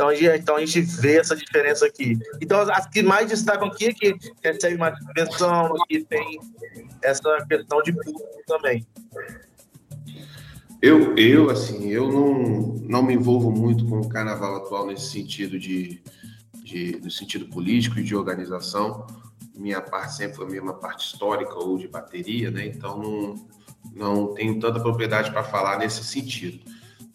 Então 0.00 0.08
a, 0.08 0.14
gente, 0.14 0.38
então 0.38 0.56
a 0.56 0.60
gente 0.60 0.80
vê 0.80 1.18
essa 1.18 1.36
diferença 1.36 1.84
aqui. 1.84 2.18
Então 2.40 2.60
as 2.60 2.86
que 2.86 3.02
mais 3.02 3.28
destacam 3.28 3.68
aqui 3.68 3.88
é 3.88 3.92
que 3.92 4.16
recebe 4.42 4.78
mais 4.78 4.94
atenção, 5.08 5.74
que 5.86 6.02
tem 6.04 6.40
essa 7.02 7.44
questão 7.46 7.82
de 7.82 7.92
público 7.92 8.22
também. 8.46 8.86
Eu, 10.82 11.14
eu 11.16 11.50
assim, 11.50 11.88
eu 11.88 12.10
não, 12.10 12.74
não 12.88 13.02
me 13.02 13.14
envolvo 13.14 13.50
muito 13.50 13.84
com 13.84 14.00
o 14.00 14.08
carnaval 14.08 14.56
atual 14.56 14.86
nesse 14.86 15.10
sentido 15.10 15.58
de, 15.58 16.02
de 16.64 16.98
no 17.02 17.10
sentido 17.10 17.46
político 17.46 17.98
e 17.98 18.02
de 18.02 18.16
organização. 18.16 19.06
Minha 19.54 19.82
parte 19.82 20.16
sempre 20.16 20.36
foi 20.36 20.58
uma 20.58 20.72
parte 20.72 21.06
histórica 21.06 21.54
ou 21.54 21.76
de 21.76 21.86
bateria, 21.86 22.50
né? 22.50 22.66
Então 22.66 22.98
não, 22.98 23.34
não 23.94 24.34
tenho 24.34 24.58
tanta 24.58 24.80
propriedade 24.80 25.30
para 25.30 25.44
falar 25.44 25.78
nesse 25.78 26.02
sentido. 26.02 26.60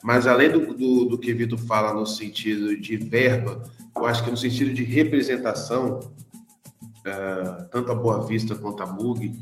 Mas 0.04 0.28
além 0.28 0.52
do, 0.52 0.76
do, 0.76 1.06
do 1.06 1.18
que 1.18 1.34
Vitor 1.34 1.58
fala 1.58 1.92
no 1.92 2.06
sentido 2.06 2.80
de 2.80 2.98
verba, 2.98 3.64
eu 3.96 4.06
acho 4.06 4.24
que 4.24 4.30
no 4.30 4.38
sentido 4.38 4.72
de 4.72 4.84
representação, 4.84 6.00
uh, 7.00 7.68
tanto 7.72 7.92
a 7.92 7.96
Boa 7.96 8.24
Vista 8.28 8.54
quanto 8.54 8.84
a 8.84 8.86
MUG, 8.86 9.34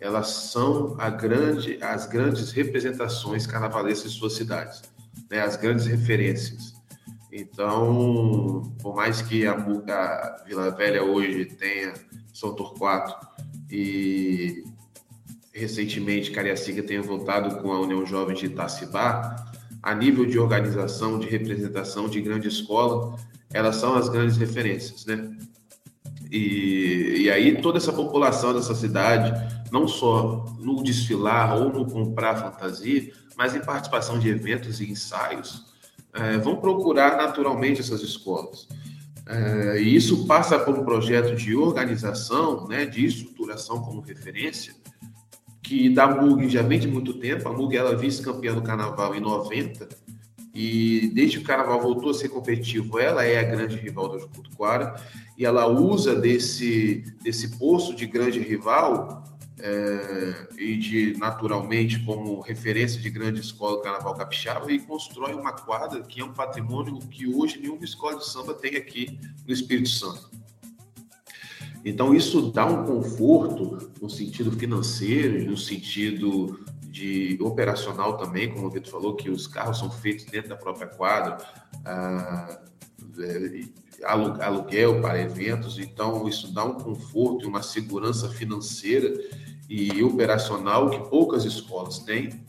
elas 0.00 0.28
são 0.28 0.96
grande, 1.18 1.78
as 1.82 2.06
grandes 2.06 2.52
representações 2.52 3.46
carnavalescas 3.46 4.12
de 4.12 4.18
suas 4.18 4.34
cidades, 4.34 4.82
né? 5.30 5.40
as 5.40 5.56
grandes 5.56 5.86
referências. 5.86 6.74
Então, 7.32 8.62
por 8.80 8.94
mais 8.94 9.20
que 9.20 9.46
a, 9.46 9.52
a 9.52 10.44
Vila 10.46 10.70
Velha 10.70 11.02
hoje 11.02 11.44
tenha 11.44 11.94
São 12.32 12.54
Torquato 12.54 13.14
e 13.70 14.64
recentemente 15.52 16.30
Cariacica 16.30 16.82
tenha 16.82 17.02
voltado 17.02 17.60
com 17.60 17.72
a 17.72 17.80
União 17.80 18.06
Jovem 18.06 18.36
de 18.36 18.46
Itacibá, 18.46 19.36
a 19.82 19.94
nível 19.94 20.24
de 20.26 20.38
organização, 20.38 21.18
de 21.18 21.28
representação 21.28 22.08
de 22.08 22.20
grande 22.20 22.48
escola, 22.48 23.16
elas 23.52 23.76
são 23.76 23.94
as 23.94 24.08
grandes 24.08 24.36
referências, 24.36 25.06
né? 25.06 25.36
E, 26.30 27.22
e 27.22 27.30
aí 27.30 27.60
toda 27.60 27.78
essa 27.78 27.92
população 27.92 28.52
dessa 28.52 28.74
cidade, 28.74 29.32
não 29.72 29.88
só 29.88 30.44
no 30.58 30.82
desfilar 30.82 31.56
ou 31.56 31.72
no 31.72 31.86
comprar 31.86 32.36
fantasia, 32.36 33.12
mas 33.36 33.54
em 33.54 33.60
participação 33.60 34.18
de 34.18 34.28
eventos 34.28 34.80
e 34.80 34.90
ensaios, 34.90 35.66
é, 36.12 36.38
vão 36.38 36.56
procurar 36.56 37.16
naturalmente 37.16 37.80
essas 37.80 38.02
escolas. 38.02 38.68
É, 39.26 39.80
e 39.80 39.94
isso 39.94 40.26
passa 40.26 40.58
por 40.58 40.78
um 40.78 40.84
projeto 40.84 41.36
de 41.36 41.54
organização, 41.54 42.66
né, 42.66 42.86
de 42.86 43.04
estruturação 43.04 43.82
como 43.82 44.00
referência, 44.00 44.74
que 45.62 45.90
da 45.90 46.06
MUG 46.06 46.48
já 46.48 46.62
vem 46.62 46.78
de 46.78 46.88
muito 46.88 47.14
tempo. 47.14 47.46
A 47.46 47.52
MUG 47.52 47.76
ela 47.76 47.92
é 47.92 47.96
vice-campeã 47.96 48.54
do 48.54 48.62
carnaval 48.62 49.14
em 49.14 49.20
90 49.20 49.86
e 50.60 51.06
desde 51.14 51.36
que 51.36 51.44
o 51.44 51.46
carnaval 51.46 51.80
voltou 51.80 52.10
a 52.10 52.14
ser 52.14 52.30
competitivo, 52.30 52.98
ela 52.98 53.24
é 53.24 53.38
a 53.38 53.44
grande 53.44 53.76
rival 53.76 54.08
do 54.08 54.18
Jucutuquara 54.18 55.00
e 55.36 55.46
ela 55.46 55.68
usa 55.68 56.16
desse, 56.16 57.04
desse 57.22 57.56
poço 57.56 57.94
de 57.94 58.06
grande 58.06 58.40
rival 58.40 59.22
é, 59.60 60.48
e 60.58 60.76
de 60.76 61.16
naturalmente 61.16 62.00
como 62.00 62.40
referência 62.40 63.00
de 63.00 63.08
grande 63.08 63.40
escola 63.40 63.80
Carnaval 63.80 64.16
Capixaba 64.16 64.72
e 64.72 64.80
constrói 64.80 65.32
uma 65.32 65.52
quadra 65.52 66.02
que 66.02 66.20
é 66.20 66.24
um 66.24 66.32
patrimônio 66.32 66.98
que 66.98 67.28
hoje 67.28 67.60
nenhuma 67.60 67.84
escola 67.84 68.18
de 68.18 68.26
samba 68.26 68.52
tem 68.52 68.74
aqui 68.74 69.16
no 69.46 69.54
Espírito 69.54 69.90
Santo. 69.90 70.28
Então, 71.84 72.12
isso 72.12 72.50
dá 72.50 72.66
um 72.66 72.84
conforto 72.84 73.92
no 74.02 74.10
sentido 74.10 74.50
financeiro, 74.50 75.48
no 75.48 75.56
sentido 75.56 76.58
de 76.98 77.38
operacional 77.40 78.16
também, 78.16 78.52
como 78.52 78.66
o 78.66 78.70
Vitor 78.70 78.90
falou, 78.90 79.14
que 79.14 79.30
os 79.30 79.46
carros 79.46 79.78
são 79.78 79.88
feitos 79.88 80.24
dentro 80.24 80.48
da 80.48 80.56
própria 80.56 80.88
quadra, 80.88 81.38
ah, 81.84 82.60
é, 83.20 83.60
aluguel 84.04 85.00
para 85.00 85.20
eventos, 85.20 85.78
então 85.78 86.28
isso 86.28 86.52
dá 86.52 86.64
um 86.64 86.74
conforto 86.74 87.44
e 87.44 87.48
uma 87.48 87.62
segurança 87.62 88.28
financeira 88.28 89.12
e 89.68 90.02
operacional 90.02 90.90
que 90.90 91.08
poucas 91.08 91.44
escolas 91.44 92.00
têm. 92.00 92.44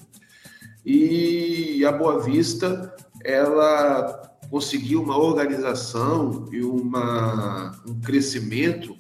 E 0.83 1.85
a 1.85 1.91
Boa 1.91 2.19
Vista, 2.19 2.95
ela 3.23 4.35
conseguiu 4.49 5.03
uma 5.03 5.17
organização 5.17 6.49
e 6.51 6.61
uma, 6.63 7.79
um 7.87 7.99
crescimento 7.99 8.95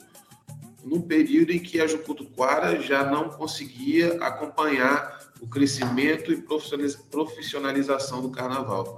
num 0.83 1.01
período 1.01 1.51
em 1.51 1.59
que 1.59 1.79
a 1.79 1.87
Jucutuquara 1.87 2.79
já 2.81 3.03
não 3.09 3.29
conseguia 3.29 4.17
acompanhar 4.21 5.18
o 5.41 5.47
crescimento 5.47 6.31
e 6.31 6.43
profissionalização 7.09 8.21
do 8.21 8.29
carnaval. 8.29 8.97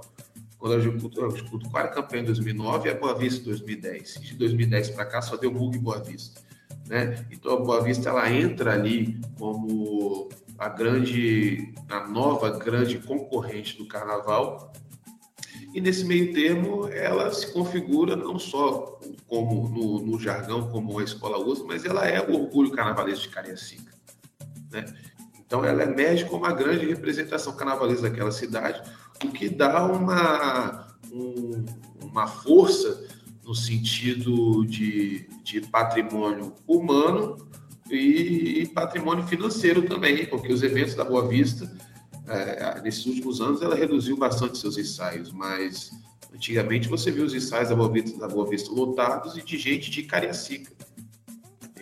Quando 0.58 0.74
a 0.74 0.80
Jucutuquara 0.80 1.88
é 1.88 1.92
campeã 1.92 2.20
em 2.20 2.24
2009 2.24 2.88
e 2.88 2.92
a 2.92 2.94
Boa 2.94 3.14
Vista 3.14 3.40
em 3.40 3.44
2010. 3.44 4.20
De 4.20 4.34
2010 4.34 4.90
para 4.90 5.04
cá 5.04 5.20
só 5.20 5.36
deu 5.36 5.50
bug 5.50 5.78
Boa 5.78 6.00
Vista. 6.00 6.40
Né? 6.86 7.26
Então 7.30 7.54
a 7.54 7.60
Boa 7.60 7.82
Vista 7.82 8.10
ela 8.10 8.30
entra 8.30 8.74
ali 8.74 9.20
como 9.38 10.28
a 10.58 10.68
grande, 10.68 11.74
a 11.88 12.06
nova 12.06 12.50
grande 12.50 12.98
concorrente 12.98 13.76
do 13.76 13.86
carnaval 13.86 14.72
e 15.74 15.80
nesse 15.80 16.04
meio 16.04 16.32
termo 16.32 16.86
ela 16.88 17.32
se 17.32 17.50
configura 17.52 18.14
não 18.14 18.38
só 18.38 19.00
como 19.26 19.68
no, 19.68 20.00
no 20.00 20.20
jargão 20.20 20.68
como 20.70 20.98
a 20.98 21.04
escola 21.04 21.38
usa, 21.38 21.64
mas 21.64 21.84
ela 21.84 22.06
é 22.06 22.20
o 22.20 22.34
orgulho 22.34 22.70
carnavalesco 22.70 23.22
de 23.22 23.28
Cariacica. 23.30 23.92
Né? 24.70 24.84
Então 25.52 25.66
ela 25.66 25.82
emerge 25.82 26.24
como 26.24 26.46
uma 26.46 26.54
grande 26.54 26.86
representação 26.86 27.54
carnavalesca 27.54 28.08
daquela 28.08 28.32
cidade, 28.32 28.82
o 29.22 29.30
que 29.30 29.50
dá 29.50 29.84
uma, 29.84 30.86
um, 31.12 31.62
uma 32.00 32.26
força 32.26 33.06
no 33.44 33.54
sentido 33.54 34.64
de, 34.64 35.28
de 35.44 35.60
patrimônio 35.60 36.54
humano 36.66 37.36
e, 37.90 38.62
e 38.62 38.66
patrimônio 38.68 39.26
financeiro 39.26 39.82
também, 39.82 40.24
porque 40.24 40.50
os 40.50 40.62
eventos 40.62 40.94
da 40.94 41.04
Boa 41.04 41.28
Vista 41.28 41.70
é, 42.26 42.80
nesses 42.80 43.04
últimos 43.04 43.42
anos 43.42 43.60
ela 43.60 43.74
reduziu 43.74 44.16
bastante 44.16 44.56
seus 44.56 44.78
ensaios, 44.78 45.32
mas 45.32 45.90
antigamente 46.34 46.88
você 46.88 47.10
viu 47.10 47.26
os 47.26 47.34
ensaios 47.34 47.68
da 47.68 47.76
Boa 47.76 47.92
Vista, 47.92 48.18
da 48.18 48.26
Boa 48.26 48.48
Vista 48.48 48.72
lotados 48.72 49.36
e 49.36 49.44
de 49.44 49.58
gente 49.58 49.90
de 49.90 50.02
Cariacica. 50.04 50.72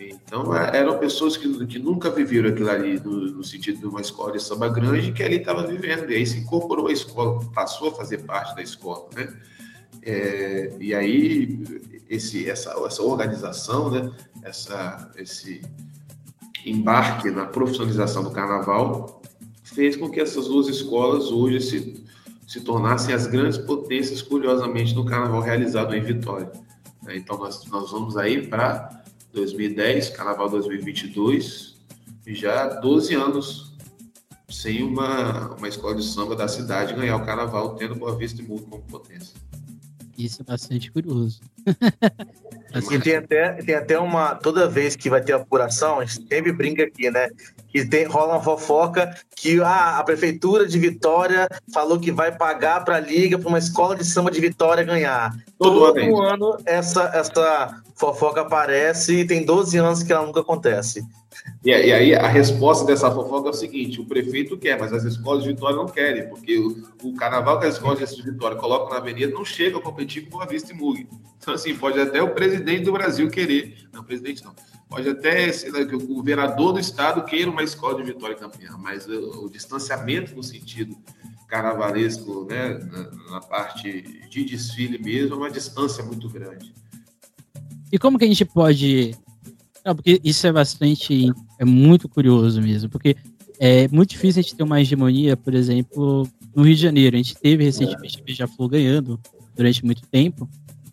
Então 0.09 0.55
é, 0.55 0.77
eram 0.77 0.97
pessoas 0.97 1.37
que, 1.37 1.65
que 1.65 1.79
nunca 1.79 2.09
viveram 2.09 2.49
aquilo 2.49 2.69
ali 2.69 2.99
no, 2.99 3.31
no, 3.31 3.43
sentido 3.43 3.79
de 3.79 3.85
uma 3.85 4.01
escola 4.01 4.31
de 4.31 4.41
samba 4.41 4.69
grande 4.69 5.11
que 5.11 5.21
ali 5.21 5.37
estava 5.37 5.65
vivendo. 5.65 6.09
E 6.09 6.15
aí 6.15 6.25
se 6.25 6.39
incorporou 6.39 6.87
à 6.87 6.91
escola, 6.91 7.39
passou 7.53 7.89
a 7.89 7.95
fazer 7.95 8.19
parte 8.19 8.55
da 8.55 8.61
escola, 8.61 9.07
né? 9.15 9.33
É, 10.03 10.75
e 10.79 10.93
aí 10.95 11.63
esse, 12.09 12.49
essa, 12.49 12.71
essa 12.85 13.03
organização, 13.03 13.91
né? 13.91 14.11
Essa, 14.43 15.11
esse 15.17 15.61
embarque 16.65 17.29
na 17.29 17.45
profissionalização 17.45 18.23
do 18.23 18.31
carnaval 18.31 19.21
fez 19.63 19.95
com 19.95 20.09
que 20.09 20.19
essas 20.19 20.47
duas 20.47 20.67
escolas 20.67 21.31
hoje 21.31 21.61
se, 21.61 22.03
se 22.47 22.61
tornassem 22.61 23.13
as 23.13 23.27
grandes 23.27 23.57
potências, 23.57 24.21
curiosamente, 24.21 24.93
no 24.93 25.05
carnaval 25.05 25.41
realizado 25.41 25.95
em 25.95 26.01
Vitória. 26.01 26.51
É, 27.07 27.15
então, 27.15 27.37
nós, 27.37 27.65
nós 27.67 27.91
vamos 27.91 28.17
aí 28.17 28.45
para 28.47 29.00
2010, 29.33 30.09
carnaval 30.09 30.49
2022, 30.49 31.75
e 32.25 32.35
já 32.35 32.67
12 32.67 33.15
anos 33.15 33.71
sem 34.49 34.83
uma, 34.83 35.55
uma 35.55 35.67
escola 35.67 35.95
de 35.95 36.03
samba 36.03 36.35
da 36.35 36.47
cidade 36.47 36.93
ganhar 36.93 37.15
o 37.15 37.25
carnaval, 37.25 37.75
tendo 37.75 37.95
Boa 37.95 38.15
Vista 38.15 38.41
e 38.41 38.45
Mundo 38.45 38.63
como 38.63 38.83
potência. 38.83 39.33
Isso 40.25 40.41
é 40.41 40.45
bastante 40.45 40.91
curioso. 40.91 41.41
e 42.91 42.99
tem 42.99 43.15
até, 43.15 43.53
tem 43.53 43.75
até 43.75 43.99
uma. 43.99 44.35
Toda 44.35 44.67
vez 44.67 44.95
que 44.95 45.09
vai 45.09 45.21
ter 45.21 45.33
apuração, 45.33 45.99
a 45.99 46.05
gente 46.05 46.27
sempre 46.27 46.51
brinca 46.51 46.83
aqui, 46.83 47.09
né? 47.09 47.29
Que 47.69 47.85
tem, 47.85 48.05
rola 48.05 48.33
uma 48.33 48.43
fofoca 48.43 49.15
que 49.35 49.61
ah, 49.61 49.97
a 49.97 50.03
prefeitura 50.03 50.67
de 50.67 50.77
Vitória 50.77 51.47
falou 51.73 51.99
que 51.99 52.11
vai 52.11 52.31
pagar 52.35 52.83
para 52.83 52.97
a 52.97 52.99
liga 52.99 53.39
para 53.39 53.47
uma 53.47 53.59
escola 53.59 53.95
de 53.95 54.05
samba 54.05 54.29
de 54.29 54.41
Vitória 54.41 54.83
ganhar. 54.83 55.35
Todo, 55.57 55.93
Todo 55.93 56.21
ano 56.21 56.57
essa, 56.65 57.03
essa 57.13 57.81
fofoca 57.95 58.41
aparece 58.41 59.19
e 59.19 59.25
tem 59.25 59.45
12 59.45 59.77
anos 59.77 60.03
que 60.03 60.11
ela 60.11 60.25
nunca 60.25 60.41
acontece. 60.41 61.05
E, 61.63 61.71
aí 61.71 62.15
a 62.15 62.27
resposta 62.27 62.85
dessa 62.85 63.11
fofoca 63.11 63.49
é 63.49 63.51
o 63.51 63.53
seguinte: 63.53 64.01
o 64.01 64.05
prefeito 64.05 64.57
quer, 64.57 64.79
mas 64.79 64.91
as 64.91 65.03
escolas 65.03 65.43
de 65.43 65.49
Vitória 65.49 65.75
não 65.75 65.85
querem, 65.85 66.27
porque 66.27 66.57
o, 66.57 66.83
o 67.03 67.13
carnaval 67.13 67.59
que 67.59 67.67
as 67.67 67.75
escolas 67.75 68.15
de 68.15 68.21
Vitória 68.23 68.57
colocam 68.57 68.89
na 68.89 68.97
avenida 68.97 69.31
não 69.31 69.45
chega 69.45 69.77
a 69.77 69.81
competir 69.81 70.27
com 70.27 70.41
a 70.41 70.45
Vista 70.45 70.73
e 70.73 70.75
Mug. 70.75 71.07
Então, 71.37 71.53
assim, 71.53 71.75
pode 71.75 71.99
até 71.99 72.21
o 72.21 72.33
presidente 72.33 72.85
do 72.85 72.91
Brasil 72.91 73.29
querer. 73.29 73.75
Não, 73.93 74.03
presidente 74.03 74.43
não. 74.43 74.55
Pode 74.89 75.07
até 75.07 75.49
que 75.51 75.95
o 75.95 76.07
governador 76.07 76.73
do 76.73 76.79
estado 76.79 77.23
queira 77.25 77.49
uma 77.49 77.63
escola 77.63 77.95
de 77.95 78.03
Vitória 78.03 78.35
campeã, 78.35 78.75
mas 78.79 79.07
o, 79.07 79.45
o 79.45 79.49
distanciamento 79.49 80.35
no 80.35 80.43
sentido 80.43 80.97
carnavalesco, 81.47 82.45
né, 82.45 82.79
na, 82.91 83.33
na 83.33 83.39
parte 83.39 84.01
de 84.29 84.43
desfile 84.45 84.97
mesmo, 84.97 85.35
é 85.35 85.37
uma 85.37 85.51
distância 85.51 86.03
muito 86.03 86.27
grande. 86.27 86.73
E 87.91 87.99
como 87.99 88.17
que 88.17 88.25
a 88.25 88.27
gente 88.27 88.45
pode 88.45 89.15
não, 89.85 89.95
porque 89.95 90.21
isso 90.23 90.45
é 90.45 90.51
bastante. 90.51 91.31
É 91.61 91.65
muito 91.65 92.09
curioso 92.09 92.59
mesmo. 92.59 92.89
Porque 92.89 93.15
é 93.59 93.87
muito 93.89 94.09
difícil 94.09 94.39
a 94.39 94.41
gente 94.41 94.55
ter 94.55 94.63
uma 94.63 94.81
hegemonia, 94.81 95.37
por 95.37 95.53
exemplo, 95.53 96.27
no 96.55 96.63
Rio 96.63 96.73
de 96.73 96.81
Janeiro. 96.81 97.15
A 97.15 97.17
gente 97.17 97.35
teve 97.35 97.63
recentemente 97.63 98.19
a 98.19 98.23
Beija-Flor 98.23 98.67
ganhando 98.67 99.19
durante 99.55 99.85
muito 99.85 100.01
tempo, 100.07 100.49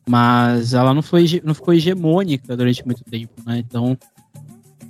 mas 0.07 0.75
ela 0.75 0.93
não, 0.93 1.01
foi, 1.01 1.41
não 1.43 1.55
ficou 1.55 1.73
hegemônica 1.73 2.55
durante 2.55 2.85
muito 2.85 3.03
tempo, 3.05 3.33
né? 3.47 3.65
Então. 3.67 3.97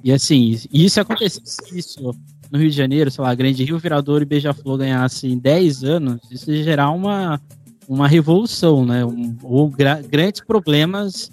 E 0.03 0.12
assim, 0.12 0.57
isso 0.72 1.01
acontecesse 1.01 1.79
isso 1.79 2.12
no 2.51 2.59
Rio 2.59 2.70
de 2.70 2.76
Janeiro, 2.76 3.11
sei 3.11 3.22
lá, 3.22 3.33
Grande 3.35 3.62
Rio 3.62 3.79
Virador 3.79 4.22
e 4.22 4.24
Beija-Flor 4.24 4.79
ganhassem 4.79 5.39
10 5.39 5.85
anos, 5.85 6.20
isso 6.31 6.51
ia 6.51 6.64
gerar 6.64 6.91
uma, 6.91 7.41
uma 7.89 8.09
revolução, 8.09 8.85
né? 8.85 9.05
Um, 9.05 9.37
ou 9.43 9.68
gra 9.68 10.01
grandes 10.03 10.41
problemas 10.41 11.31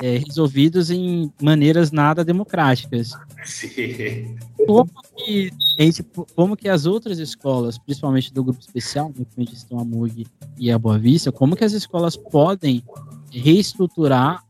é, 0.00 0.18
resolvidos 0.18 0.90
em 0.90 1.32
maneiras 1.42 1.90
nada 1.90 2.24
democráticas. 2.24 3.12
Sim. 3.44 4.36
Como 4.66 4.90
que, 5.16 5.50
como 6.34 6.56
que 6.56 6.68
as 6.68 6.86
outras 6.86 7.18
escolas, 7.18 7.78
principalmente 7.78 8.32
do 8.32 8.44
grupo 8.44 8.60
especial, 8.60 9.12
né, 9.16 9.24
onde 9.36 9.54
estão 9.54 9.78
a 9.78 9.84
MUG 9.84 10.26
e 10.58 10.70
a 10.70 10.78
Boa 10.78 10.98
Vista, 10.98 11.32
como 11.32 11.56
que 11.56 11.64
as 11.64 11.72
escolas 11.72 12.16
podem 12.16 12.82
reestruturar 13.30 14.44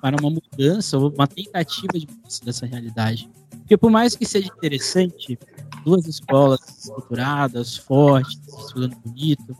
para 0.00 0.16
uma 0.20 0.30
mudança 0.30 0.98
ou 0.98 1.10
uma 1.10 1.26
tentativa 1.26 1.98
de 1.98 2.06
mudança 2.06 2.44
dessa 2.44 2.66
realidade? 2.66 3.30
Porque 3.58 3.76
por 3.76 3.90
mais 3.90 4.14
que 4.14 4.26
seja 4.26 4.48
interessante, 4.48 5.38
duas 5.84 6.06
escolas 6.06 6.60
estruturadas, 6.78 7.76
fortes, 7.76 8.38
estudando 8.58 8.96
bonito, 9.04 9.56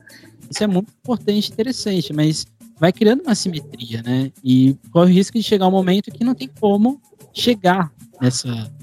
isso 0.50 0.62
é 0.62 0.66
muito 0.66 0.92
importante 1.02 1.48
e 1.48 1.52
interessante, 1.52 2.12
mas 2.12 2.46
vai 2.82 2.92
criando 2.92 3.20
uma 3.20 3.36
simetria, 3.36 4.02
né? 4.02 4.32
E 4.42 4.76
corre 4.90 5.12
o 5.12 5.14
risco 5.14 5.38
de 5.38 5.44
chegar 5.44 5.68
um 5.68 5.70
momento 5.70 6.10
que 6.10 6.24
não 6.24 6.34
tem 6.34 6.48
como 6.48 7.00
chegar 7.32 7.92
nessa, 8.20 8.74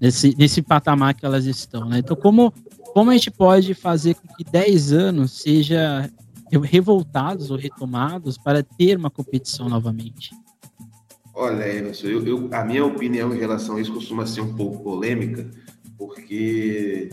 nesse, 0.00 0.32
nesse 0.38 0.62
patamar 0.62 1.12
que 1.12 1.26
elas 1.26 1.44
estão, 1.44 1.88
né? 1.88 1.98
Então, 1.98 2.14
como, 2.14 2.54
como 2.94 3.10
a 3.10 3.14
gente 3.14 3.32
pode 3.32 3.74
fazer 3.74 4.14
com 4.14 4.32
que 4.32 4.44
10 4.44 4.92
anos 4.92 5.42
seja 5.42 6.08
revoltados 6.62 7.50
ou 7.50 7.56
retomados 7.56 8.38
para 8.38 8.62
ter 8.62 8.96
uma 8.96 9.10
competição 9.10 9.68
novamente? 9.68 10.30
Olha, 11.34 11.68
Emerson, 11.68 12.06
eu, 12.06 12.24
eu, 12.24 12.48
a 12.52 12.64
minha 12.64 12.86
opinião 12.86 13.34
em 13.34 13.40
relação 13.40 13.74
a 13.74 13.80
isso 13.80 13.92
costuma 13.92 14.24
ser 14.24 14.40
um 14.40 14.54
pouco 14.54 14.84
polêmica, 14.84 15.50
porque 15.96 17.10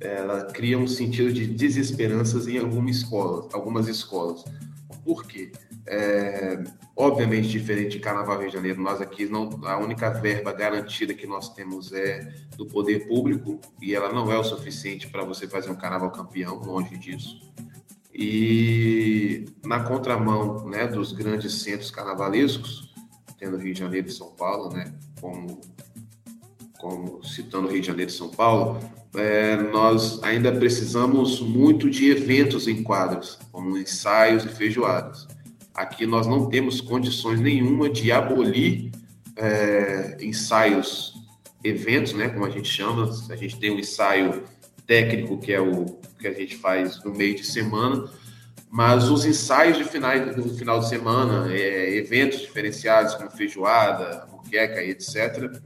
ela 0.00 0.46
cria 0.46 0.76
um 0.76 0.88
sentido 0.88 1.32
de 1.32 1.46
desesperanças 1.46 2.48
em 2.48 2.58
alguma 2.58 2.90
escola, 2.90 3.48
algumas 3.52 3.86
escolas. 3.86 4.44
Por 5.04 5.24
quê? 5.24 5.52
É, 5.88 6.64
obviamente 6.96 7.48
diferente 7.48 7.92
de 7.92 8.00
Carnaval 8.00 8.38
Rio 8.40 8.48
de 8.48 8.54
Janeiro, 8.54 8.80
nós 8.80 9.00
aqui 9.00 9.26
não 9.26 9.48
a 9.64 9.78
única 9.78 10.10
verba 10.10 10.52
garantida 10.52 11.14
que 11.14 11.26
nós 11.26 11.54
temos 11.54 11.92
é 11.92 12.28
do 12.56 12.66
poder 12.66 13.06
público 13.06 13.60
e 13.80 13.94
ela 13.94 14.12
não 14.12 14.30
é 14.32 14.38
o 14.38 14.42
suficiente 14.42 15.06
para 15.08 15.24
você 15.24 15.46
fazer 15.46 15.70
um 15.70 15.76
Carnaval 15.76 16.10
campeão, 16.10 16.56
longe 16.56 16.96
disso. 16.98 17.40
E 18.12 19.44
na 19.64 19.80
contramão, 19.80 20.66
né, 20.66 20.86
dos 20.86 21.12
grandes 21.12 21.62
centros 21.62 21.90
carnavalescos, 21.90 22.94
tendo 23.38 23.58
Rio 23.58 23.74
de 23.74 23.80
Janeiro 23.80 24.08
e 24.08 24.12
São 24.12 24.30
Paulo, 24.34 24.74
né, 24.74 24.92
como 25.20 25.60
como 26.78 27.24
citando 27.24 27.68
Rio 27.68 27.80
de 27.80 27.86
Janeiro 27.86 28.10
e 28.10 28.14
São 28.14 28.28
Paulo, 28.28 28.78
é, 29.14 29.56
nós 29.56 30.22
ainda 30.22 30.52
precisamos 30.52 31.40
muito 31.40 31.88
de 31.88 32.10
eventos 32.10 32.68
em 32.68 32.82
quadros, 32.82 33.38
como 33.50 33.76
ensaios 33.76 34.44
e 34.44 34.48
feijoadas. 34.48 35.26
Aqui 35.76 36.06
nós 36.06 36.26
não 36.26 36.48
temos 36.48 36.80
condições 36.80 37.38
nenhuma 37.38 37.90
de 37.90 38.10
abolir 38.10 38.90
é, 39.36 40.16
ensaios, 40.20 41.14
eventos, 41.62 42.14
né, 42.14 42.28
como 42.28 42.46
a 42.46 42.50
gente 42.50 42.68
chama. 42.68 43.10
A 43.28 43.36
gente 43.36 43.58
tem 43.58 43.70
um 43.70 43.78
ensaio 43.78 44.42
técnico, 44.86 45.38
que 45.38 45.52
é 45.52 45.60
o 45.60 45.84
que 46.18 46.26
a 46.26 46.32
gente 46.32 46.56
faz 46.56 47.02
no 47.04 47.12
meio 47.12 47.36
de 47.36 47.44
semana, 47.44 48.08
mas 48.70 49.10
os 49.10 49.24
ensaios 49.26 49.76
de 49.76 49.84
final, 49.84 50.18
do 50.34 50.48
final 50.54 50.80
de 50.80 50.88
semana, 50.88 51.52
é, 51.52 51.94
eventos 51.96 52.40
diferenciados 52.40 53.14
como 53.14 53.30
feijoada, 53.30 54.26
muqueca 54.32 54.82
e 54.82 54.90
etc., 54.90 55.60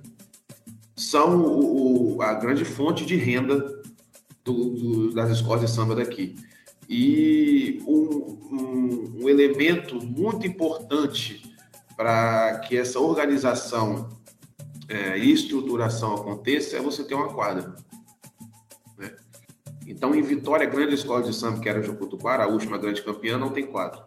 são 0.96 1.40
o, 1.40 2.20
a 2.20 2.34
grande 2.34 2.64
fonte 2.64 3.06
de 3.06 3.16
renda 3.16 3.80
do, 4.44 4.52
do, 4.52 5.14
das 5.14 5.30
escolas 5.30 5.62
de 5.62 5.70
samba 5.70 5.94
daqui. 5.94 6.36
E 6.92 7.80
um, 7.86 8.48
um, 8.50 9.22
um 9.22 9.28
elemento 9.28 9.94
muito 10.04 10.44
importante 10.44 11.40
para 11.96 12.58
que 12.66 12.76
essa 12.76 12.98
organização 12.98 14.08
é, 14.88 15.16
e 15.16 15.30
estruturação 15.30 16.16
aconteça 16.16 16.76
é 16.76 16.80
você 16.80 17.04
ter 17.04 17.14
uma 17.14 17.32
quadra. 17.32 17.76
Né? 18.98 19.14
Então, 19.86 20.12
em 20.16 20.22
Vitória, 20.22 20.66
a 20.66 20.70
grande 20.70 20.94
escola 20.94 21.22
de 21.22 21.32
samba, 21.32 21.60
que 21.60 21.68
era 21.68 21.80
Jucutuquara, 21.80 22.42
a 22.42 22.48
última 22.48 22.76
grande 22.76 23.02
campeã, 23.02 23.38
não 23.38 23.50
tem 23.50 23.66
quadra. 23.66 24.04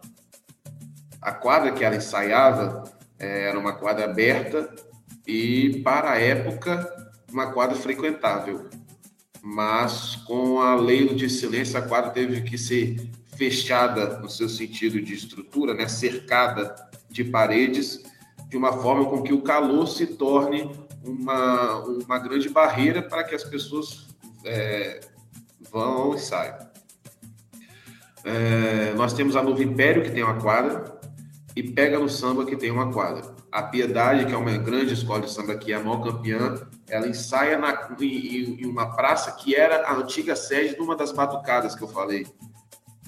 A 1.22 1.32
quadra 1.32 1.72
que 1.72 1.82
ela 1.82 1.96
ensaiava 1.96 2.84
é, 3.18 3.48
era 3.48 3.58
uma 3.58 3.72
quadra 3.72 4.04
aberta 4.04 4.74
e, 5.26 5.80
para 5.82 6.10
a 6.10 6.20
época, 6.20 6.86
uma 7.32 7.50
quadra 7.50 7.76
frequentável 7.76 8.68
mas 9.44 10.16
com 10.26 10.58
a 10.62 10.74
lei 10.74 11.14
de 11.14 11.28
silêncio, 11.28 11.78
a 11.78 11.82
quadra 11.82 12.10
teve 12.10 12.40
que 12.40 12.56
ser 12.56 13.10
fechada 13.36 14.18
no 14.20 14.30
seu 14.30 14.48
sentido 14.48 15.02
de 15.02 15.12
estrutura, 15.12 15.74
né, 15.74 15.86
cercada 15.86 16.74
de 17.10 17.24
paredes, 17.24 18.02
de 18.48 18.56
uma 18.56 18.72
forma 18.72 19.04
com 19.04 19.22
que 19.22 19.34
o 19.34 19.42
calor 19.42 19.86
se 19.86 20.06
torne 20.06 20.70
uma, 21.04 21.74
uma 21.80 22.18
grande 22.18 22.48
barreira 22.48 23.02
para 23.02 23.22
que 23.22 23.34
as 23.34 23.44
pessoas 23.44 24.06
é, 24.46 25.00
vão 25.70 26.14
e 26.14 26.18
saiam. 26.18 26.56
É, 28.24 28.94
nós 28.94 29.12
temos 29.12 29.36
a 29.36 29.42
Novo 29.42 29.62
Império, 29.62 30.02
que 30.02 30.10
tem 30.10 30.22
uma 30.22 30.40
quadra, 30.40 30.98
e 31.54 31.62
Pega 31.62 31.98
no 31.98 32.08
Samba, 32.08 32.46
que 32.46 32.56
tem 32.56 32.70
uma 32.70 32.90
quadra. 32.90 33.34
A 33.54 33.62
Piedade, 33.62 34.26
que 34.26 34.34
é 34.34 34.36
uma 34.36 34.58
grande 34.58 34.94
escola 34.94 35.20
de 35.20 35.30
samba, 35.30 35.54
que 35.54 35.72
é 35.72 35.76
a 35.76 35.80
maior 35.80 36.02
campeã, 36.02 36.66
ela 36.88 37.06
ensaia 37.06 37.56
na, 37.56 37.88
em, 38.00 38.60
em, 38.60 38.66
uma 38.66 38.96
praça 38.96 39.30
que 39.30 39.54
era 39.54 39.86
a 39.86 39.94
antiga 39.94 40.34
sede 40.34 40.74
de 40.74 40.80
uma 40.80 40.96
das 40.96 41.12
batucadas 41.12 41.76
que 41.76 41.82
eu 41.82 41.86
falei. 41.86 42.26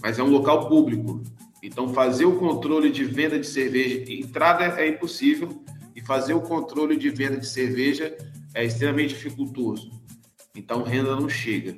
Mas 0.01 0.21
é 0.21 0.23
um 0.23 0.31
local 0.31 0.69
público. 0.69 1.21
Então, 1.61 1.93
fazer 1.93 2.27
o 2.27 2.39
controle 2.39 2.93
de 2.93 3.05
venda 3.05 3.41
de 3.41 3.47
cerveja, 3.47 4.05
entrada 4.09 4.67
é 4.81 4.87
impossível, 4.87 5.65
e 5.97 6.01
fazer 6.01 6.35
o 6.35 6.41
controle 6.41 6.97
de 6.97 7.11
venda 7.11 7.39
de 7.39 7.47
cerveja 7.49 8.17
é 8.55 8.65
extremamente 8.65 9.15
dificultoso. 9.15 9.91
Então, 10.55 10.85
renda 10.85 11.17
não 11.17 11.29
chega. 11.29 11.77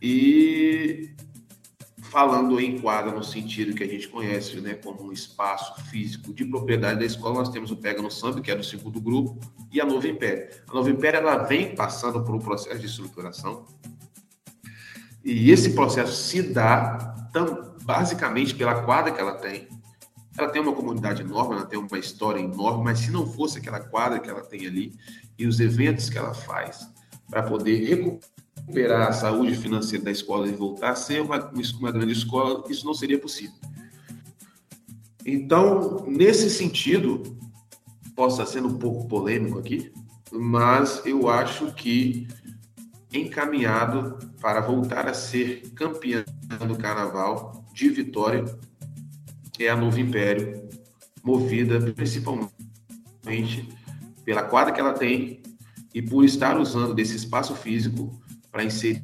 E 0.00 1.10
falando 2.12 2.60
em 2.60 2.78
quadra 2.78 3.10
no 3.10 3.24
sentido 3.24 3.74
que 3.74 3.82
a 3.82 3.86
gente 3.86 4.06
conhece, 4.06 4.60
né, 4.60 4.74
como 4.74 5.04
um 5.04 5.12
espaço 5.12 5.82
físico 5.86 6.34
de 6.34 6.44
propriedade 6.44 7.00
da 7.00 7.06
escola, 7.06 7.36
nós 7.36 7.48
temos 7.48 7.70
o 7.70 7.76
Pega 7.76 8.02
no 8.02 8.10
Samba, 8.10 8.42
que 8.42 8.50
é 8.50 8.54
do 8.54 8.62
segundo 8.62 9.00
grupo, 9.00 9.40
e 9.72 9.80
a 9.80 9.86
Nova 9.86 10.06
Império. 10.06 10.46
A 10.68 10.74
Nova 10.74 10.90
Império 10.90 11.20
ela 11.20 11.38
vem 11.38 11.74
passando 11.74 12.22
por 12.22 12.34
um 12.34 12.38
processo 12.38 12.78
de 12.78 12.84
estruturação, 12.84 13.64
e 15.24 15.50
esse 15.50 15.72
processo 15.72 16.12
se 16.12 16.42
dá 16.42 16.98
tão, 17.32 17.74
basicamente 17.82 18.54
pela 18.54 18.82
quadra 18.82 19.10
que 19.10 19.20
ela 19.20 19.36
tem. 19.36 19.66
Ela 20.36 20.50
tem 20.50 20.60
uma 20.60 20.74
comunidade 20.74 21.22
enorme, 21.22 21.54
ela 21.54 21.64
tem 21.64 21.78
uma 21.78 21.98
história 21.98 22.40
enorme, 22.40 22.84
mas 22.84 22.98
se 22.98 23.10
não 23.10 23.26
fosse 23.26 23.56
aquela 23.56 23.80
quadra 23.80 24.20
que 24.20 24.28
ela 24.28 24.42
tem 24.42 24.66
ali 24.66 24.92
e 25.38 25.46
os 25.46 25.60
eventos 25.60 26.10
que 26.10 26.18
ela 26.18 26.34
faz 26.34 26.86
para 27.30 27.42
poder 27.42 27.82
recuperar 27.86 28.32
recuperar 28.72 29.08
a 29.08 29.12
saúde 29.12 29.54
financeira 29.54 30.06
da 30.06 30.10
escola 30.10 30.48
e 30.48 30.52
voltar 30.52 30.92
a 30.92 30.94
ser 30.94 31.20
uma, 31.20 31.52
uma 31.78 31.92
grande 31.92 32.12
escola, 32.12 32.64
isso 32.70 32.86
não 32.86 32.94
seria 32.94 33.18
possível. 33.18 33.54
Então, 35.26 36.06
nesse 36.08 36.48
sentido, 36.48 37.22
posso 38.16 38.40
estar 38.40 38.50
sendo 38.50 38.68
um 38.68 38.78
pouco 38.78 39.06
polêmico 39.06 39.58
aqui, 39.58 39.92
mas 40.32 41.02
eu 41.04 41.28
acho 41.28 41.72
que 41.74 42.26
encaminhado 43.12 44.18
para 44.40 44.60
voltar 44.62 45.06
a 45.06 45.12
ser 45.12 45.70
campeã 45.74 46.24
do 46.66 46.76
carnaval 46.76 47.66
de 47.74 47.90
Vitória 47.90 48.44
é 49.60 49.68
a 49.68 49.76
Novo 49.76 50.00
Império, 50.00 50.68
movida 51.22 51.78
principalmente 51.92 53.68
pela 54.24 54.42
quadra 54.42 54.72
que 54.72 54.80
ela 54.80 54.92
tem 54.92 55.40
e 55.94 56.02
por 56.02 56.24
estar 56.24 56.58
usando 56.58 56.94
desse 56.94 57.14
espaço 57.14 57.54
físico 57.54 58.21
para 58.52 58.62
inserir 58.62 59.02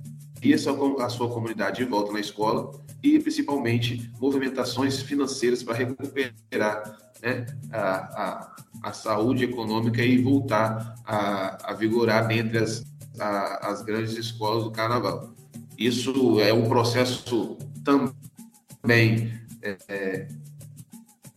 a 1.01 1.09
sua 1.09 1.29
comunidade 1.29 1.79
de 1.79 1.85
volta 1.85 2.13
na 2.13 2.21
escola 2.21 2.71
e 3.03 3.19
principalmente 3.19 4.13
movimentações 4.21 5.01
financeiras 5.03 5.63
para 5.63 5.75
recuperar 5.75 6.99
né, 7.23 7.47
a, 7.73 7.83
a, 7.83 8.57
a, 8.83 8.93
saúde 8.93 9.45
econômica 9.45 10.03
e 10.03 10.23
voltar 10.23 10.95
a, 11.05 11.71
a 11.71 11.75
vigorar 11.75 12.29
dentre 12.29 12.59
as, 12.59 12.85
a, 13.19 13.71
as 13.71 13.83
grandes 13.83 14.17
escolas 14.17 14.65
do 14.65 14.71
carnaval. 14.71 15.33
Isso 15.77 16.41
é 16.41 16.53
um 16.53 16.69
processo 16.69 17.57
também, 17.85 19.33
é, 19.63 19.77
é, 19.89 20.29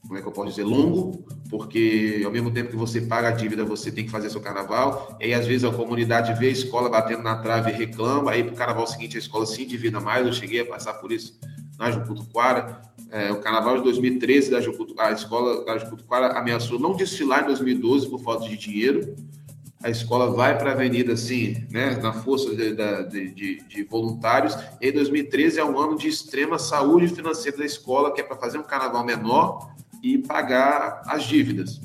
como 0.01 0.17
é 0.17 0.21
que 0.21 0.27
eu 0.27 0.31
posso 0.31 0.49
dizer, 0.49 0.63
longo, 0.63 1.23
porque 1.51 2.21
ao 2.25 2.31
mesmo 2.31 2.49
tempo 2.49 2.69
que 2.69 2.77
você 2.77 3.01
paga 3.01 3.27
a 3.27 3.31
dívida, 3.31 3.65
você 3.65 3.91
tem 3.91 4.05
que 4.05 4.09
fazer 4.09 4.29
seu 4.29 4.39
carnaval, 4.39 5.17
e 5.19 5.25
aí 5.25 5.33
às 5.33 5.45
vezes 5.45 5.65
a 5.65 5.71
comunidade 5.71 6.33
vê 6.39 6.47
a 6.47 6.51
escola 6.51 6.89
batendo 6.89 7.23
na 7.23 7.35
trave 7.35 7.71
e 7.71 7.73
reclama, 7.73 8.31
aí 8.31 8.41
para 8.41 8.53
o 8.53 8.55
carnaval 8.55 8.87
seguinte 8.87 9.17
a 9.17 9.19
escola 9.19 9.45
se 9.45 9.61
endivida 9.61 9.99
mais, 9.99 10.25
eu 10.25 10.31
cheguei 10.31 10.61
a 10.61 10.65
passar 10.65 10.93
por 10.93 11.11
isso 11.11 11.37
na 11.77 11.91
Jucutuquara, 11.91 12.81
é, 13.11 13.33
o 13.33 13.41
carnaval 13.41 13.75
de 13.75 13.83
2013 13.83 14.49
da 14.49 14.61
Jucutuquara, 14.61 15.09
a 15.09 15.13
escola 15.13 15.65
da 15.65 15.77
Jucutuquara 15.77 16.39
ameaçou 16.39 16.79
não 16.79 16.95
desfilar 16.95 17.43
em 17.43 17.47
2012 17.47 18.09
por 18.09 18.21
falta 18.21 18.47
de 18.47 18.55
dinheiro, 18.55 19.13
a 19.83 19.89
escola 19.89 20.31
vai 20.31 20.57
para 20.57 20.69
a 20.69 20.73
avenida 20.73 21.13
assim, 21.13 21.65
né, 21.69 21.97
na 22.01 22.13
força 22.13 22.55
de, 22.55 22.75
de, 23.33 23.63
de, 23.67 23.83
voluntários. 23.83 24.55
E 24.79 24.91
2013 24.91 25.59
é 25.59 25.65
um 25.65 25.79
ano 25.79 25.97
de 25.97 26.07
extrema 26.07 26.59
saúde 26.59 27.07
financeira 27.07 27.57
da 27.57 27.65
escola, 27.65 28.13
que 28.13 28.21
é 28.21 28.23
para 28.23 28.37
fazer 28.37 28.59
um 28.59 28.63
carnaval 28.63 29.03
menor 29.03 29.71
e 30.01 30.17
pagar 30.17 31.01
as 31.05 31.23
dívidas. 31.23 31.79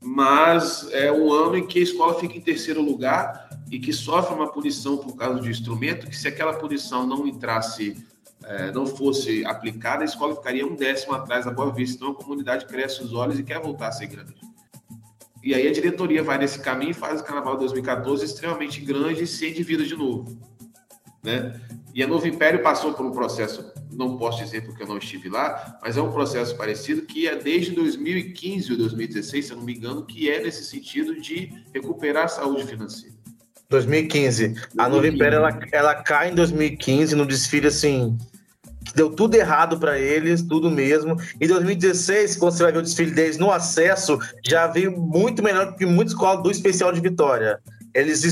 Mas 0.00 0.88
é 0.92 1.12
um 1.12 1.32
ano 1.32 1.56
em 1.56 1.66
que 1.66 1.78
a 1.78 1.82
escola 1.82 2.18
fica 2.18 2.36
em 2.36 2.40
terceiro 2.40 2.80
lugar 2.82 3.48
e 3.70 3.78
que 3.78 3.92
sofre 3.92 4.34
uma 4.34 4.50
punição 4.50 4.96
por 4.96 5.14
causa 5.14 5.40
de 5.40 5.50
instrumento, 5.50 6.08
que 6.08 6.16
se 6.16 6.26
aquela 6.26 6.54
punição 6.54 7.06
não 7.06 7.26
entrasse, 7.26 7.96
é, 8.44 8.72
não 8.72 8.86
fosse 8.86 9.44
aplicada, 9.44 10.02
a 10.02 10.04
escola 10.04 10.34
ficaria 10.34 10.66
um 10.66 10.74
décimo 10.74 11.14
atrás 11.14 11.44
da 11.44 11.50
Boa 11.50 11.72
Vista. 11.72 11.96
Então 11.96 12.10
a 12.10 12.14
comunidade 12.14 12.66
cresce 12.66 13.02
os 13.02 13.12
olhos 13.12 13.38
e 13.38 13.42
quer 13.42 13.60
voltar 13.60 13.88
a 13.88 13.92
ser 13.92 14.06
grande. 14.06 14.34
E 15.42 15.54
aí 15.54 15.66
a 15.68 15.72
diretoria 15.72 16.22
vai 16.22 16.36
nesse 16.36 16.58
caminho 16.58 16.90
e 16.90 16.94
faz 16.94 17.20
o 17.20 17.24
Carnaval 17.24 17.56
2014 17.56 18.24
extremamente 18.24 18.80
grande 18.80 19.22
e 19.22 19.26
se 19.26 19.46
endivida 19.46 19.84
de 19.84 19.96
novo. 19.96 20.38
Né? 21.22 21.60
E 21.94 22.02
a 22.02 22.06
Novo 22.06 22.26
Império 22.26 22.62
passou 22.62 22.94
por 22.94 23.04
um 23.04 23.10
processo, 23.10 23.72
não 23.92 24.16
posso 24.16 24.42
dizer 24.42 24.64
porque 24.64 24.82
eu 24.82 24.86
não 24.86 24.98
estive 24.98 25.28
lá, 25.28 25.78
mas 25.82 25.96
é 25.96 26.02
um 26.02 26.12
processo 26.12 26.56
parecido 26.56 27.02
que 27.02 27.26
é 27.26 27.36
desde 27.36 27.72
2015 27.72 28.72
ou 28.72 28.78
2016, 28.78 29.46
se 29.46 29.52
eu 29.52 29.56
não 29.56 29.64
me 29.64 29.74
engano, 29.74 30.04
que 30.04 30.30
é 30.30 30.40
nesse 30.40 30.64
sentido 30.64 31.20
de 31.20 31.52
recuperar 31.74 32.24
a 32.24 32.28
saúde 32.28 32.64
financeira. 32.64 33.14
2015. 33.68 34.54
A 34.78 34.88
Novo 34.88 35.06
Império 35.06 35.36
ela, 35.36 35.60
ela 35.72 35.94
cai 35.94 36.30
em 36.30 36.34
2015 36.34 37.14
no 37.14 37.26
desfile 37.26 37.68
assim 37.68 38.18
deu 38.94 39.10
tudo 39.10 39.34
errado 39.34 39.78
para 39.78 39.98
eles, 39.98 40.42
tudo 40.42 40.70
mesmo. 40.70 41.16
Em 41.40 41.46
2016, 41.46 42.36
quando 42.36 42.52
você 42.52 42.62
vai 42.62 42.72
ver 42.72 42.78
o 42.78 42.82
desfile 42.82 43.12
deles 43.12 43.38
no 43.38 43.50
acesso, 43.50 44.18
já 44.46 44.66
veio 44.66 44.92
muito 44.92 45.42
melhor 45.42 45.76
que 45.76 45.86
muita 45.86 46.12
escola 46.12 46.42
do 46.42 46.50
especial 46.50 46.92
de 46.92 47.00
Vitória. 47.00 47.60
Eles 47.94 48.24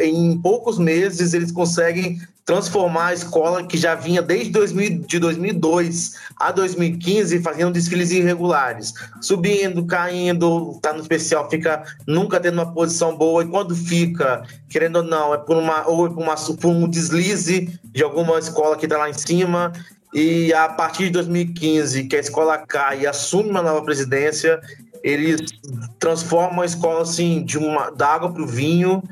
em 0.00 0.38
poucos 0.38 0.78
meses 0.78 1.34
eles 1.34 1.52
conseguem 1.52 2.20
transformar 2.44 3.06
a 3.06 3.14
escola 3.14 3.66
que 3.66 3.76
já 3.76 3.94
vinha 3.94 4.20
desde 4.20 4.50
2000, 4.50 5.04
de 5.06 5.18
2002 5.18 6.14
a 6.38 6.52
2015 6.52 7.40
fazendo 7.40 7.72
desfiles 7.72 8.10
irregulares, 8.10 8.92
subindo, 9.20 9.86
caindo, 9.86 10.78
tá 10.82 10.92
no 10.92 11.00
especial, 11.00 11.48
fica 11.48 11.82
nunca 12.06 12.38
tendo 12.38 12.54
uma 12.54 12.72
posição 12.72 13.16
boa 13.16 13.42
e 13.42 13.48
quando 13.48 13.74
fica, 13.74 14.42
querendo 14.68 14.96
ou 14.96 15.02
não, 15.02 15.32
é 15.32 15.38
por 15.38 15.56
uma 15.56 15.88
ou 15.88 16.06
é 16.06 16.10
por, 16.10 16.22
uma, 16.22 16.34
por 16.34 16.68
um 16.68 16.88
deslize 16.88 17.80
de 17.84 18.02
alguma 18.02 18.38
escola 18.38 18.76
que 18.76 18.84
está 18.84 18.98
lá 18.98 19.08
em 19.08 19.14
cima 19.14 19.72
e 20.14 20.54
a 20.54 20.68
partir 20.68 21.04
de 21.04 21.10
2015, 21.10 22.04
que 22.04 22.14
a 22.14 22.20
escola 22.20 22.58
cai 22.58 23.00
e 23.00 23.06
assume 23.06 23.50
uma 23.50 23.60
nova 23.60 23.82
presidência, 23.82 24.60
eles 25.04 25.42
transformam 25.98 26.62
a 26.62 26.66
escola 26.66 27.02
assim 27.02 27.44
de 27.44 27.58
uma 27.58 27.90
da 27.90 28.08
água 28.08 28.32
para 28.32 28.42
o 28.42 28.46
vinho. 28.46 29.02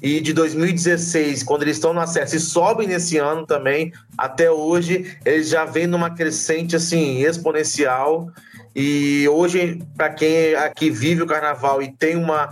E 0.00 0.20
de 0.20 0.32
2016, 0.32 1.42
quando 1.42 1.62
eles 1.62 1.76
estão 1.76 1.92
no 1.92 2.00
acesso 2.00 2.36
e 2.36 2.40
sobem 2.40 2.88
nesse 2.88 3.18
ano 3.18 3.44
também, 3.44 3.92
até 4.16 4.50
hoje, 4.50 5.18
eles 5.26 5.50
já 5.50 5.66
vêm 5.66 5.86
numa 5.86 6.08
crescente 6.08 6.76
assim 6.76 7.18
exponencial. 7.22 8.30
E 8.74 9.28
hoje, 9.28 9.82
para 9.96 10.08
quem 10.08 10.54
aqui 10.54 10.88
vive 10.88 11.22
o 11.22 11.26
carnaval 11.26 11.82
e 11.82 11.92
tem 11.92 12.16
uma 12.16 12.48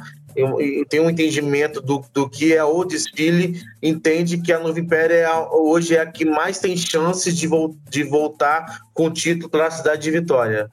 tem 0.89 1.01
um 1.01 1.11
entendimento 1.11 1.81
do, 1.81 2.05
do 2.13 2.29
que 2.29 2.55
é 2.55 2.63
o 2.63 2.85
desfile, 2.85 3.61
entende 3.83 4.39
que 4.39 4.53
a 4.53 4.61
Nova 4.61 4.79
Império 4.79 5.17
é 5.17 5.25
a, 5.25 5.51
hoje 5.51 5.97
é 5.97 6.01
a 6.01 6.07
que 6.07 6.25
mais 6.25 6.61
tem 6.61 6.77
chances 6.77 7.37
de, 7.37 7.49
vo, 7.49 7.77
de 7.91 8.05
voltar 8.05 8.83
com 8.95 9.07
o 9.07 9.11
título 9.11 9.49
para 9.49 9.67
a 9.67 9.71
cidade 9.71 10.03
de 10.03 10.13
Vitória. 10.13 10.71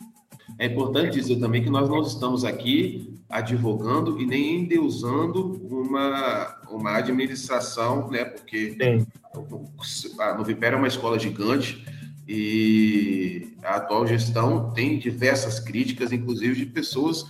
É 0.58 0.66
importante 0.66 1.20
dizer 1.20 1.39
também 1.39 1.64
que 1.64 1.70
nós 1.70 1.89
não 1.89 2.02
estamos 2.02 2.46
aqui 2.46 3.14
advogando 3.30 4.22
e 4.22 4.26
nem 4.26 4.62
endeusando 4.62 5.62
uma, 5.70 6.56
uma 6.70 6.98
administração, 6.98 8.10
né? 8.10 8.24
Porque 8.26 8.78
a 10.20 10.34
Nova 10.36 10.52
Império 10.52 10.76
é 10.76 10.80
uma 10.80 10.88
escola 10.88 11.20
gigante 11.20 11.84
e 12.28 13.54
a 13.64 13.76
atual 13.76 14.08
gestão 14.08 14.72
tem 14.72 14.98
diversas 14.98 15.60
críticas, 15.60 16.12
inclusive 16.12 16.56
de 16.56 16.66
pessoas 16.66 17.26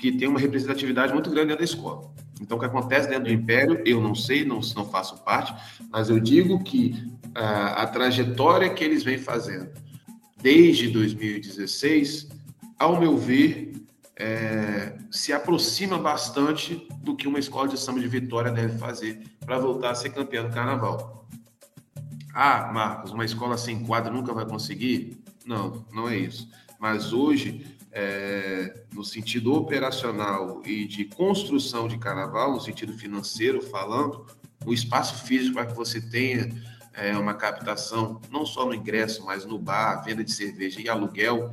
que 0.00 0.12
tem 0.12 0.28
uma 0.28 0.40
representatividade 0.40 1.12
muito 1.12 1.30
grande 1.30 1.48
dentro 1.48 1.58
da 1.58 1.64
escola. 1.64 2.10
Então, 2.40 2.56
o 2.56 2.60
que 2.60 2.66
acontece 2.66 3.08
dentro 3.08 3.24
do 3.24 3.32
Império, 3.32 3.82
eu 3.84 4.00
não 4.00 4.14
sei, 4.14 4.44
não, 4.44 4.60
não 4.74 4.88
faço 4.88 5.22
parte, 5.22 5.54
mas 5.90 6.08
eu 6.08 6.18
digo 6.18 6.62
que 6.64 6.96
a, 7.34 7.82
a 7.82 7.86
trajetória 7.86 8.70
que 8.70 8.82
eles 8.82 9.02
vêm 9.02 9.18
fazendo 9.18 9.68
desde 10.42 10.88
2016, 10.88 12.28
ao 12.80 12.98
meu 12.98 13.18
ver, 13.18 13.74
é, 14.16 14.96
se 15.10 15.34
aproxima 15.34 15.98
bastante 15.98 16.88
do 17.02 17.14
que 17.14 17.28
uma 17.28 17.38
escola 17.38 17.68
de 17.68 17.78
samba 17.78 18.00
de 18.00 18.08
Vitória 18.08 18.50
deve 18.50 18.78
fazer 18.78 19.22
para 19.44 19.58
voltar 19.58 19.90
a 19.90 19.94
ser 19.94 20.10
campeã 20.10 20.42
do 20.42 20.52
Carnaval. 20.52 21.28
Ah, 22.32 22.70
Marcos, 22.72 23.12
uma 23.12 23.24
escola 23.24 23.58
sem 23.58 23.84
quadro 23.84 24.14
nunca 24.14 24.32
vai 24.32 24.46
conseguir? 24.46 25.22
Não, 25.44 25.84
não 25.92 26.08
é 26.08 26.16
isso. 26.16 26.48
Mas 26.78 27.12
hoje 27.12 27.66
é, 27.92 28.84
no 28.94 29.04
sentido 29.04 29.52
operacional 29.52 30.62
e 30.64 30.86
de 30.86 31.04
construção 31.04 31.86
de 31.86 31.98
carnaval, 31.98 32.52
no 32.52 32.60
sentido 32.60 32.94
financeiro 32.94 33.60
falando, 33.60 34.24
o 34.64 34.72
espaço 34.72 35.22
físico 35.26 35.54
para 35.54 35.66
que 35.66 35.74
você 35.74 36.00
tenha 36.00 36.48
é, 36.94 37.16
uma 37.16 37.34
captação, 37.34 38.20
não 38.30 38.46
só 38.46 38.64
no 38.64 38.74
ingresso, 38.74 39.24
mas 39.26 39.44
no 39.44 39.58
bar, 39.58 40.02
venda 40.02 40.24
de 40.24 40.32
cerveja 40.32 40.80
e 40.80 40.88
aluguel, 40.88 41.52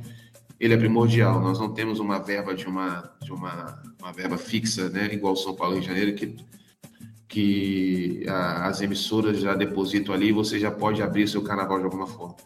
ele 0.58 0.74
é 0.74 0.76
primordial. 0.76 1.40
Nós 1.40 1.58
não 1.58 1.72
temos 1.72 2.00
uma 2.00 2.18
verba 2.18 2.54
de 2.54 2.66
uma, 2.66 3.12
de 3.22 3.32
uma, 3.32 3.82
uma 4.00 4.12
verba 4.12 4.36
fixa, 4.36 4.88
né, 4.88 5.12
igual 5.12 5.36
São 5.36 5.54
Paulo 5.54 5.78
e 5.78 5.82
Janeiro, 5.82 6.14
que, 6.14 6.36
que 7.28 8.24
a, 8.28 8.66
as 8.66 8.80
emissoras 8.80 9.40
já 9.40 9.54
depositam 9.54 10.14
ali 10.14 10.28
e 10.28 10.32
você 10.32 10.58
já 10.58 10.70
pode 10.70 11.02
abrir 11.02 11.28
seu 11.28 11.42
carnaval 11.42 11.78
de 11.78 11.84
alguma 11.84 12.06
forma. 12.06 12.36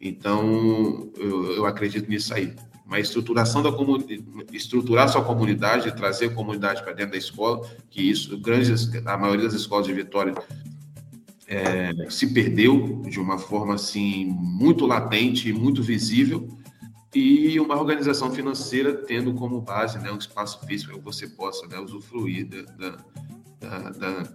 Então, 0.00 1.10
eu, 1.16 1.52
eu 1.52 1.66
acredito 1.66 2.08
nisso 2.08 2.34
aí 2.34 2.54
uma 2.84 3.00
estruturação 3.00 3.62
da 3.62 3.70
estruturar 4.52 5.08
sua 5.08 5.24
comunidade, 5.24 5.96
trazer 5.96 6.26
a 6.26 6.34
comunidade 6.34 6.82
para 6.82 6.92
dentro 6.92 7.12
da 7.12 7.18
escola, 7.18 7.66
que 7.88 8.02
isso, 8.02 8.38
grandes, 8.38 8.90
a 9.06 9.16
maioria 9.16 9.46
das 9.46 9.54
escolas 9.54 9.86
de 9.86 9.94
Vitória 9.94 10.34
é, 11.46 11.92
se 12.10 12.34
perdeu 12.34 13.02
de 13.08 13.18
uma 13.18 13.38
forma 13.38 13.74
assim 13.74 14.26
muito 14.26 14.84
latente 14.84 15.52
muito 15.52 15.82
visível, 15.82 16.48
e 17.14 17.60
uma 17.60 17.78
organização 17.78 18.32
financeira 18.32 18.94
tendo 18.94 19.34
como 19.34 19.60
base 19.60 19.98
né, 19.98 20.10
um 20.10 20.18
espaço 20.18 20.64
físico 20.66 20.94
que 20.94 21.04
você 21.04 21.26
possa 21.26 21.66
né, 21.66 21.78
usufruir 21.78 22.46
da, 22.46 22.96
da, 23.60 23.90
da 23.90 24.28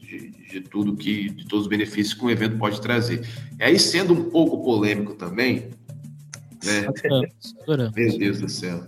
de, 0.00 0.30
de, 0.30 0.60
tudo 0.60 0.96
que, 0.96 1.30
de 1.30 1.46
todos 1.46 1.66
os 1.66 1.68
benefícios 1.68 2.14
que 2.14 2.24
um 2.24 2.30
evento 2.30 2.56
pode 2.58 2.80
trazer. 2.80 3.26
E 3.58 3.62
aí, 3.62 3.78
sendo 3.78 4.12
um 4.12 4.30
pouco 4.30 4.62
polêmico 4.62 5.14
também, 5.14 5.70
né? 6.64 6.86
Meu 7.94 8.18
Deus 8.18 8.40
do 8.40 8.48
céu. 8.48 8.84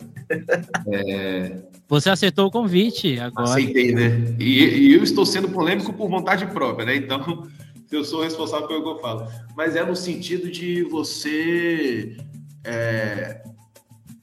É... 0.88 1.58
Você 1.88 2.10
aceitou 2.10 2.46
o 2.46 2.50
convite 2.50 3.18
agora. 3.18 3.48
Aceitei, 3.48 3.94
né? 3.94 4.36
E, 4.38 4.64
e, 4.64 4.94
eu 4.94 5.02
estou 5.02 5.24
sendo 5.24 5.48
polêmico 5.48 5.92
por 5.92 6.08
vontade 6.08 6.46
própria, 6.46 6.86
né? 6.86 6.96
Então, 6.96 7.48
eu 7.90 8.04
sou 8.04 8.22
responsável 8.22 8.68
pelo 8.68 8.82
que 8.82 8.88
eu 8.88 8.98
falo. 8.98 9.26
Mas 9.56 9.74
é 9.74 9.84
no 9.84 9.96
sentido 9.96 10.50
de 10.50 10.82
você 10.82 12.16
é, 12.64 13.42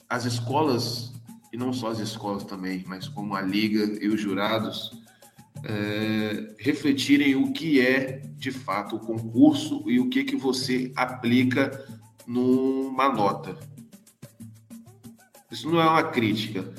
as 0.10 0.26
escolas, 0.26 1.14
e 1.52 1.58
não 1.58 1.74
só 1.74 1.90
as 1.90 2.00
escolas 2.00 2.44
também, 2.44 2.84
mas 2.88 3.08
como 3.08 3.36
a 3.36 3.42
liga 3.42 4.04
e 4.04 4.08
os 4.08 4.20
jurados, 4.20 4.92
é, 5.64 6.56
refletirem 6.60 7.36
o 7.36 7.52
que 7.52 7.82
é 7.82 8.22
de 8.38 8.52
fato 8.52 8.98
o 8.98 9.00
concurso 9.00 9.84
e 9.90 10.00
o 10.00 10.10
que 10.10 10.24
que 10.24 10.36
você 10.36 10.92
aplica 10.96 11.86
numa 12.28 13.12
nota. 13.12 13.58
Isso 15.52 15.70
não 15.70 15.80
é 15.80 15.88
uma 15.88 16.04
crítica, 16.04 16.74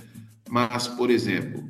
mas, 0.48 0.86
por 0.86 1.10
exemplo, 1.10 1.68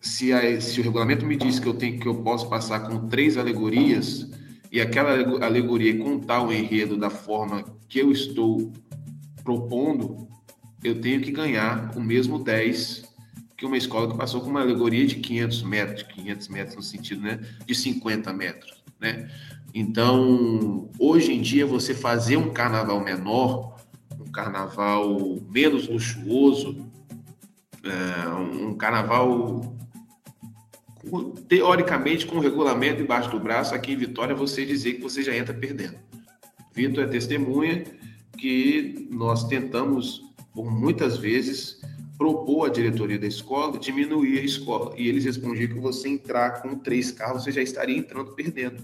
se, 0.00 0.32
a, 0.32 0.60
se 0.60 0.80
o 0.80 0.84
regulamento 0.84 1.26
me 1.26 1.36
diz 1.36 1.58
que 1.58 1.66
eu 1.66 1.74
tenho 1.74 1.98
que 1.98 2.06
eu 2.06 2.22
posso 2.22 2.48
passar 2.48 2.80
com 2.80 3.08
três 3.08 3.36
alegorias 3.36 4.30
e 4.74 4.80
aquela 4.80 5.12
alegoria 5.46 5.96
contar 5.96 6.42
o 6.42 6.52
enredo 6.52 6.96
da 6.96 7.08
forma 7.08 7.62
que 7.88 8.00
eu 8.00 8.10
estou 8.10 8.72
propondo, 9.44 10.26
eu 10.82 11.00
tenho 11.00 11.20
que 11.20 11.30
ganhar 11.30 11.96
o 11.96 12.00
mesmo 12.00 12.42
10 12.42 13.04
que 13.56 13.64
uma 13.64 13.76
escola 13.76 14.10
que 14.10 14.18
passou 14.18 14.40
com 14.40 14.50
uma 14.50 14.62
alegoria 14.62 15.06
de 15.06 15.14
500 15.14 15.62
metros, 15.62 16.02
500 16.02 16.48
metros 16.48 16.74
no 16.74 16.82
sentido 16.82 17.20
né, 17.20 17.38
de 17.64 17.72
50 17.72 18.32
metros. 18.32 18.82
Né? 18.98 19.30
Então, 19.72 20.90
hoje 20.98 21.32
em 21.32 21.40
dia, 21.40 21.64
você 21.64 21.94
fazer 21.94 22.36
um 22.36 22.52
carnaval 22.52 22.98
menor, 22.98 23.76
um 24.20 24.32
carnaval 24.32 25.38
menos 25.48 25.86
luxuoso, 25.86 26.84
é, 27.84 28.28
um 28.28 28.74
carnaval 28.74 29.73
teoricamente 31.48 32.26
com 32.26 32.36
o 32.36 32.40
regulamento 32.40 33.02
embaixo 33.02 33.30
do 33.30 33.40
braço, 33.40 33.74
aqui 33.74 33.92
em 33.92 33.96
Vitória, 33.96 34.34
você 34.34 34.64
dizer 34.64 34.94
que 34.94 35.02
você 35.02 35.22
já 35.22 35.36
entra 35.36 35.54
perdendo. 35.54 35.96
Vitor 36.74 37.04
é 37.04 37.06
testemunha 37.06 37.84
que 38.36 39.08
nós 39.10 39.46
tentamos, 39.46 40.22
por 40.52 40.70
muitas 40.70 41.16
vezes, 41.16 41.80
propor 42.18 42.66
à 42.66 42.68
diretoria 42.68 43.18
da 43.18 43.26
escola 43.26 43.78
diminuir 43.78 44.38
a 44.38 44.42
escola. 44.42 44.94
E 44.96 45.08
eles 45.08 45.24
respondiam 45.24 45.68
que 45.68 45.78
você 45.78 46.08
entrar 46.08 46.62
com 46.62 46.76
três 46.76 47.10
carros, 47.10 47.44
você 47.44 47.52
já 47.52 47.62
estaria 47.62 47.96
entrando 47.96 48.32
perdendo. 48.32 48.82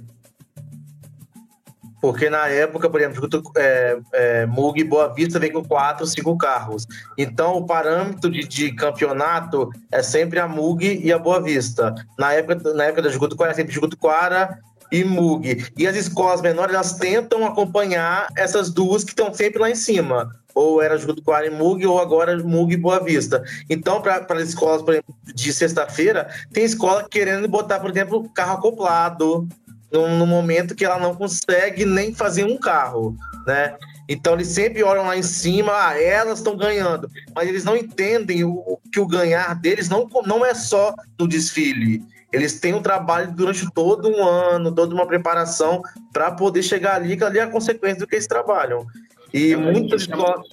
Porque 2.00 2.30
na 2.30 2.48
época, 2.48 2.88
por 2.88 3.00
exemplo, 3.00 3.28
é, 3.56 3.98
é, 4.12 4.46
Mug 4.46 4.80
e 4.80 4.84
Boa 4.84 5.12
Vista 5.12 5.38
vem 5.38 5.52
com 5.52 5.64
quatro, 5.64 6.06
cinco 6.06 6.36
carros. 6.36 6.86
Então 7.16 7.56
o 7.56 7.66
parâmetro 7.66 8.30
de, 8.30 8.46
de, 8.46 8.72
campeonato 8.72 9.70
é 9.92 10.02
sempre 10.02 10.38
a 10.38 10.48
Mug 10.48 10.84
e 10.84 11.12
a 11.12 11.18
Boa 11.18 11.40
Vista. 11.42 11.94
Na 12.18 12.32
época, 12.32 12.72
na 12.74 12.84
época 12.84 13.02
da 13.02 13.10
Jucutuquara, 13.10 13.52
é 13.52 13.54
sempre 13.54 13.74
Jucutuquara 13.74 14.58
e 14.90 15.04
Mug. 15.04 15.66
E 15.76 15.86
as 15.86 15.96
escolas 15.96 16.40
menores, 16.40 16.74
elas 16.74 16.94
tentam 16.94 17.46
acompanhar 17.46 18.28
essas 18.36 18.70
duas 18.70 19.04
que 19.04 19.10
estão 19.10 19.32
sempre 19.32 19.60
lá 19.60 19.70
em 19.70 19.74
cima. 19.74 20.34
Ou 20.54 20.82
era 20.82 20.98
Jucutuquara 20.98 21.46
e 21.46 21.50
Mug, 21.50 21.86
ou 21.86 22.00
agora 22.00 22.36
Mug 22.38 22.72
e 22.72 22.76
Boa 22.76 23.02
Vista. 23.02 23.42
Então, 23.68 24.00
para 24.02 24.26
as 24.30 24.48
escolas, 24.48 24.82
por 24.82 24.94
exemplo, 24.94 25.14
de 25.32 25.52
sexta-feira, 25.52 26.28
tem 26.52 26.64
escola 26.64 27.06
querendo 27.08 27.46
botar, 27.46 27.78
por 27.78 27.90
exemplo, 27.90 28.28
carro 28.30 28.54
acoplado, 28.54 29.46
no, 29.92 30.08
no, 30.08 30.26
momento 30.26 30.74
que 30.74 30.84
ela 30.84 30.98
não 30.98 31.14
consegue 31.14 31.84
nem 31.84 32.14
fazer 32.14 32.44
um 32.44 32.56
carro, 32.56 33.16
né? 33.46 33.76
Então 34.08 34.34
eles 34.34 34.48
sempre 34.48 34.82
olham 34.82 35.06
lá 35.06 35.16
em 35.16 35.22
cima, 35.22 35.72
ah, 35.72 36.00
elas 36.00 36.38
estão 36.38 36.56
ganhando, 36.56 37.08
mas 37.34 37.48
eles 37.48 37.64
não 37.64 37.76
entendem 37.76 38.44
o, 38.44 38.78
que 38.92 38.98
o 38.98 39.06
ganhar 39.06 39.54
deles 39.54 39.88
não, 39.88 40.08
não 40.26 40.44
é 40.44 40.54
só 40.54 40.94
no 41.18 41.28
desfile. 41.28 42.02
Eles 42.32 42.60
têm 42.60 42.74
um 42.74 42.82
trabalho 42.82 43.32
durante 43.32 43.68
todo 43.72 44.08
um 44.08 44.24
ano, 44.24 44.72
toda 44.72 44.94
uma 44.94 45.06
preparação 45.06 45.82
para 46.12 46.30
poder 46.32 46.62
chegar 46.62 46.96
ali, 46.96 47.16
que 47.16 47.24
ali 47.24 47.38
é 47.38 47.42
a 47.42 47.50
consequência 47.50 48.00
do 48.00 48.06
que 48.06 48.16
eles 48.16 48.26
trabalham. 48.26 48.86
E 49.32 49.52
é 49.52 49.56
muitas 49.56 50.02
escolas, 50.02 50.46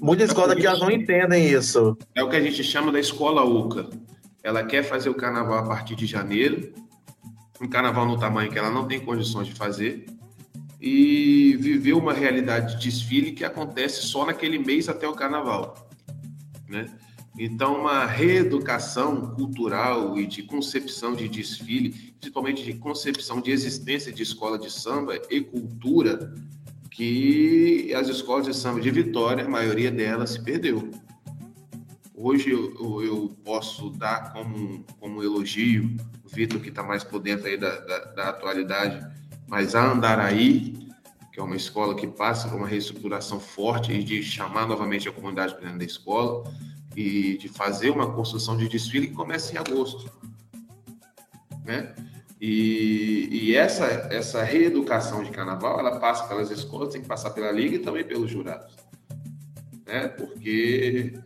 muitas 0.00 0.28
escolas 0.28 0.52
aqui 0.52 0.66
elas 0.66 0.80
não 0.80 0.90
entendem 0.90 1.48
isso. 1.48 1.96
É 2.14 2.22
o 2.22 2.28
que 2.28 2.36
a 2.36 2.40
gente 2.40 2.62
chama 2.62 2.92
da 2.92 3.00
escola 3.00 3.44
UCA. 3.44 3.88
Ela 4.42 4.64
quer 4.64 4.84
fazer 4.84 5.08
o 5.10 5.14
carnaval 5.14 5.58
a 5.58 5.66
partir 5.66 5.96
de 5.96 6.06
janeiro, 6.06 6.72
um 7.60 7.68
carnaval 7.68 8.06
no 8.06 8.18
tamanho 8.18 8.50
que 8.50 8.58
ela 8.58 8.70
não 8.70 8.86
tem 8.86 9.00
condições 9.00 9.46
de 9.46 9.54
fazer 9.54 10.06
e 10.80 11.56
viver 11.58 11.94
uma 11.94 12.12
realidade 12.12 12.74
de 12.74 12.84
desfile 12.84 13.32
que 13.32 13.44
acontece 13.44 14.02
só 14.02 14.26
naquele 14.26 14.58
mês 14.58 14.88
até 14.88 15.08
o 15.08 15.14
carnaval, 15.14 15.88
né? 16.68 16.86
Então, 17.38 17.80
uma 17.80 18.06
reeducação 18.06 19.34
cultural 19.34 20.18
e 20.18 20.26
de 20.26 20.42
concepção 20.42 21.14
de 21.14 21.28
desfile, 21.28 21.90
principalmente 22.18 22.64
de 22.64 22.72
concepção 22.74 23.42
de 23.42 23.50
existência 23.50 24.10
de 24.10 24.22
escola 24.22 24.58
de 24.58 24.72
samba 24.72 25.20
e 25.30 25.42
cultura, 25.42 26.32
que 26.90 27.92
as 27.94 28.08
escolas 28.08 28.46
de 28.46 28.56
samba 28.56 28.80
de 28.80 28.90
Vitória, 28.90 29.44
a 29.44 29.48
maioria 29.48 29.90
delas 29.90 30.30
se 30.30 30.42
perdeu. 30.42 30.90
Hoje 32.14 32.50
eu, 32.50 33.02
eu 33.02 33.36
posso 33.44 33.90
dar 33.90 34.32
como, 34.32 34.82
como 34.98 35.22
elogio 35.22 35.94
Vitor, 36.36 36.60
que 36.60 36.68
está 36.68 36.82
mais 36.82 37.02
por 37.02 37.18
dentro 37.18 37.46
aí 37.46 37.56
da, 37.56 37.80
da, 37.80 37.98
da, 37.98 38.28
atualidade, 38.28 39.04
mas 39.48 39.74
a 39.74 39.90
Andaraí, 39.90 40.90
que 41.32 41.40
é 41.40 41.42
uma 41.42 41.56
escola 41.56 41.94
que 41.94 42.06
passa 42.06 42.46
por 42.46 42.58
uma 42.58 42.68
reestruturação 42.68 43.40
forte 43.40 43.90
e 43.90 44.04
de 44.04 44.22
chamar 44.22 44.68
novamente 44.68 45.08
a 45.08 45.12
comunidade 45.12 45.54
para 45.54 45.64
dentro 45.64 45.78
da 45.78 45.84
escola 45.84 46.44
e 46.94 47.38
de 47.38 47.48
fazer 47.48 47.88
uma 47.88 48.12
construção 48.12 48.54
de 48.54 48.68
desfile 48.68 49.08
que 49.08 49.14
começa 49.14 49.54
em 49.54 49.56
agosto. 49.56 50.10
Né? 51.64 51.94
E, 52.38 53.28
e, 53.32 53.56
essa, 53.56 53.86
essa 54.10 54.42
reeducação 54.42 55.22
de 55.22 55.30
carnaval, 55.30 55.80
ela 55.80 55.98
passa 55.98 56.24
pelas 56.28 56.50
escolas, 56.50 56.92
tem 56.92 57.00
que 57.00 57.08
passar 57.08 57.30
pela 57.30 57.50
liga 57.50 57.76
e 57.76 57.78
também 57.78 58.04
pelos 58.04 58.30
jurados. 58.30 58.76
Né? 59.86 60.08
Porque 60.08 61.18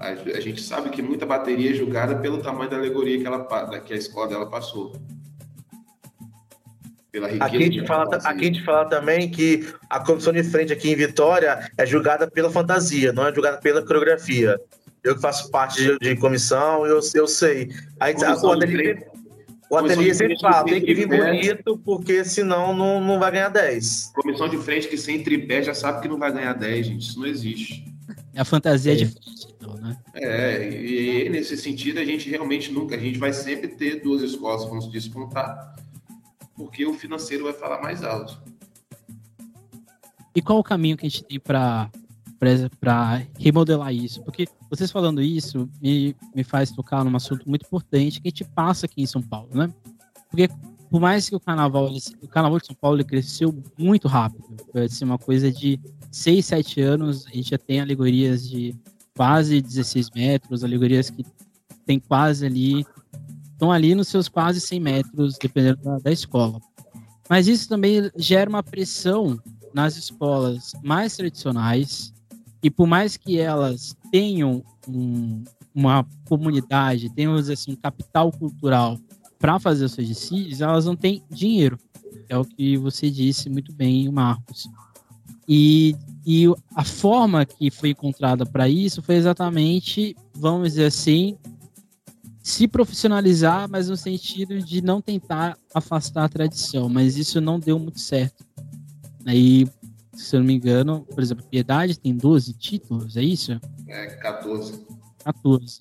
a, 0.00 0.08
a, 0.08 0.40
gente 0.40 0.62
sabe 0.62 0.88
que 0.88 1.02
muita 1.02 1.26
bateria 1.26 1.70
é 1.70 1.74
julgada 1.74 2.16
pelo 2.16 2.38
tamanho 2.38 2.70
da 2.70 2.76
alegoria 2.78 3.18
que, 3.20 3.26
ela, 3.26 3.80
que 3.80 3.92
a 3.92 3.96
escola 3.96 4.28
dela 4.28 4.46
passou. 4.46 4.96
Pela 7.12 7.28
riqueza 7.28 7.44
aqui 7.44 7.56
a, 7.56 7.60
gente 7.60 7.86
fala, 7.86 8.16
aqui 8.16 8.40
a 8.40 8.44
gente 8.44 8.64
fala 8.64 8.84
também 8.86 9.30
que 9.30 9.68
a 9.90 10.00
comissão 10.00 10.32
de 10.32 10.42
frente 10.42 10.72
aqui 10.72 10.90
em 10.90 10.96
Vitória 10.96 11.70
é 11.76 11.84
julgada 11.84 12.30
pela 12.30 12.50
fantasia, 12.50 13.12
não 13.12 13.26
é 13.26 13.34
julgada 13.34 13.58
pela 13.58 13.84
coreografia. 13.84 14.58
Eu 15.04 15.16
que 15.16 15.20
faço 15.20 15.50
parte 15.50 15.82
de, 15.82 15.98
de 15.98 16.16
comissão, 16.16 16.86
eu, 16.86 17.00
eu 17.14 17.26
sei. 17.26 17.70
Aí, 17.98 18.14
a, 18.24 18.36
o 18.36 18.52
ateliê, 18.52 19.06
o 19.68 19.76
ateliê 19.76 20.14
sempre 20.14 20.38
fala, 20.40 20.64
tem 20.64 20.80
que 20.80 20.94
vir 20.94 21.06
bonito, 21.08 21.78
porque 21.84 22.24
senão 22.24 22.74
não, 22.74 23.00
não 23.00 23.18
vai 23.18 23.32
ganhar 23.32 23.48
10. 23.48 24.12
Comissão 24.14 24.48
de 24.48 24.56
frente 24.58 24.88
que 24.88 24.96
sem 24.96 25.22
tripé 25.22 25.62
já 25.62 25.74
sabe 25.74 26.00
que 26.00 26.08
não 26.08 26.18
vai 26.18 26.32
ganhar 26.32 26.54
10, 26.54 26.86
gente. 26.86 27.08
Isso 27.08 27.18
não 27.18 27.26
existe. 27.26 27.89
É 28.32 28.40
a 28.40 28.44
fantasia 28.44 28.92
é. 28.92 28.96
de 28.96 29.06
frente, 29.06 29.48
então, 29.54 29.74
né? 29.74 29.98
É, 30.14 30.70
e 30.70 31.28
nesse 31.28 31.56
sentido 31.56 31.98
a 31.98 32.04
gente 32.04 32.28
realmente 32.28 32.72
nunca, 32.72 32.94
a 32.94 32.98
gente 32.98 33.18
vai 33.18 33.32
sempre 33.32 33.68
ter 33.68 34.02
duas 34.02 34.22
escolas 34.22 34.64
que 34.64 34.70
vão 34.70 34.80
se 34.80 34.90
despontar, 34.90 35.76
porque 36.54 36.86
o 36.86 36.94
financeiro 36.94 37.44
vai 37.44 37.52
falar 37.52 37.80
mais 37.82 38.04
alto. 38.04 38.40
E 40.34 40.40
qual 40.40 40.58
o 40.58 40.64
caminho 40.64 40.96
que 40.96 41.06
a 41.06 41.08
gente 41.08 41.24
tem 41.24 41.40
para 41.40 41.90
para 42.78 43.22
remodelar 43.38 43.92
isso? 43.92 44.22
Porque 44.22 44.48
vocês 44.70 44.90
falando 44.90 45.20
isso 45.20 45.68
me, 45.82 46.16
me 46.34 46.42
faz 46.42 46.70
tocar 46.70 47.04
num 47.04 47.14
assunto 47.14 47.46
muito 47.46 47.66
importante 47.66 48.18
que 48.18 48.28
a 48.28 48.30
gente 48.30 48.44
passa 48.44 48.86
aqui 48.86 49.02
em 49.02 49.06
São 49.06 49.20
Paulo, 49.20 49.50
né? 49.52 49.70
Porque 50.30 50.48
por 50.90 51.00
mais 51.00 51.28
que 51.28 51.36
o 51.36 51.40
carnaval, 51.40 51.88
o 52.20 52.28
carnaval 52.28 52.58
de 52.58 52.66
São 52.66 52.74
Paulo 52.74 53.04
cresceu 53.04 53.56
muito 53.78 54.08
rápido, 54.08 54.44
foi 54.72 54.84
assim, 54.84 55.04
uma 55.04 55.18
coisa 55.18 55.50
de 55.50 55.80
6, 56.10 56.44
7 56.44 56.80
anos, 56.80 57.26
a 57.28 57.30
gente 57.30 57.50
já 57.50 57.58
tem 57.58 57.80
alegorias 57.80 58.48
de 58.48 58.74
quase 59.16 59.62
16 59.62 60.10
metros, 60.10 60.64
alegorias 60.64 61.08
que 61.08 61.24
tem 61.86 62.00
quase 62.00 62.44
ali, 62.44 62.84
estão 63.52 63.70
ali 63.70 63.94
nos 63.94 64.08
seus 64.08 64.28
quase 64.28 64.60
100 64.60 64.80
metros, 64.80 65.38
dependendo 65.40 65.80
da, 65.80 65.98
da 65.98 66.10
escola. 66.10 66.60
Mas 67.28 67.46
isso 67.46 67.68
também 67.68 68.10
gera 68.16 68.50
uma 68.50 68.62
pressão 68.62 69.38
nas 69.72 69.96
escolas 69.96 70.72
mais 70.82 71.16
tradicionais, 71.16 72.12
e 72.62 72.68
por 72.68 72.88
mais 72.88 73.16
que 73.16 73.38
elas 73.38 73.96
tenham 74.10 74.64
um, 74.88 75.44
uma 75.72 76.04
comunidade, 76.28 77.14
tenham 77.14 77.34
assim, 77.36 77.72
um 77.72 77.76
capital 77.76 78.32
cultural 78.32 78.98
para 79.40 79.58
fazer 79.58 79.86
os 79.86 79.92
seus 79.92 80.06
desfiles, 80.06 80.60
elas 80.60 80.84
não 80.84 80.94
têm 80.94 81.24
dinheiro. 81.30 81.78
É 82.28 82.36
o 82.36 82.44
que 82.44 82.76
você 82.76 83.10
disse 83.10 83.48
muito 83.48 83.72
bem, 83.72 84.08
Marcos. 84.10 84.68
E, 85.48 85.96
e 86.24 86.44
a 86.76 86.84
forma 86.84 87.44
que 87.46 87.70
foi 87.70 87.90
encontrada 87.90 88.44
para 88.44 88.68
isso 88.68 89.02
foi 89.02 89.16
exatamente, 89.16 90.14
vamos 90.34 90.72
dizer 90.72 90.84
assim, 90.84 91.38
se 92.42 92.68
profissionalizar, 92.68 93.68
mas 93.68 93.88
no 93.88 93.96
sentido 93.96 94.58
de 94.60 94.82
não 94.82 95.00
tentar 95.00 95.56
afastar 95.74 96.24
a 96.24 96.28
tradição. 96.28 96.90
Mas 96.90 97.16
isso 97.16 97.40
não 97.40 97.58
deu 97.58 97.78
muito 97.78 97.98
certo. 97.98 98.44
Aí, 99.24 99.66
se 100.12 100.36
eu 100.36 100.40
não 100.40 100.46
me 100.46 100.54
engano, 100.54 101.00
por 101.14 101.22
exemplo, 101.22 101.44
Piedade 101.50 101.98
tem 101.98 102.14
12 102.14 102.52
títulos, 102.52 103.16
é 103.16 103.22
isso? 103.22 103.58
É, 103.88 104.06
14. 104.16 104.86
14. 105.24 105.80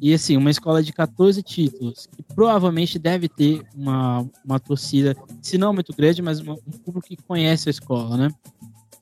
E 0.00 0.14
assim, 0.14 0.36
uma 0.36 0.50
escola 0.50 0.82
de 0.82 0.92
14 0.92 1.42
títulos, 1.42 2.08
que 2.16 2.22
provavelmente 2.22 2.98
deve 2.98 3.28
ter 3.28 3.62
uma, 3.74 4.26
uma 4.44 4.58
torcida, 4.58 5.14
se 5.42 5.58
não 5.58 5.74
muito 5.74 5.94
grande, 5.94 6.22
mas 6.22 6.40
uma, 6.40 6.54
um 6.54 6.78
público 6.84 7.08
que 7.08 7.16
conhece 7.16 7.68
a 7.68 7.70
escola, 7.70 8.16
né? 8.16 8.30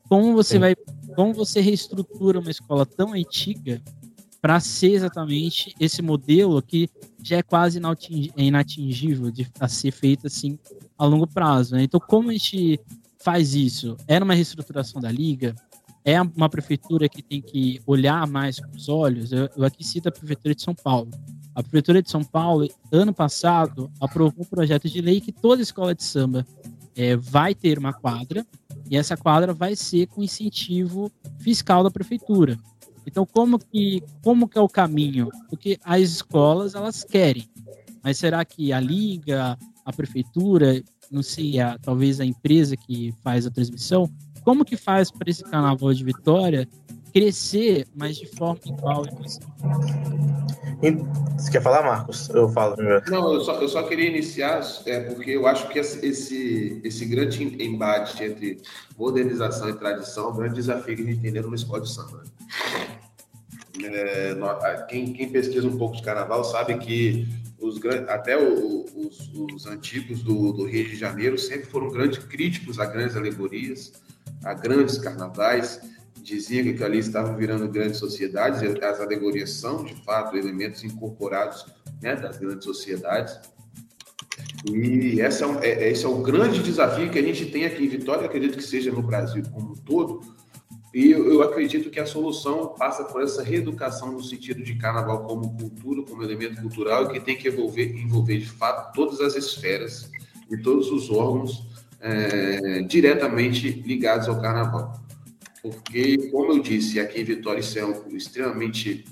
Como 0.09 0.33
você 0.33 0.55
Sim. 0.55 0.61
vai 0.61 0.75
como 1.15 1.35
você 1.35 1.61
reestrutura 1.61 2.39
uma 2.39 2.51
escola 2.51 2.87
tão 2.87 3.13
antiga 3.13 3.83
para 4.41 4.61
ser 4.61 4.93
exatamente 4.93 5.75
esse 5.81 6.01
modelo 6.01 6.63
que 6.63 6.89
já 7.23 7.39
é 7.39 7.43
quase 7.43 7.81
inatingível 8.37 9.31
de 9.31 9.51
a 9.59 9.67
ser 9.67 9.91
feito 9.91 10.29
assim 10.29 10.59
a 10.97 11.05
longo 11.05 11.27
prazo. 11.27 11.75
Né? 11.75 11.83
Então, 11.83 11.99
como 11.99 12.31
a 12.31 12.33
gente 12.33 12.81
faz 13.19 13.55
isso? 13.55 13.97
Era 14.07 14.25
uma 14.25 14.35
reestruturação 14.35 15.01
da 15.01 15.11
liga? 15.11 15.57
É 16.05 16.21
uma 16.21 16.49
prefeitura 16.49 17.09
que 17.09 17.23
tem 17.23 17.41
que 17.41 17.81
olhar 17.87 18.27
mais 18.27 18.59
com 18.59 18.75
os 18.75 18.89
olhos? 18.89 19.33
Eu, 19.33 19.49
eu 19.57 19.65
aqui 19.65 19.85
cito 19.85 20.09
a 20.09 20.13
prefeitura 20.13 20.55
de 20.55 20.63
São 20.63 20.75
Paulo. 20.75 21.11
A 21.55 21.63
prefeitura 21.63 22.03
de 22.03 22.11
São 22.11 22.23
Paulo, 22.23 22.69
ano 22.93 23.13
passado, 23.13 23.91
aprovou 24.01 24.45
um 24.45 24.49
projeto 24.49 24.89
de 24.89 25.01
lei 25.01 25.21
que 25.21 25.33
toda 25.33 25.61
escola 25.61 25.95
de 25.95 26.05
samba 26.05 26.47
é, 26.97 27.17
vai 27.17 27.55
ter 27.55 27.79
uma 27.79 27.93
quadra 27.93 28.47
e 28.91 28.97
essa 28.97 29.17
quadra 29.17 29.53
vai 29.53 29.77
ser 29.77 30.07
com 30.07 30.23
incentivo 30.23 31.11
fiscal 31.39 31.83
da 31.83 31.91
prefeitura. 31.91 32.59
Então, 33.07 33.25
como 33.25 33.59
que, 33.59 34.03
como 34.23 34.49
que 34.49 34.59
é 34.59 34.61
o 34.61 34.69
caminho? 34.69 35.29
Porque 35.49 35.79
as 35.83 36.03
escolas, 36.03 36.75
elas 36.75 37.05
querem, 37.05 37.49
mas 38.03 38.19
será 38.19 38.45
que 38.45 38.73
a 38.73 38.81
liga, 38.81 39.59
a 39.85 39.93
prefeitura, 39.93 40.83
não 41.11 41.23
sei, 41.23 41.59
a, 41.59 41.79
talvez 41.79 42.21
a 42.21 42.25
empresa 42.25 42.77
que 42.77 43.15
faz 43.23 43.47
a 43.47 43.51
transmissão, 43.51 44.11
como 44.49 44.65
que 44.65 44.79
faz 44.79 45.11
para 45.11 45.29
esse 45.29 45.45
carnaval 45.45 45.93
de 45.93 46.03
Vitória 46.03 46.67
crescer, 47.13 47.87
mas 47.95 48.17
de 48.17 48.27
forma 48.29 48.59
igual 48.65 49.05
Você 51.37 51.51
quer 51.53 51.61
falar, 51.61 51.83
Marcos? 51.83 52.31
Eu 52.31 52.49
falo. 52.49 52.75
Não, 53.11 53.35
eu 53.35 53.43
só, 53.43 53.61
eu 53.61 53.69
só 53.69 53.83
queria 53.83 54.09
iniciar, 54.09 54.63
é, 54.87 55.01
porque 55.01 55.33
eu 55.33 55.47
acho 55.47 55.69
que 55.69 55.79
esse, 55.79 56.81
esse 56.83 57.05
grande 57.05 57.63
embate 57.63 58.25
entre 58.25 58.63
modernização 58.97 59.69
e 59.69 59.75
tradição 59.75 60.29
é 60.29 60.33
um 60.33 60.37
grande 60.37 60.55
desafio 60.55 60.97
que 60.97 61.03
a 61.03 61.05
gente 61.05 61.21
tem 61.21 61.31
dentro 61.31 61.43
de 61.43 61.49
uma 61.49 61.57
escola 61.57 61.83
de 61.83 61.91
samba. 61.91 62.25
É, 63.85 64.35
quem, 64.89 65.13
quem, 65.13 65.29
pesquisa 65.29 65.69
um 65.69 65.77
pouco 65.77 65.95
de 65.95 66.03
carnaval 66.03 66.43
sabe 66.43 66.79
que 66.79 67.29
os, 67.61 67.79
até 68.09 68.39
o, 68.39 68.87
os, 68.97 69.31
os, 69.35 69.67
antigos 69.67 70.23
do, 70.23 70.55
do, 70.55 70.65
Rio 70.65 70.89
de 70.89 70.97
Janeiro 70.97 71.37
sempre 71.37 71.67
foram 71.67 71.91
grandes 71.91 72.25
críticos 72.25 72.81
a 72.81 72.87
grandes 72.87 73.15
alegorias, 73.15 73.93
a 74.49 74.55
grandes 74.55 74.99
carnavais. 74.99 75.81
Diziam 76.23 76.75
que 76.75 76.83
ali 76.83 76.99
estavam 76.99 77.37
virando 77.37 77.69
grandes 77.69 77.99
sociedades, 77.99 78.61
as 78.83 79.01
alegorias 79.01 79.51
são, 79.51 79.85
de 79.85 79.95
fato, 80.05 80.37
elementos 80.37 80.83
incorporados 80.85 81.65
né, 82.03 82.17
das 82.17 82.37
grandes 82.39 82.65
sociedades. 82.65 83.39
E 84.71 85.21
essa 85.21 85.47
é, 85.63 85.85
é, 85.85 85.91
esse 85.91 86.05
é 86.05 86.09
o 86.09 86.21
grande 86.21 86.63
desafio 86.63 87.11
que 87.11 87.19
a 87.19 87.23
gente 87.23 87.47
tem 87.47 87.65
aqui 87.65 87.85
em 87.85 87.89
Vitória, 87.89 88.27
acredito 88.27 88.57
que 88.57 88.65
seja 88.65 88.91
no 88.91 89.03
Brasil 89.03 89.43
como 89.53 89.73
um 89.73 89.75
todo, 89.75 90.21
e 90.93 91.11
eu, 91.11 91.43
acredito 91.43 91.91
que 91.91 92.01
a 92.01 92.07
solução 92.07 92.69
passa 92.69 93.05
por 93.05 93.23
essa 93.23 93.43
reeducação 93.43 94.11
no 94.11 94.23
sentido 94.23 94.63
de 94.63 94.75
carnaval 94.75 95.23
como 95.25 95.57
cultura, 95.57 96.03
como 96.03 96.23
elemento 96.23 96.61
cultural, 96.61 97.09
que 97.09 97.21
tem 97.21 97.37
que 97.37 97.49
envolver, 97.49 97.95
envolver 97.95 98.39
de 98.39 98.49
fato 98.49 98.95
todas 98.95 99.21
as 99.21 99.37
esferas 99.37 100.11
e 100.51 100.57
todos 100.57 100.91
os 100.91 101.11
órgãos 101.11 101.68
é, 102.01 102.83
diretamente 102.83 103.69
ligados 103.71 104.29
ao 104.29 104.41
carnaval. 104.41 104.93
Porque, 105.63 106.29
como 106.31 106.53
eu 106.53 106.61
disse, 106.61 107.01
aqui 107.01 107.21
em 107.21 107.25
Vitória 107.25 107.61
isso 107.61 107.79
é 107.79 108.17
extremamente 108.17 109.05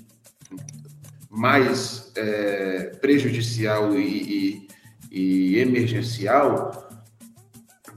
mais 1.29 2.11
é, 2.15 2.97
prejudicial 3.01 3.93
e, 3.95 4.67
e, 5.11 5.53
e 5.55 5.57
emergencial, 5.59 6.89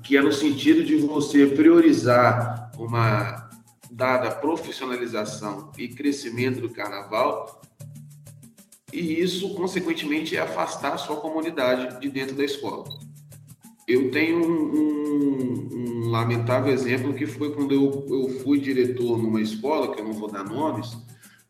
que 0.02 0.16
é 0.16 0.22
no 0.22 0.32
sentido 0.32 0.84
de 0.84 0.96
você 0.96 1.46
priorizar 1.46 2.70
uma 2.76 3.48
dada 3.90 4.30
profissionalização 4.30 5.70
e 5.78 5.88
crescimento 5.88 6.60
do 6.60 6.70
carnaval, 6.70 7.60
e 8.92 9.20
isso, 9.20 9.54
consequentemente, 9.54 10.36
é 10.36 10.40
afastar 10.40 10.94
a 10.94 10.98
sua 10.98 11.16
comunidade 11.16 12.00
de 12.00 12.08
dentro 12.08 12.34
da 12.34 12.44
escola. 12.44 12.88
Eu 13.90 14.08
tenho 14.12 14.38
um, 14.38 14.74
um, 14.74 15.68
um 15.72 16.08
lamentável 16.10 16.72
exemplo 16.72 17.12
que 17.12 17.26
foi 17.26 17.52
quando 17.52 17.74
eu, 17.74 18.06
eu 18.08 18.40
fui 18.40 18.60
diretor 18.60 19.18
numa 19.18 19.40
escola, 19.40 19.92
que 19.92 20.00
eu 20.00 20.04
não 20.04 20.12
vou 20.12 20.30
dar 20.30 20.44
nomes, 20.44 20.96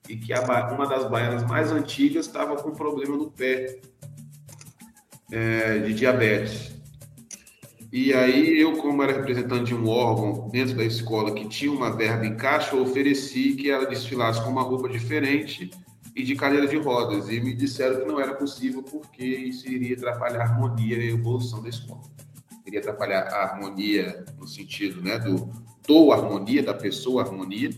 e 0.08 0.16
que 0.16 0.32
a, 0.32 0.40
uma 0.72 0.86
das 0.86 1.08
baianas 1.10 1.46
mais 1.46 1.70
antigas 1.70 2.24
estava 2.24 2.56
com 2.56 2.70
problema 2.70 3.14
no 3.14 3.30
pé 3.30 3.78
é, 5.30 5.80
de 5.80 5.92
diabetes. 5.92 6.72
E 7.92 8.14
aí 8.14 8.58
eu, 8.58 8.78
como 8.78 9.02
era 9.02 9.12
representante 9.12 9.64
de 9.64 9.74
um 9.74 9.86
órgão 9.86 10.48
dentro 10.48 10.76
da 10.76 10.84
escola 10.84 11.34
que 11.34 11.46
tinha 11.46 11.70
uma 11.70 11.94
verba 11.94 12.24
em 12.24 12.36
caixa, 12.36 12.74
eu 12.74 12.82
ofereci 12.82 13.52
que 13.52 13.70
ela 13.70 13.84
desfilasse 13.84 14.42
com 14.42 14.48
uma 14.48 14.62
roupa 14.62 14.88
diferente 14.88 15.70
e 16.16 16.22
de 16.22 16.34
cadeira 16.36 16.66
de 16.66 16.76
rodas. 16.76 17.28
E 17.28 17.38
me 17.38 17.52
disseram 17.52 18.00
que 18.00 18.06
não 18.06 18.18
era 18.18 18.34
possível 18.34 18.82
porque 18.82 19.24
isso 19.24 19.68
iria 19.68 19.94
atrapalhar 19.94 20.40
a 20.40 20.44
harmonia 20.44 20.96
e 20.96 21.08
a 21.08 21.12
evolução 21.12 21.62
da 21.62 21.68
escola. 21.68 22.02
Iria 22.70 22.80
atrapalhar 22.80 23.22
a 23.28 23.42
harmonia 23.42 24.24
no 24.38 24.46
sentido 24.46 25.02
né, 25.02 25.18
do, 25.18 25.50
do 25.86 26.12
harmonia, 26.12 26.62
da 26.62 26.74
pessoa 26.74 27.22
harmonia, 27.22 27.70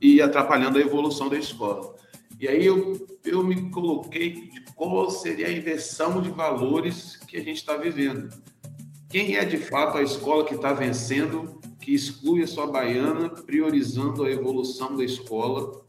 e 0.00 0.20
atrapalhando 0.20 0.78
a 0.78 0.80
evolução 0.80 1.28
da 1.28 1.38
escola. 1.38 1.94
E 2.38 2.48
aí 2.48 2.66
eu, 2.66 3.06
eu 3.24 3.44
me 3.44 3.70
coloquei 3.70 4.48
de 4.50 4.60
qual 4.74 5.10
seria 5.10 5.46
a 5.46 5.52
inversão 5.52 6.20
de 6.20 6.30
valores 6.30 7.16
que 7.16 7.36
a 7.36 7.40
gente 7.40 7.56
está 7.56 7.76
vivendo 7.76 8.30
quem 9.12 9.36
é 9.36 9.44
de 9.44 9.58
fato 9.58 9.98
a 9.98 10.02
escola 10.02 10.42
que 10.42 10.54
está 10.54 10.72
vencendo, 10.72 11.60
que 11.78 11.92
exclui 11.92 12.42
a 12.42 12.46
sua 12.46 12.66
baiana, 12.66 13.28
priorizando 13.28 14.24
a 14.24 14.30
evolução 14.30 14.96
da 14.96 15.04
escola 15.04 15.84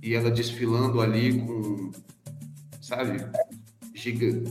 e 0.00 0.14
ela 0.14 0.30
desfilando 0.30 1.00
ali 1.00 1.40
com, 1.40 1.90
sabe, 2.80 3.26
giga, 3.92 4.44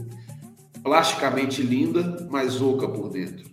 plasticamente 0.84 1.62
linda, 1.62 2.28
mas 2.30 2.62
oca 2.62 2.88
por 2.88 3.10
dentro, 3.10 3.50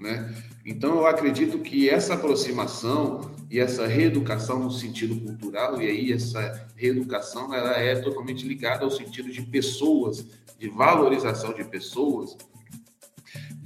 né? 0.00 0.34
Então 0.64 0.96
eu 0.96 1.06
acredito 1.06 1.58
que 1.60 1.88
essa 1.88 2.14
aproximação 2.14 3.30
e 3.50 3.60
essa 3.60 3.86
reeducação 3.86 4.58
no 4.58 4.70
sentido 4.70 5.20
cultural 5.24 5.80
e 5.80 5.86
aí 5.88 6.12
essa 6.12 6.68
reeducação 6.74 7.54
ela 7.54 7.72
é 7.78 7.94
totalmente 7.96 8.46
ligada 8.46 8.84
ao 8.84 8.90
sentido 8.90 9.30
de 9.30 9.42
pessoas, 9.42 10.26
de 10.58 10.68
valorização 10.68 11.52
de 11.52 11.62
pessoas 11.62 12.36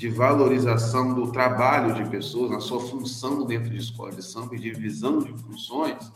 de 0.01 0.09
valorização 0.09 1.13
do 1.13 1.31
trabalho 1.31 1.93
de 1.93 2.09
pessoas, 2.09 2.51
na 2.51 2.59
sua 2.59 2.81
função 2.81 3.45
dentro 3.45 3.69
de 3.69 3.77
escola 3.77 4.11
de 4.11 4.25
samba 4.25 4.57
e 4.57 4.59
divisão 4.59 5.19
de 5.19 5.31
funções, 5.43 6.11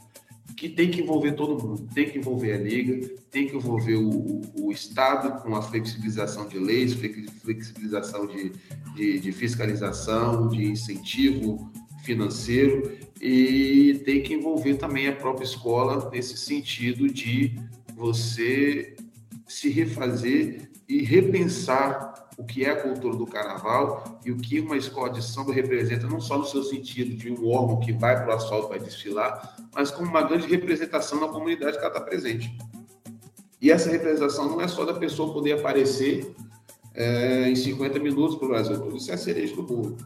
que 0.57 0.69
tem 0.69 0.91
que 0.91 1.01
envolver 1.01 1.33
todo 1.33 1.63
mundo, 1.63 1.89
tem 1.95 2.09
que 2.09 2.19
envolver 2.19 2.53
a 2.53 2.59
liga, 2.59 3.09
tem 3.31 3.47
que 3.47 3.57
envolver 3.57 3.97
o, 3.97 4.41
o 4.59 4.71
Estado 4.71 5.43
com 5.43 5.55
a 5.55 5.63
flexibilização 5.63 6.47
de 6.47 6.59
leis, 6.59 6.95
flexibilização 7.43 8.27
de, 8.27 8.53
de, 8.95 9.19
de 9.19 9.33
fiscalização, 9.33 10.49
de 10.49 10.65
incentivo 10.65 11.73
financeiro 12.05 12.93
e 13.21 14.03
tem 14.05 14.23
que 14.23 14.35
envolver 14.35 14.75
também 14.75 15.09
a 15.09 15.17
própria 15.17 15.45
escola 15.45 16.11
nesse 16.11 16.37
sentido 16.37 17.09
de 17.09 17.59
você 17.97 18.95
se 19.47 19.71
refazer 19.71 20.71
e 20.89 21.03
repensar 21.03 22.14
o 22.37 22.45
que 22.45 22.65
é 22.65 22.71
a 22.71 22.77
cultura 22.77 23.17
do 23.17 23.27
carnaval 23.27 24.21
e 24.25 24.33
o 24.33 24.37
que 24.37 24.61
uma 24.61 24.77
escola 24.77 25.11
de 25.11 25.25
samba 25.25 25.53
representa, 25.53 26.07
não 26.07 26.21
só 26.21 26.37
no 26.37 26.45
seu 26.45 26.63
sentido 26.63 27.17
de 27.17 27.31
um 27.31 27.49
órgão 27.49 27.81
que 27.81 27.93
vai 27.93 28.17
para 28.17 28.33
o 28.33 28.37
asfalto 28.37 28.69
para 28.69 28.79
desfilar, 28.79 29.57
mas 29.75 29.91
como 29.91 30.09
uma 30.09 30.23
grande 30.23 30.47
representação 30.47 31.21
na 31.21 31.29
comunidade 31.29 31.79
que 31.79 31.85
ela 31.85 31.89
está 31.89 32.01
presente. 32.01 32.57
E 33.61 33.71
essa 33.71 33.91
representação 33.91 34.49
não 34.49 34.61
é 34.61 34.69
só 34.69 34.85
da 34.85 34.95
pessoa 34.95 35.33
poder 35.33 35.53
aparecer 35.53 36.35
é, 36.95 37.49
em 37.49 37.57
50 37.57 37.99
minutos 37.99 38.37
para 38.37 38.47
o 38.47 38.49
Brasil, 38.49 38.97
isso 38.97 39.11
é 39.11 39.15
a 39.15 39.19
cereja 39.19 39.55
do 39.55 39.63
bolo. 39.63 39.97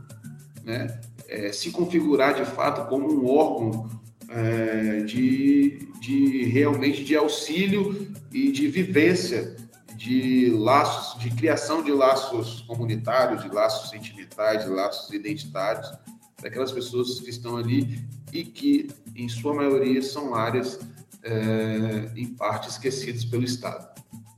Né? 0.64 1.00
É, 1.26 1.52
se 1.52 1.70
configurar 1.70 2.34
de 2.34 2.44
fato 2.44 2.88
como 2.88 3.10
um 3.10 3.26
órgão 3.26 3.88
é, 4.28 5.00
de, 5.00 5.88
de 6.00 6.44
realmente 6.44 7.04
de 7.04 7.16
auxílio 7.16 8.12
e 8.32 8.52
de 8.52 8.68
vivência 8.68 9.56
de 9.98 10.48
laços, 10.52 11.20
de 11.20 11.28
criação 11.30 11.82
de 11.82 11.90
laços 11.90 12.60
comunitários, 12.60 13.42
de 13.42 13.48
laços 13.48 13.90
sentimentais, 13.90 14.62
de 14.62 14.70
laços 14.70 15.12
identitários, 15.12 15.92
daquelas 16.40 16.70
pessoas 16.70 17.18
que 17.18 17.28
estão 17.28 17.56
ali 17.56 18.06
e 18.32 18.44
que, 18.44 18.88
em 19.16 19.28
sua 19.28 19.52
maioria, 19.52 20.00
são 20.00 20.36
áreas, 20.36 20.78
é, 21.24 22.12
em 22.14 22.28
parte, 22.28 22.68
esquecidas 22.68 23.24
pelo 23.24 23.42
Estado. 23.42 23.88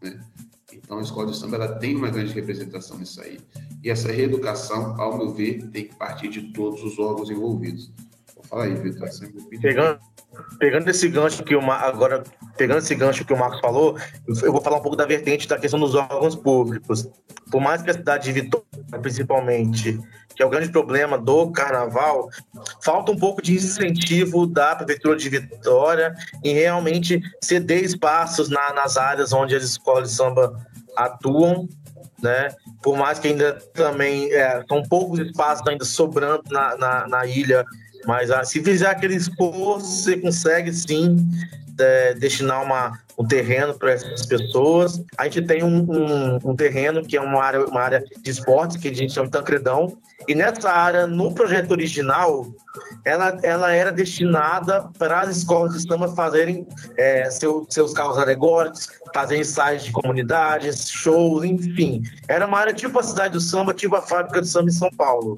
Né? 0.02 0.18
Então, 0.72 0.98
a 0.98 1.02
escola 1.02 1.30
de 1.30 1.36
samba 1.36 1.56
ela 1.56 1.74
tem 1.74 1.94
uma 1.94 2.08
grande 2.08 2.32
representação 2.32 2.96
nisso 2.96 3.20
aí. 3.20 3.38
E 3.84 3.90
essa 3.90 4.10
reeducação, 4.10 4.98
ao 4.98 5.18
meu 5.18 5.28
ver, 5.28 5.68
tem 5.68 5.84
que 5.84 5.94
partir 5.94 6.28
de 6.28 6.54
todos 6.54 6.82
os 6.82 6.98
órgãos 6.98 7.28
envolvidos. 7.28 7.92
Fala 8.44 8.64
aí, 8.64 8.74
Vitor. 8.74 9.06
É 9.62 9.98
Pegando, 10.58 10.88
esse 10.88 11.08
gancho 11.08 11.42
que 11.42 11.54
o 11.54 11.70
agora 11.70 12.22
pegando 12.56 12.78
esse 12.78 12.94
gancho 12.94 13.24
que 13.24 13.32
o 13.32 13.38
Marcos 13.38 13.60
falou, 13.60 13.96
eu 14.42 14.52
vou 14.52 14.60
falar 14.60 14.78
um 14.78 14.82
pouco 14.82 14.96
da 14.96 15.06
vertente 15.06 15.48
da 15.48 15.58
questão 15.58 15.80
dos 15.80 15.94
órgãos 15.94 16.36
públicos. 16.36 17.08
Por 17.50 17.60
mais 17.60 17.82
que 17.82 17.90
a 17.90 17.94
cidade 17.94 18.24
de 18.24 18.32
Vitória, 18.32 18.66
principalmente, 19.00 19.98
que 20.34 20.42
é 20.42 20.46
o 20.46 20.50
grande 20.50 20.70
problema 20.70 21.18
do 21.18 21.50
carnaval, 21.50 22.28
falta 22.82 23.12
um 23.12 23.16
pouco 23.16 23.42
de 23.42 23.54
incentivo 23.54 24.46
da 24.46 24.76
Prefeitura 24.76 25.16
de 25.16 25.28
Vitória 25.28 26.14
em 26.44 26.54
realmente 26.54 27.20
ceder 27.42 27.84
espaços 27.84 28.48
na, 28.48 28.72
nas 28.72 28.96
áreas 28.96 29.32
onde 29.32 29.54
as 29.56 29.64
escolas 29.64 30.10
de 30.10 30.16
samba 30.16 30.54
atuam, 30.96 31.68
né? 32.22 32.48
Por 32.82 32.96
mais 32.96 33.18
que 33.18 33.28
ainda 33.28 33.54
também 33.74 34.32
é, 34.32 34.62
são 34.68 34.82
poucos 34.82 35.18
espaços 35.18 35.66
ainda 35.66 35.84
sobrando 35.84 36.42
na, 36.50 36.76
na, 36.76 37.08
na 37.08 37.26
ilha, 37.26 37.64
mas 38.06 38.30
ah, 38.30 38.44
se 38.44 38.62
fizer 38.62 38.88
aquele 38.88 39.14
esforço, 39.14 39.86
você 39.86 40.16
consegue 40.16 40.72
sim 40.72 41.28
é, 41.78 42.14
destinar 42.14 42.62
uma, 42.62 42.98
um 43.18 43.26
terreno 43.26 43.74
para 43.74 43.92
essas 43.92 44.26
pessoas. 44.26 45.02
A 45.16 45.24
gente 45.24 45.42
tem 45.42 45.62
um, 45.62 45.78
um, 45.90 46.38
um, 46.50 46.56
terreno 46.56 47.02
que 47.02 47.16
é 47.16 47.20
uma 47.20 47.42
área, 47.42 47.64
uma 47.64 47.80
área 47.80 48.04
de 48.22 48.30
esportes, 48.30 48.76
que 48.76 48.88
a 48.88 48.94
gente 48.94 49.12
chama 49.12 49.26
de 49.26 49.32
Tancredão, 49.32 49.96
e 50.28 50.34
nessa 50.34 50.70
área, 50.70 51.06
no 51.06 51.34
projeto 51.34 51.70
original, 51.70 52.46
ela, 53.04 53.38
ela 53.42 53.72
era 53.72 53.90
destinada 53.90 54.88
para 54.98 55.20
as 55.20 55.38
escolas 55.38 55.72
de 55.72 55.82
samba 55.82 56.08
fazerem 56.14 56.66
é, 56.96 57.30
seu, 57.30 57.66
seus 57.70 57.92
carros 57.92 58.18
alegóricos, 58.18 58.88
fazer 59.14 59.38
ensaios 59.38 59.84
de 59.84 59.92
comunidades, 59.92 60.90
shows, 60.90 61.42
enfim. 61.44 62.02
Era 62.28 62.46
uma 62.46 62.58
área 62.58 62.74
tipo 62.74 62.98
a 62.98 63.02
cidade 63.02 63.32
do 63.32 63.40
samba, 63.40 63.72
tipo 63.72 63.96
a 63.96 64.02
fábrica 64.02 64.42
de 64.42 64.48
samba 64.48 64.68
em 64.68 64.72
São 64.72 64.90
Paulo. 64.90 65.36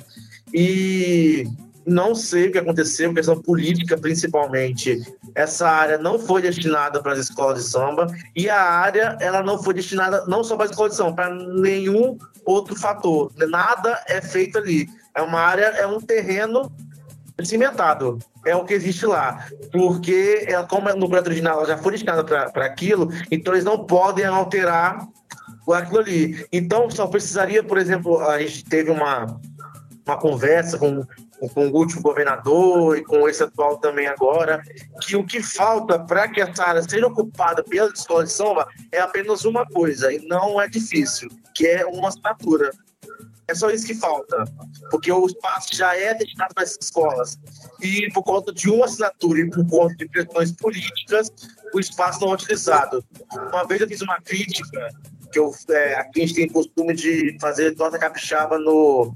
E 0.52 1.46
não 1.86 2.14
sei 2.14 2.48
o 2.48 2.52
que 2.52 2.58
aconteceu, 2.58 3.12
questão 3.14 3.40
política 3.40 3.96
principalmente. 3.96 5.00
Essa 5.34 5.68
área 5.68 5.98
não 5.98 6.18
foi 6.18 6.42
destinada 6.42 7.02
para 7.02 7.12
as 7.12 7.18
escolas 7.18 7.62
de 7.62 7.70
samba 7.70 8.06
e 8.36 8.48
a 8.48 8.62
área 8.62 9.16
ela 9.20 9.42
não 9.42 9.62
foi 9.62 9.74
destinada 9.74 10.24
não 10.26 10.44
só 10.44 10.56
para 10.56 10.66
as 10.66 10.70
escolas 10.70 10.92
de 10.92 10.98
samba, 10.98 11.14
para 11.14 11.34
nenhum 11.34 12.18
outro 12.44 12.76
fator. 12.76 13.32
Nada 13.48 14.02
é 14.06 14.20
feito 14.20 14.58
ali. 14.58 14.88
É 15.14 15.22
uma 15.22 15.40
área, 15.40 15.64
é 15.64 15.86
um 15.86 16.00
terreno 16.00 16.70
cimentado. 17.42 18.18
É 18.44 18.54
o 18.54 18.64
que 18.64 18.74
existe 18.74 19.06
lá. 19.06 19.46
Porque, 19.70 20.44
ela, 20.48 20.66
como 20.66 20.88
no 20.94 21.08
projeto 21.08 21.28
original 21.28 21.58
ela 21.58 21.66
já 21.66 21.78
foi 21.78 21.92
destinada 21.92 22.24
para 22.24 22.64
aquilo, 22.64 23.08
então 23.30 23.54
eles 23.54 23.64
não 23.64 23.84
podem 23.84 24.24
alterar 24.24 25.06
aquilo 25.70 26.00
ali. 26.00 26.46
Então, 26.52 26.90
só 26.90 27.06
precisaria, 27.06 27.62
por 27.62 27.78
exemplo, 27.78 28.20
a 28.20 28.38
gente 28.40 28.64
teve 28.64 28.90
uma, 28.90 29.40
uma 30.06 30.18
conversa 30.18 30.78
com 30.78 31.04
com 31.48 31.68
o 31.68 31.76
último 31.76 32.02
governador 32.02 32.96
e 32.96 33.04
com 33.04 33.28
esse 33.28 33.42
atual 33.42 33.78
também 33.78 34.06
agora, 34.06 34.62
que 35.00 35.16
o 35.16 35.24
que 35.24 35.42
falta 35.42 35.98
para 35.98 36.28
que 36.28 36.40
essa 36.40 36.64
área 36.64 36.82
seja 36.82 37.06
ocupada 37.06 37.64
pela 37.64 37.90
escola 37.90 38.24
de 38.24 38.32
samba 38.32 38.66
é 38.90 39.00
apenas 39.00 39.44
uma 39.44 39.66
coisa, 39.66 40.12
e 40.12 40.18
não 40.26 40.60
é 40.60 40.68
difícil, 40.68 41.28
que 41.54 41.66
é 41.66 41.84
uma 41.84 42.08
assinatura. 42.08 42.70
É 43.48 43.54
só 43.54 43.70
isso 43.70 43.86
que 43.86 43.94
falta, 43.94 44.44
porque 44.90 45.10
o 45.10 45.26
espaço 45.26 45.74
já 45.74 45.96
é 45.96 46.14
destinado 46.14 46.54
para 46.54 46.62
essas 46.62 46.78
escolas. 46.80 47.38
E 47.82 48.08
por 48.12 48.22
conta 48.22 48.52
de 48.52 48.70
uma 48.70 48.84
assinatura 48.84 49.40
e 49.40 49.50
por 49.50 49.66
conta 49.68 49.94
de 49.96 50.08
questões 50.08 50.52
políticas, 50.52 51.30
o 51.74 51.80
espaço 51.80 52.20
não 52.20 52.30
é 52.30 52.34
utilizado. 52.34 53.04
Uma 53.52 53.64
vez 53.66 53.80
eu 53.80 53.88
fiz 53.88 54.00
uma 54.00 54.20
crítica 54.20 54.88
que 55.32 55.38
eu, 55.38 55.50
é, 55.70 55.94
aqui 55.94 56.22
a 56.22 56.26
gente 56.26 56.34
tem 56.34 56.48
costume 56.48 56.94
de 56.94 57.36
fazer 57.40 57.74
torta 57.74 57.98
capixaba 57.98 58.58
no, 58.58 59.14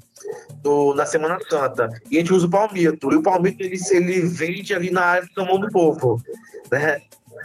no, 0.65 0.95
na 0.95 1.07
Semana 1.07 1.39
Santa. 1.49 1.89
E 2.11 2.17
a 2.17 2.21
gente 2.21 2.33
usa 2.33 2.47
o 2.47 2.51
palmito. 2.51 3.13
E 3.13 3.17
o 3.17 3.23
palmito 3.23 3.63
ele, 3.63 3.79
ele 3.91 4.21
vende 4.23 4.75
ali 4.75 4.91
na 4.91 5.03
área 5.03 5.29
do 5.35 5.47
mão 5.47 5.59
do 5.59 5.69
povo. 5.71 6.23
Né? 6.71 7.01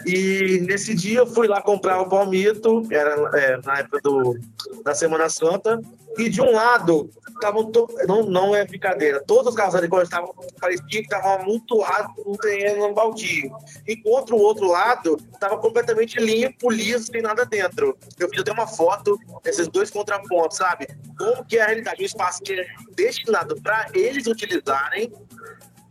E 0.05 0.59
nesse 0.61 0.93
dia 0.93 1.19
eu 1.19 1.27
fui 1.27 1.47
lá 1.47 1.61
comprar 1.61 2.01
o 2.01 2.09
palmito, 2.09 2.87
era 2.91 3.15
é, 3.37 3.57
na 3.65 3.79
época 3.79 3.99
do, 4.01 4.37
da 4.83 4.93
Semana 4.93 5.29
Santa, 5.29 5.79
e 6.17 6.29
de 6.29 6.41
um 6.41 6.51
lado, 6.51 7.09
estavam 7.29 7.71
não, 8.07 8.23
não 8.23 8.55
é 8.55 8.65
brincadeira, 8.65 9.23
todos 9.25 9.47
os 9.47 9.55
carros 9.55 9.75
agrícolas 9.75 10.07
estavam, 10.07 10.33
parecia 10.59 10.85
que 10.87 10.99
estavam 10.99 11.41
amontoados 11.41 12.11
no 12.25 12.37
terreno 12.37 12.93
baldio. 12.93 13.51
Enquanto 13.87 14.35
o 14.35 14.39
outro 14.39 14.67
lado 14.67 15.17
estava 15.33 15.57
completamente 15.57 16.19
limpo, 16.19 16.69
liso, 16.69 17.11
sem 17.11 17.21
nada 17.21 17.45
dentro. 17.45 17.97
Eu 18.19 18.29
fiz 18.29 18.41
até 18.41 18.51
uma 18.51 18.67
foto 18.67 19.17
desses 19.43 19.67
dois 19.67 19.89
contrapontos, 19.89 20.57
sabe? 20.57 20.87
Como 21.17 21.45
que 21.45 21.57
é 21.57 21.61
a 21.61 21.67
realidade, 21.67 22.01
um 22.01 22.05
espaço 22.05 22.41
que 22.41 22.53
é 22.53 22.65
destinado 22.95 23.59
para 23.61 23.87
eles 23.93 24.27
utilizarem 24.27 25.11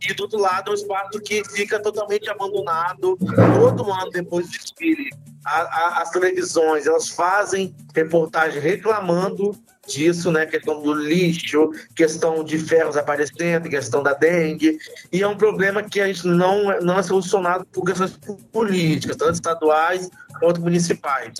e 0.09 0.13
do 0.13 0.23
outro 0.23 0.39
lado, 0.39 0.69
é 0.69 0.71
um 0.71 0.75
espaço 0.75 1.19
que 1.21 1.43
fica 1.49 1.79
totalmente 1.79 2.29
abandonado. 2.29 3.17
Todo 3.17 3.91
ano, 3.91 4.09
depois 4.09 4.47
do 4.47 4.51
desfile, 4.51 5.09
a, 5.45 5.61
a, 5.61 6.01
as 6.01 6.09
televisões 6.09 6.87
elas 6.87 7.09
fazem 7.09 7.75
reportagem 7.93 8.59
reclamando 8.59 9.55
disso, 9.87 10.31
né? 10.31 10.45
Questão 10.45 10.81
do 10.81 10.93
lixo, 10.93 11.71
questão 11.95 12.43
de 12.43 12.57
ferros 12.57 12.97
aparecendo, 12.97 13.69
questão 13.69 14.01
da 14.01 14.13
dengue. 14.13 14.77
E 15.11 15.21
é 15.21 15.27
um 15.27 15.37
problema 15.37 15.83
que 15.83 15.99
a 15.99 16.07
gente 16.07 16.25
não, 16.27 16.79
não 16.81 16.97
é 16.97 17.03
solucionado 17.03 17.65
por 17.65 17.85
questões 17.85 18.17
políticas, 18.51 19.15
tanto 19.15 19.33
estaduais 19.33 20.09
quanto 20.39 20.61
municipais. 20.61 21.33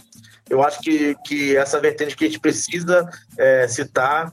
Eu 0.50 0.62
acho 0.62 0.82
que, 0.82 1.16
que 1.26 1.56
essa 1.56 1.80
vertente 1.80 2.16
que 2.16 2.26
a 2.26 2.28
gente 2.28 2.40
precisa 2.40 3.10
é, 3.38 3.68
citar 3.68 4.32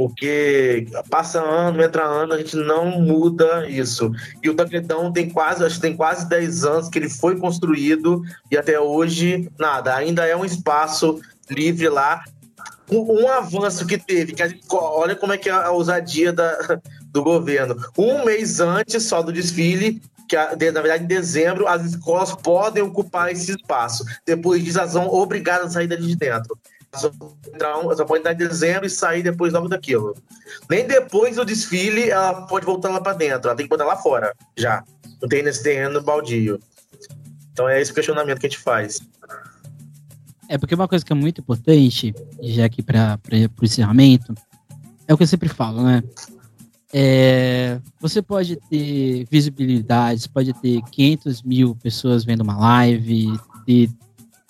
porque 0.00 0.86
passa 1.10 1.42
ano, 1.42 1.82
entra 1.82 2.06
ano, 2.06 2.32
a 2.32 2.38
gente 2.38 2.56
não 2.56 2.86
muda 3.02 3.68
isso. 3.68 4.10
E 4.42 4.48
o 4.48 4.54
Tacretão 4.54 5.12
tem 5.12 5.28
quase, 5.28 5.62
acho 5.62 5.74
que 5.74 5.82
tem 5.82 5.94
quase 5.94 6.26
10 6.26 6.64
anos 6.64 6.88
que 6.88 6.98
ele 6.98 7.10
foi 7.10 7.36
construído 7.36 8.22
e 8.50 8.56
até 8.56 8.80
hoje 8.80 9.50
nada, 9.58 9.94
ainda 9.94 10.24
é 10.24 10.34
um 10.34 10.42
espaço 10.42 11.20
livre 11.50 11.90
lá. 11.90 12.24
Um, 12.90 13.24
um 13.24 13.28
avanço 13.28 13.86
que 13.86 13.98
teve, 13.98 14.32
que 14.32 14.48
gente, 14.48 14.64
olha 14.72 15.14
como 15.14 15.34
é 15.34 15.36
que 15.36 15.50
é 15.50 15.52
a 15.52 15.70
ousadia 15.70 16.32
da, 16.32 16.80
do 17.12 17.22
governo. 17.22 17.76
Um 17.98 18.24
mês 18.24 18.58
antes 18.58 19.02
só 19.02 19.20
do 19.20 19.30
desfile, 19.30 20.00
que 20.26 20.34
na 20.72 20.80
verdade 20.80 21.04
em 21.04 21.08
dezembro 21.08 21.68
as 21.68 21.84
escolas 21.84 22.34
podem 22.34 22.82
ocupar 22.82 23.30
esse 23.30 23.50
espaço. 23.50 24.02
Depois 24.24 24.64
disso, 24.64 24.78
elas 24.78 24.92
são 24.92 25.06
obrigadas 25.08 25.66
a 25.66 25.70
sair 25.72 25.88
dali 25.88 26.06
de 26.06 26.16
dentro 26.16 26.58
só, 26.94 27.10
pode 28.04 28.20
entrar 28.20 28.32
em 28.32 28.36
dezembro 28.36 28.86
e 28.86 28.90
sair 28.90 29.22
depois 29.22 29.52
logo 29.52 29.68
daquilo. 29.68 30.14
Nem 30.68 30.86
depois 30.86 31.36
do 31.36 31.44
desfile 31.44 32.10
ela 32.10 32.46
pode 32.46 32.66
voltar 32.66 32.88
lá 32.88 33.00
para 33.00 33.16
dentro, 33.16 33.48
ela 33.48 33.56
tem 33.56 33.66
que 33.66 33.70
botar 33.70 33.84
lá 33.84 33.96
fora, 33.96 34.34
já. 34.56 34.82
Não 35.22 35.28
tem 35.28 35.42
nesse 35.42 35.62
terreno 35.62 36.02
baldio. 36.02 36.58
Então 37.52 37.68
é 37.68 37.80
esse 37.80 37.92
questionamento 37.92 38.40
que 38.40 38.46
a 38.46 38.48
gente 38.48 38.58
faz. 38.58 39.00
É 40.48 40.58
porque 40.58 40.74
uma 40.74 40.88
coisa 40.88 41.04
que 41.04 41.12
é 41.12 41.16
muito 41.16 41.40
importante, 41.40 42.12
já 42.42 42.64
aqui 42.64 42.82
para 42.82 43.18
o 43.60 43.64
encerramento, 43.64 44.34
é 45.06 45.14
o 45.14 45.16
que 45.16 45.22
eu 45.22 45.28
sempre 45.28 45.48
falo, 45.48 45.82
né? 45.82 46.02
É, 46.92 47.80
você 48.00 48.20
pode 48.20 48.56
ter 48.68 49.24
visibilidade, 49.30 50.28
pode 50.28 50.52
ter 50.54 50.82
500 50.90 51.42
mil 51.42 51.76
pessoas 51.76 52.24
vendo 52.24 52.40
uma 52.40 52.58
live, 52.58 53.38
ter 53.64 53.88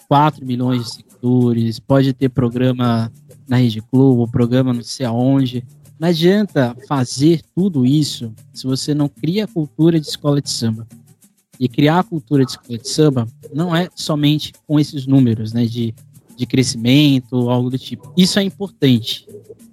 4 0.09 0.45
milhões 0.47 0.97
de 0.97 1.10
seguidores, 1.21 1.79
pode 1.79 2.13
ter 2.13 2.31
programa 2.31 3.13
na 3.47 3.59
Rede 3.59 3.83
Globo, 3.93 4.31
programa 4.31 4.73
não 4.73 4.83
sei 4.83 5.07
aonde. 5.07 5.65
Não 5.99 6.09
adianta 6.09 6.75
fazer 6.89 7.43
tudo 7.55 7.85
isso 7.85 8.33
se 8.55 8.67
você 8.67 8.95
não 8.95 9.09
cria 9.09 9.45
a 9.45 9.49
cultura 9.49 10.01
de 10.01 10.07
escola 10.07 10.41
de 10.41 10.51
samba. 10.51 10.87
E 11.59 11.69
criar 11.69 11.99
a 11.99 12.03
cultura 12.03 12.45
de 12.45 12.53
escola 12.53 12.79
de 12.79 12.89
samba 12.89 13.29
não 13.53 13.77
é 13.77 13.89
somente 13.95 14.53
com 14.67 14.81
esses 14.81 15.07
números, 15.07 15.53
né, 15.53 15.67
de, 15.67 15.95
de 16.37 16.47
crescimento 16.47 17.35
ou 17.35 17.51
algo 17.51 17.69
do 17.69 17.79
tipo. 17.79 18.13
Isso 18.17 18.39
é 18.39 18.43
importante, 18.43 19.29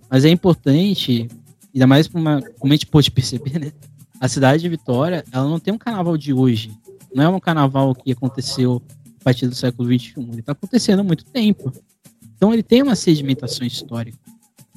mas 0.09 0.25
é 0.25 0.29
importante, 0.29 1.29
ainda 1.73 1.87
mais 1.87 2.07
para 2.07 2.19
uma, 2.19 2.41
como 2.59 2.73
a 2.73 2.75
gente 2.75 2.87
pode 2.87 3.09
perceber, 3.09 3.57
né, 3.57 3.71
a 4.19 4.27
cidade 4.27 4.63
de 4.63 4.69
Vitória, 4.69 5.23
ela 5.31 5.47
não 5.47 5.59
tem 5.59 5.73
um 5.73 5.77
carnaval 5.77 6.17
de 6.17 6.33
hoje. 6.33 6.71
Não 7.15 7.23
é 7.23 7.29
um 7.29 7.39
carnaval 7.39 7.95
que 7.95 8.11
aconteceu 8.11 8.81
partir 9.27 9.47
do 9.47 9.55
século 9.55 9.85
XXI. 9.87 10.13
Ele 10.17 10.39
está 10.39 10.53
acontecendo 10.53 11.01
há 11.01 11.03
muito 11.03 11.25
tempo. 11.25 11.73
Então 12.35 12.53
ele 12.53 12.63
tem 12.63 12.81
uma 12.81 12.95
sedimentação 12.95 13.67
histórica. 13.67 14.17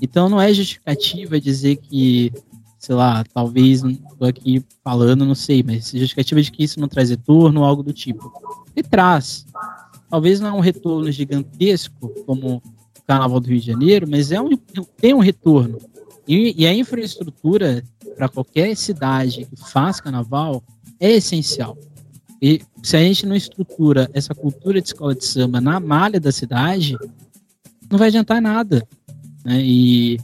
Então 0.03 0.29
não 0.29 0.41
é 0.41 0.53
justificativa 0.53 1.41
dizer 1.41 1.77
que, 1.77 2.33
sei 2.77 2.97
lá, 2.97 3.23
talvez 3.33 3.85
estou 3.85 4.27
aqui 4.27 4.65
falando, 4.83 5.25
não 5.25 5.37
sei, 5.37 5.63
mas 5.63 5.93
justificativa 5.93 6.43
de 6.43 6.51
que 6.51 6.65
isso 6.65 6.81
não 6.81 6.89
traz 6.89 7.11
retorno 7.11 7.61
ou 7.61 7.67
algo 7.67 7.85
do 7.85 7.93
tipo. 7.93 8.33
Ele 8.75 8.89
traz. 8.89 9.47
Talvez 10.09 10.41
não 10.41 10.49
é 10.49 10.53
um 10.53 10.61
retorno 10.61 11.13
gigantesco 11.13 12.09
como 12.27 12.57
o 12.57 12.63
Carnaval 13.07 13.39
do 13.39 13.49
Rio 13.51 13.61
de 13.61 13.67
Janeiro, 13.67 14.09
mas 14.11 14.33
é 14.33 14.41
um, 14.41 14.51
tem 14.97 15.15
um 15.15 15.21
retorno. 15.21 15.79
E, 16.27 16.61
e 16.61 16.67
a 16.67 16.75
infraestrutura 16.75 17.85
para 18.17 18.29
qualquer 18.29 18.77
cidade 18.77 19.45
que 19.45 19.57
faz 19.71 20.01
carnaval 20.01 20.61
é 20.99 21.13
essencial. 21.13 21.79
E 22.41 22.63
se 22.83 22.97
a 22.97 23.01
gente 23.01 23.27
não 23.27 23.37
estrutura 23.37 24.09
essa 24.15 24.35
cultura 24.35 24.81
de 24.81 24.89
escola 24.89 25.15
de 25.15 25.25
samba 25.25 25.61
na 25.61 25.79
malha 25.79 26.19
da 26.19 26.33
cidade, 26.33 26.97
não 27.91 27.99
vai 27.99 28.09
adiantar 28.09 28.41
nada. 28.41 28.87
Né? 29.45 29.61
E... 29.63 30.19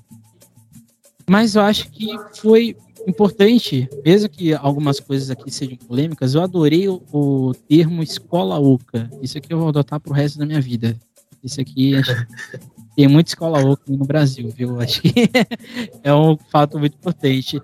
Mas 1.29 1.57
eu 1.57 1.63
acho 1.63 1.91
que 1.91 2.09
foi 2.41 2.77
importante, 3.07 3.89
mesmo 4.05 4.29
que 4.29 4.55
algumas 4.55 4.99
coisas 4.99 5.31
aqui 5.31 5.51
sejam 5.51 5.77
polêmicas, 5.77 6.35
eu 6.35 6.43
adorei 6.43 6.89
o, 6.89 7.03
o 7.13 7.53
termo 7.69 8.03
escola 8.03 8.59
oca. 8.59 9.11
Isso 9.21 9.39
aqui 9.39 9.53
eu 9.53 9.59
vou 9.59 9.69
adotar 9.69 10.01
pro 10.01 10.13
resto 10.13 10.39
da 10.39 10.47
minha 10.47 10.61
vida. 10.61 10.97
Esse 11.45 11.61
aqui 11.61 11.93
tem 12.97 13.07
muita 13.07 13.31
escola 13.31 13.65
oca 13.65 13.85
no 13.89 14.05
Brasil, 14.05 14.49
viu? 14.49 14.81
Acho 14.81 15.03
que 15.03 15.13
é 16.03 16.15
um 16.15 16.37
fato 16.51 16.79
muito 16.79 16.95
importante. 16.95 17.61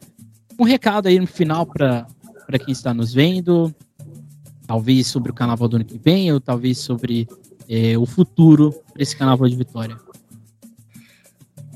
Um 0.59 0.65
recado 0.65 1.09
aí 1.09 1.19
no 1.19 1.27
final 1.27 1.67
para 1.67 2.07
quem 2.65 2.73
está 2.73 2.93
nos 2.93 3.13
vendo, 3.13 3.75
talvez 4.67 5.07
sobre 5.07 5.31
o 5.31 5.35
carnaval 5.35 5.69
do 5.69 5.77
ano 5.77 5.85
que 5.85 5.99
vem, 5.99 6.33
ou 6.33 6.41
talvez 6.41 6.79
sobre 6.79 7.29
é, 7.69 7.97
o 7.97 8.07
futuro 8.07 8.73
para 8.93 9.03
esse 9.03 9.17
carnaval 9.17 9.49
de 9.49 9.57
Vitória. 9.57 9.97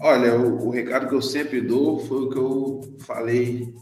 Olha, 0.01 0.39
o, 0.39 0.69
o, 0.69 0.71
recado 0.71 1.09
que 1.09 1.15
eu 1.15 1.23
sempre 1.23 1.61
dou 1.61 1.99
foi 2.01 2.25
o 2.25 2.31
que 2.31 2.39
eu 2.39 2.97
falei 3.01 3.75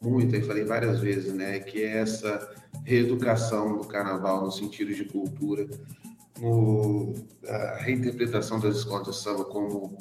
muito, 0.00 0.34
e 0.34 0.42
falei 0.42 0.64
várias 0.64 1.00
vezes, 1.00 1.32
né? 1.34 1.58
Que 1.58 1.82
é 1.82 1.98
essa 1.98 2.50
reeducação 2.84 3.76
do 3.76 3.84
carnaval 3.84 4.44
no 4.44 4.52
sentido 4.52 4.94
de 4.94 5.04
cultura, 5.04 5.68
no, 6.40 7.14
a 7.46 7.76
reinterpretação 7.82 8.58
das 8.60 8.76
escolas 8.76 9.06
de 9.08 9.16
samba 9.16 9.44
como 9.44 9.98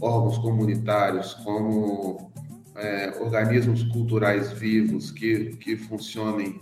órgãos 0.00 0.38
comunitários, 0.38 1.34
como 1.34 2.30
é, 2.76 3.16
organismos 3.20 3.82
culturais 3.84 4.52
vivos 4.52 5.10
que, 5.10 5.56
que 5.56 5.76
funcionem 5.76 6.60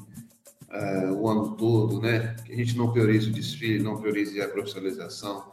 é, 0.70 1.10
o 1.10 1.28
ano 1.28 1.56
todo, 1.56 2.00
né? 2.00 2.36
Que 2.44 2.52
a 2.52 2.56
gente 2.56 2.76
não 2.76 2.92
priorize 2.92 3.30
o 3.30 3.32
desfile, 3.32 3.82
não 3.82 3.96
priorize 3.96 4.40
a 4.40 4.48
profissionalização, 4.48 5.50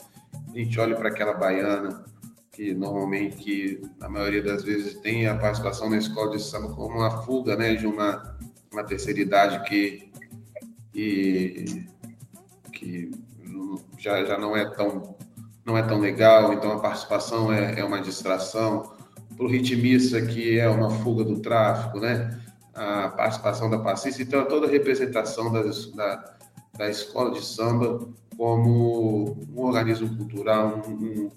a 0.54 0.58
gente 0.58 0.80
olhe 0.80 0.96
para 0.96 1.10
aquela 1.10 1.34
baiana 1.34 2.04
que 2.52 2.74
normalmente, 2.74 3.38
que 3.38 3.82
na 4.00 4.08
maioria 4.08 4.44
das 4.44 4.64
vezes 4.64 4.94
tem 5.00 5.28
a 5.28 5.36
participação 5.36 5.90
na 5.90 5.98
escola 5.98 6.38
de 6.38 6.44
samba 6.44 6.70
como 6.70 7.00
uma 7.00 7.24
fuga, 7.24 7.56
né, 7.56 7.74
de 7.74 7.88
uma, 7.88 8.38
uma 8.72 8.84
terceira 8.84 9.20
idade 9.20 9.68
que, 9.68 10.12
que, 10.94 11.88
que 12.72 13.12
já, 13.98 14.24
já 14.24 14.38
não 14.38 14.56
é 14.56 14.70
tão 14.70 15.16
não 15.66 15.78
é 15.78 15.82
tão 15.82 16.00
legal, 16.00 16.54
então 16.54 16.74
a 16.74 16.80
participação 16.80 17.52
é, 17.52 17.80
é 17.80 17.86
uma 17.86 18.02
distração. 18.02 18.92
Para 19.36 19.46
o 19.46 19.50
ritmista, 19.50 20.22
que 20.22 20.60
é 20.60 20.70
uma 20.70 20.90
fuga 20.90 21.24
do 21.24 21.40
tráfico, 21.40 22.00
né? 22.00 22.40
A 22.74 23.10
participação 23.10 23.70
da 23.70 23.80
passista, 23.80 24.22
então 24.22 24.46
toda 24.46 24.68
a 24.68 24.70
representação 24.70 25.52
da, 25.52 26.36
da 26.78 26.90
escola 26.90 27.32
de 27.32 27.46
samba 27.46 28.08
como 28.38 29.38
um 29.56 29.62
organismo 29.62 30.16
cultural, 30.18 30.82
um, 30.88 31.32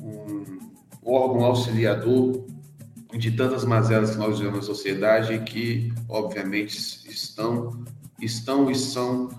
um, 0.00 0.60
um 1.04 1.12
órgão 1.12 1.44
auxiliador 1.44 2.44
de 3.16 3.30
tantas 3.30 3.64
mazelas 3.64 4.10
que 4.10 4.18
nós 4.18 4.38
vivemos 4.38 4.60
na 4.60 4.66
sociedade 4.66 5.32
e 5.32 5.38
que, 5.40 5.92
obviamente, 6.08 6.76
estão, 7.08 7.84
estão 8.20 8.70
e 8.70 8.74
são 8.74 9.30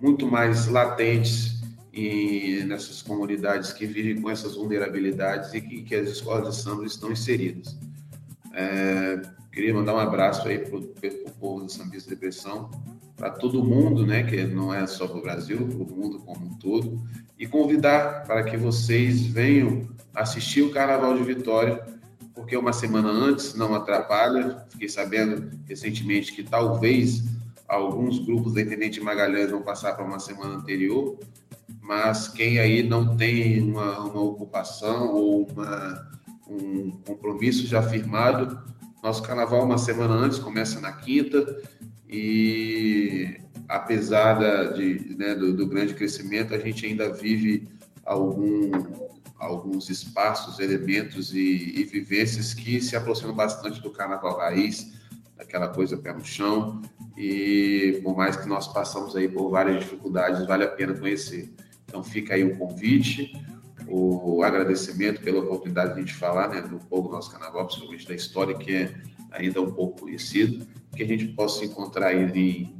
muito 0.00 0.26
mais 0.26 0.66
latentes 0.66 1.60
e 1.92 2.64
nessas 2.66 3.02
comunidades 3.02 3.72
que 3.72 3.86
vivem 3.86 4.20
com 4.20 4.30
essas 4.30 4.54
vulnerabilidades 4.54 5.52
e 5.54 5.60
que, 5.60 5.82
que 5.82 5.94
as 5.94 6.08
escolas 6.08 6.56
de 6.56 6.62
samba 6.62 6.84
estão 6.84 7.12
inseridas. 7.12 7.76
É, 8.52 9.20
queria 9.52 9.74
mandar 9.74 9.94
um 9.94 9.98
abraço 9.98 10.46
aí 10.48 10.58
para 10.58 10.76
o 10.76 10.82
povo 11.40 11.64
do 11.64 11.72
Sambista 11.72 12.10
Depressão, 12.10 12.70
para 13.16 13.30
todo 13.30 13.62
mundo, 13.62 14.06
né, 14.06 14.22
que 14.22 14.44
não 14.44 14.72
é 14.72 14.86
só 14.86 15.06
para 15.06 15.18
o 15.18 15.22
Brasil, 15.22 15.66
para 15.68 15.76
o 15.76 15.96
mundo 15.96 16.20
como 16.20 16.46
um 16.46 16.54
todo, 16.54 17.00
e 17.38 17.46
convidar 17.46 18.24
para 18.24 18.44
que 18.44 18.56
vocês 18.56 19.22
venham 19.26 19.88
assistir 20.14 20.62
o 20.62 20.70
Carnaval 20.70 21.16
de 21.16 21.22
Vitória, 21.22 21.84
porque 22.34 22.56
uma 22.56 22.72
semana 22.72 23.10
antes 23.10 23.54
não 23.54 23.74
atrapalha. 23.74 24.64
Fiquei 24.70 24.88
sabendo 24.88 25.50
recentemente 25.66 26.32
que 26.32 26.42
talvez 26.42 27.24
alguns 27.68 28.18
grupos 28.18 28.54
da 28.54 28.62
Intendente 28.62 29.00
Magalhães 29.00 29.50
vão 29.50 29.62
passar 29.62 29.94
para 29.94 30.04
uma 30.04 30.18
semana 30.18 30.56
anterior, 30.56 31.18
mas 31.80 32.28
quem 32.28 32.58
aí 32.58 32.82
não 32.82 33.16
tem 33.16 33.62
uma, 33.62 34.00
uma 34.00 34.22
ocupação 34.22 35.14
ou 35.14 35.46
uma, 35.46 36.10
um 36.48 36.90
compromisso 37.06 37.66
já 37.66 37.82
firmado, 37.82 38.58
nosso 39.02 39.22
carnaval 39.22 39.64
uma 39.64 39.78
semana 39.78 40.14
antes 40.14 40.38
começa 40.38 40.80
na 40.80 40.92
quinta. 40.92 41.62
E 42.08 43.40
apesar 43.68 44.34
da, 44.34 44.64
de, 44.72 45.14
né, 45.16 45.34
do, 45.34 45.52
do, 45.54 45.66
grande 45.66 45.94
crescimento, 45.94 46.54
a 46.54 46.58
gente 46.58 46.84
ainda 46.84 47.12
vive 47.12 47.68
algum, 48.04 48.70
alguns 49.38 49.88
espaços, 49.88 50.58
elementos 50.58 51.32
e, 51.32 51.74
e 51.76 51.84
vivências 51.84 52.52
que 52.52 52.80
se 52.80 52.96
aproximam 52.96 53.34
bastante 53.34 53.80
do 53.80 53.90
carnaval 53.90 54.38
raiz, 54.38 54.92
daquela 55.36 55.68
coisa 55.68 55.96
pé 55.96 56.12
no 56.12 56.24
chão, 56.24 56.82
e 57.16 58.00
por 58.02 58.16
mais 58.16 58.36
que 58.36 58.48
nós 58.48 58.66
passamos 58.68 59.14
aí 59.14 59.28
por 59.28 59.48
várias 59.50 59.80
dificuldades, 59.80 60.46
vale 60.46 60.64
a 60.64 60.68
pena 60.68 60.94
conhecer. 60.94 61.54
Então 61.86 62.02
fica 62.02 62.34
aí 62.34 62.44
o 62.44 62.56
convite, 62.58 63.32
o 63.90 64.42
agradecimento 64.44 65.20
pela 65.20 65.40
oportunidade 65.40 65.94
de 65.94 66.00
a 66.00 66.00
gente 66.02 66.14
falar 66.14 66.48
né, 66.48 66.60
do 66.60 66.78
povo 66.78 67.08
do 67.08 67.14
nosso 67.14 67.30
carnaval, 67.30 67.66
principalmente 67.66 68.06
da 68.06 68.14
história 68.14 68.56
que 68.56 68.74
é 68.74 68.94
ainda 69.32 69.60
um 69.60 69.70
pouco 69.70 70.02
conhecido, 70.02 70.66
que 70.94 71.02
a 71.02 71.06
gente 71.06 71.26
possa 71.28 71.58
se 71.58 71.66
encontrar 71.66 72.08
aí 72.08 72.22
em, 72.22 72.78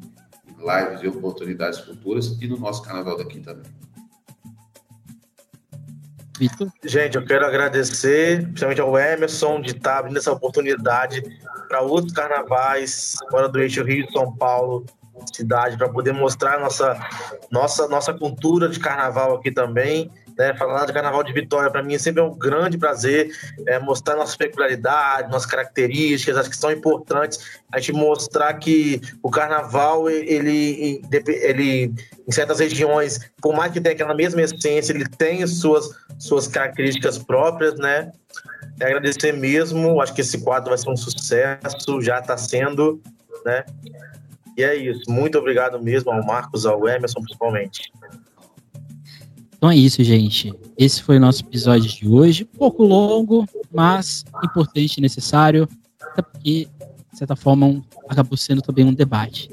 lives 0.61 1.03
e 1.03 1.09
oportunidades 1.09 1.81
futuras 1.81 2.37
e 2.41 2.47
no 2.47 2.59
nosso 2.59 2.83
carnaval 2.83 3.17
daqui 3.17 3.41
também. 3.41 3.71
Gente, 6.85 7.17
eu 7.17 7.25
quero 7.25 7.45
agradecer, 7.45 8.43
principalmente 8.45 8.81
ao 8.81 8.99
Emerson, 8.99 9.61
de 9.61 9.73
estar 9.73 9.99
abrindo 9.99 10.19
essa 10.19 10.33
oportunidade 10.33 11.23
para 11.69 11.83
outros 11.83 12.13
carnavais 12.13 13.17
fora 13.31 13.49
do 13.49 13.59
eixo 13.61 13.83
Rio 13.83 14.11
São 14.11 14.35
Paulo, 14.37 14.87
cidade, 15.35 15.77
para 15.77 15.89
poder 15.89 16.13
mostrar 16.13 16.59
nossa, 16.59 16.99
nossa, 17.51 17.89
nossa 17.89 18.15
cultura 18.15 18.69
de 18.69 18.81
carnaval 18.81 19.37
aqui 19.37 19.51
também 19.51 20.11
né? 20.41 20.55
Falar 20.55 20.87
de 20.87 20.93
Carnaval 20.95 21.23
de 21.23 21.35
Vitória, 21.35 21.71
para 21.71 21.83
mim, 21.83 21.99
sempre 21.99 22.23
é 22.23 22.25
um 22.25 22.35
grande 22.35 22.79
prazer 22.79 23.31
é, 23.67 23.79
mostrar 23.79 24.17
nossas 24.17 24.37
peculiaridades, 24.37 25.31
nossas 25.31 25.45
características, 25.45 26.39
acho 26.39 26.49
que 26.49 26.57
são 26.57 26.73
importantes 26.73 27.61
a 27.71 27.79
gente 27.79 27.93
mostrar 27.93 28.55
que 28.55 29.03
o 29.23 29.31
Carnaval, 29.31 30.09
ele, 30.09 31.03
ele 31.13 31.93
em 32.27 32.33
certas 32.33 32.59
regiões, 32.59 33.21
por 33.43 33.55
mais 33.55 33.71
que 33.71 33.83
tenha 33.83 33.95
aquela 33.95 34.15
mesma 34.15 34.41
essência, 34.41 34.95
ele 34.95 35.07
tem 35.07 35.47
suas, 35.47 35.91
suas 36.19 36.49
características 36.49 37.19
próprias, 37.19 37.75
né? 37.75 38.11
É 38.81 38.87
agradecer 38.87 39.33
mesmo, 39.33 40.01
acho 40.01 40.15
que 40.15 40.23
esse 40.23 40.39
quadro 40.39 40.71
vai 40.71 40.79
ser 40.79 40.89
um 40.89 40.97
sucesso, 40.97 42.01
já 42.01 42.19
está 42.19 42.39
sendo, 42.39 42.99
né? 43.45 43.63
E 44.57 44.65
é 44.65 44.75
isso. 44.75 45.03
Muito 45.07 45.39
obrigado 45.39 45.79
mesmo 45.83 46.11
ao 46.11 46.25
Marcos, 46.25 46.65
ao 46.65 46.89
Emerson, 46.89 47.21
principalmente. 47.21 47.93
Então 49.61 49.71
é 49.71 49.77
isso, 49.77 50.03
gente. 50.03 50.55
Esse 50.79 51.03
foi 51.03 51.19
o 51.19 51.21
nosso 51.21 51.43
episódio 51.43 51.87
de 51.87 52.09
hoje. 52.09 52.47
Pouco 52.47 52.83
longo, 52.83 53.47
mas 53.71 54.25
importante 54.43 54.97
e 54.97 55.01
necessário, 55.03 55.69
até 56.01 56.23
porque, 56.23 56.67
de 57.13 57.19
certa 57.19 57.37
forma, 57.37 57.67
um, 57.67 57.83
acabou 58.09 58.39
sendo 58.39 58.63
também 58.63 58.87
um 58.87 58.95
debate. 58.95 59.51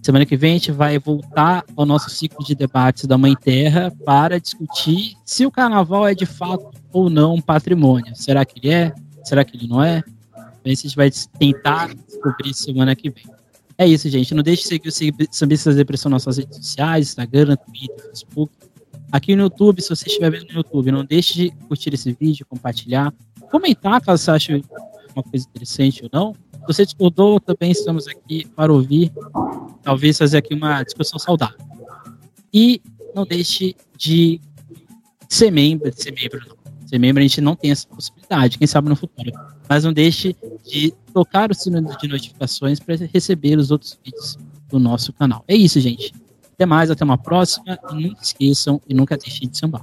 Semana 0.00 0.24
que 0.24 0.36
vem 0.36 0.52
a 0.52 0.54
gente 0.54 0.70
vai 0.70 0.96
voltar 0.96 1.64
ao 1.76 1.84
nosso 1.84 2.08
ciclo 2.08 2.46
de 2.46 2.54
debates 2.54 3.04
da 3.04 3.18
Mãe 3.18 3.34
Terra 3.34 3.92
para 4.04 4.38
discutir 4.38 5.16
se 5.24 5.44
o 5.44 5.50
carnaval 5.50 6.06
é 6.06 6.14
de 6.14 6.24
fato 6.24 6.70
ou 6.92 7.10
não 7.10 7.34
um 7.34 7.40
patrimônio. 7.40 8.14
Será 8.14 8.44
que 8.44 8.60
ele 8.60 8.72
é? 8.72 8.94
Será 9.24 9.44
que 9.44 9.56
ele 9.56 9.66
não 9.66 9.82
é? 9.82 10.04
Então, 10.36 10.54
a 10.66 10.68
gente 10.68 10.94
vai 10.94 11.10
tentar 11.36 11.92
descobrir 11.92 12.54
semana 12.54 12.94
que 12.94 13.10
vem. 13.10 13.24
É 13.76 13.88
isso, 13.88 14.08
gente. 14.08 14.36
Não 14.36 14.42
deixe 14.44 14.62
de 14.62 14.68
seguir 14.68 14.88
o 14.88 15.34
Sambistas 15.34 15.74
Depressão 15.74 16.10
nas 16.10 16.24
nossas 16.24 16.38
redes 16.38 16.58
sociais, 16.58 17.08
Instagram, 17.08 17.56
Twitter, 17.56 18.06
Facebook. 18.06 18.52
Aqui 19.12 19.36
no 19.36 19.42
YouTube, 19.42 19.82
se 19.82 19.90
você 19.90 20.08
estiver 20.08 20.30
vendo 20.30 20.46
no 20.48 20.54
YouTube, 20.54 20.90
não 20.90 21.04
deixe 21.04 21.34
de 21.34 21.50
curtir 21.68 21.92
esse 21.92 22.16
vídeo, 22.18 22.46
compartilhar, 22.46 23.12
comentar 23.50 24.00
caso 24.00 24.24
você 24.24 24.30
ache 24.30 24.64
uma 25.14 25.22
coisa 25.22 25.46
interessante 25.46 26.02
ou 26.02 26.10
não. 26.10 26.32
Se 26.32 26.66
você 26.66 26.84
discordou, 26.86 27.38
também 27.38 27.70
estamos 27.70 28.08
aqui 28.08 28.46
para 28.56 28.72
ouvir, 28.72 29.12
talvez 29.82 30.16
fazer 30.16 30.38
aqui 30.38 30.54
uma 30.54 30.82
discussão 30.82 31.18
saudável. 31.18 31.58
E 32.54 32.80
não 33.14 33.26
deixe 33.26 33.76
de 33.98 34.40
ser 35.28 35.50
membro, 35.50 35.90
de 35.90 36.02
ser 36.02 36.12
membro 36.12 36.40
não. 36.48 36.56
Ser 36.86 36.98
membro 36.98 37.20
a 37.20 37.26
gente 37.26 37.40
não 37.42 37.54
tem 37.54 37.70
essa 37.70 37.86
possibilidade, 37.88 38.56
quem 38.56 38.66
sabe 38.66 38.88
no 38.88 38.96
futuro. 38.96 39.30
Mas 39.68 39.84
não 39.84 39.92
deixe 39.92 40.34
de 40.64 40.92
tocar 41.12 41.50
o 41.50 41.54
sino 41.54 41.82
de 41.98 42.08
notificações 42.08 42.80
para 42.80 42.94
receber 42.96 43.58
os 43.58 43.70
outros 43.70 43.98
vídeos 44.02 44.38
do 44.70 44.78
nosso 44.78 45.12
canal. 45.12 45.44
É 45.46 45.54
isso, 45.54 45.78
gente. 45.80 46.14
Até 46.62 46.66
mais, 46.66 46.92
até 46.92 47.04
uma 47.04 47.18
próxima. 47.18 47.76
E 47.90 47.94
nunca 47.94 48.22
esqueçam 48.22 48.80
e 48.88 48.94
nunca 48.94 49.16
deixem 49.16 49.48
de 49.48 49.58
sambar. 49.58 49.80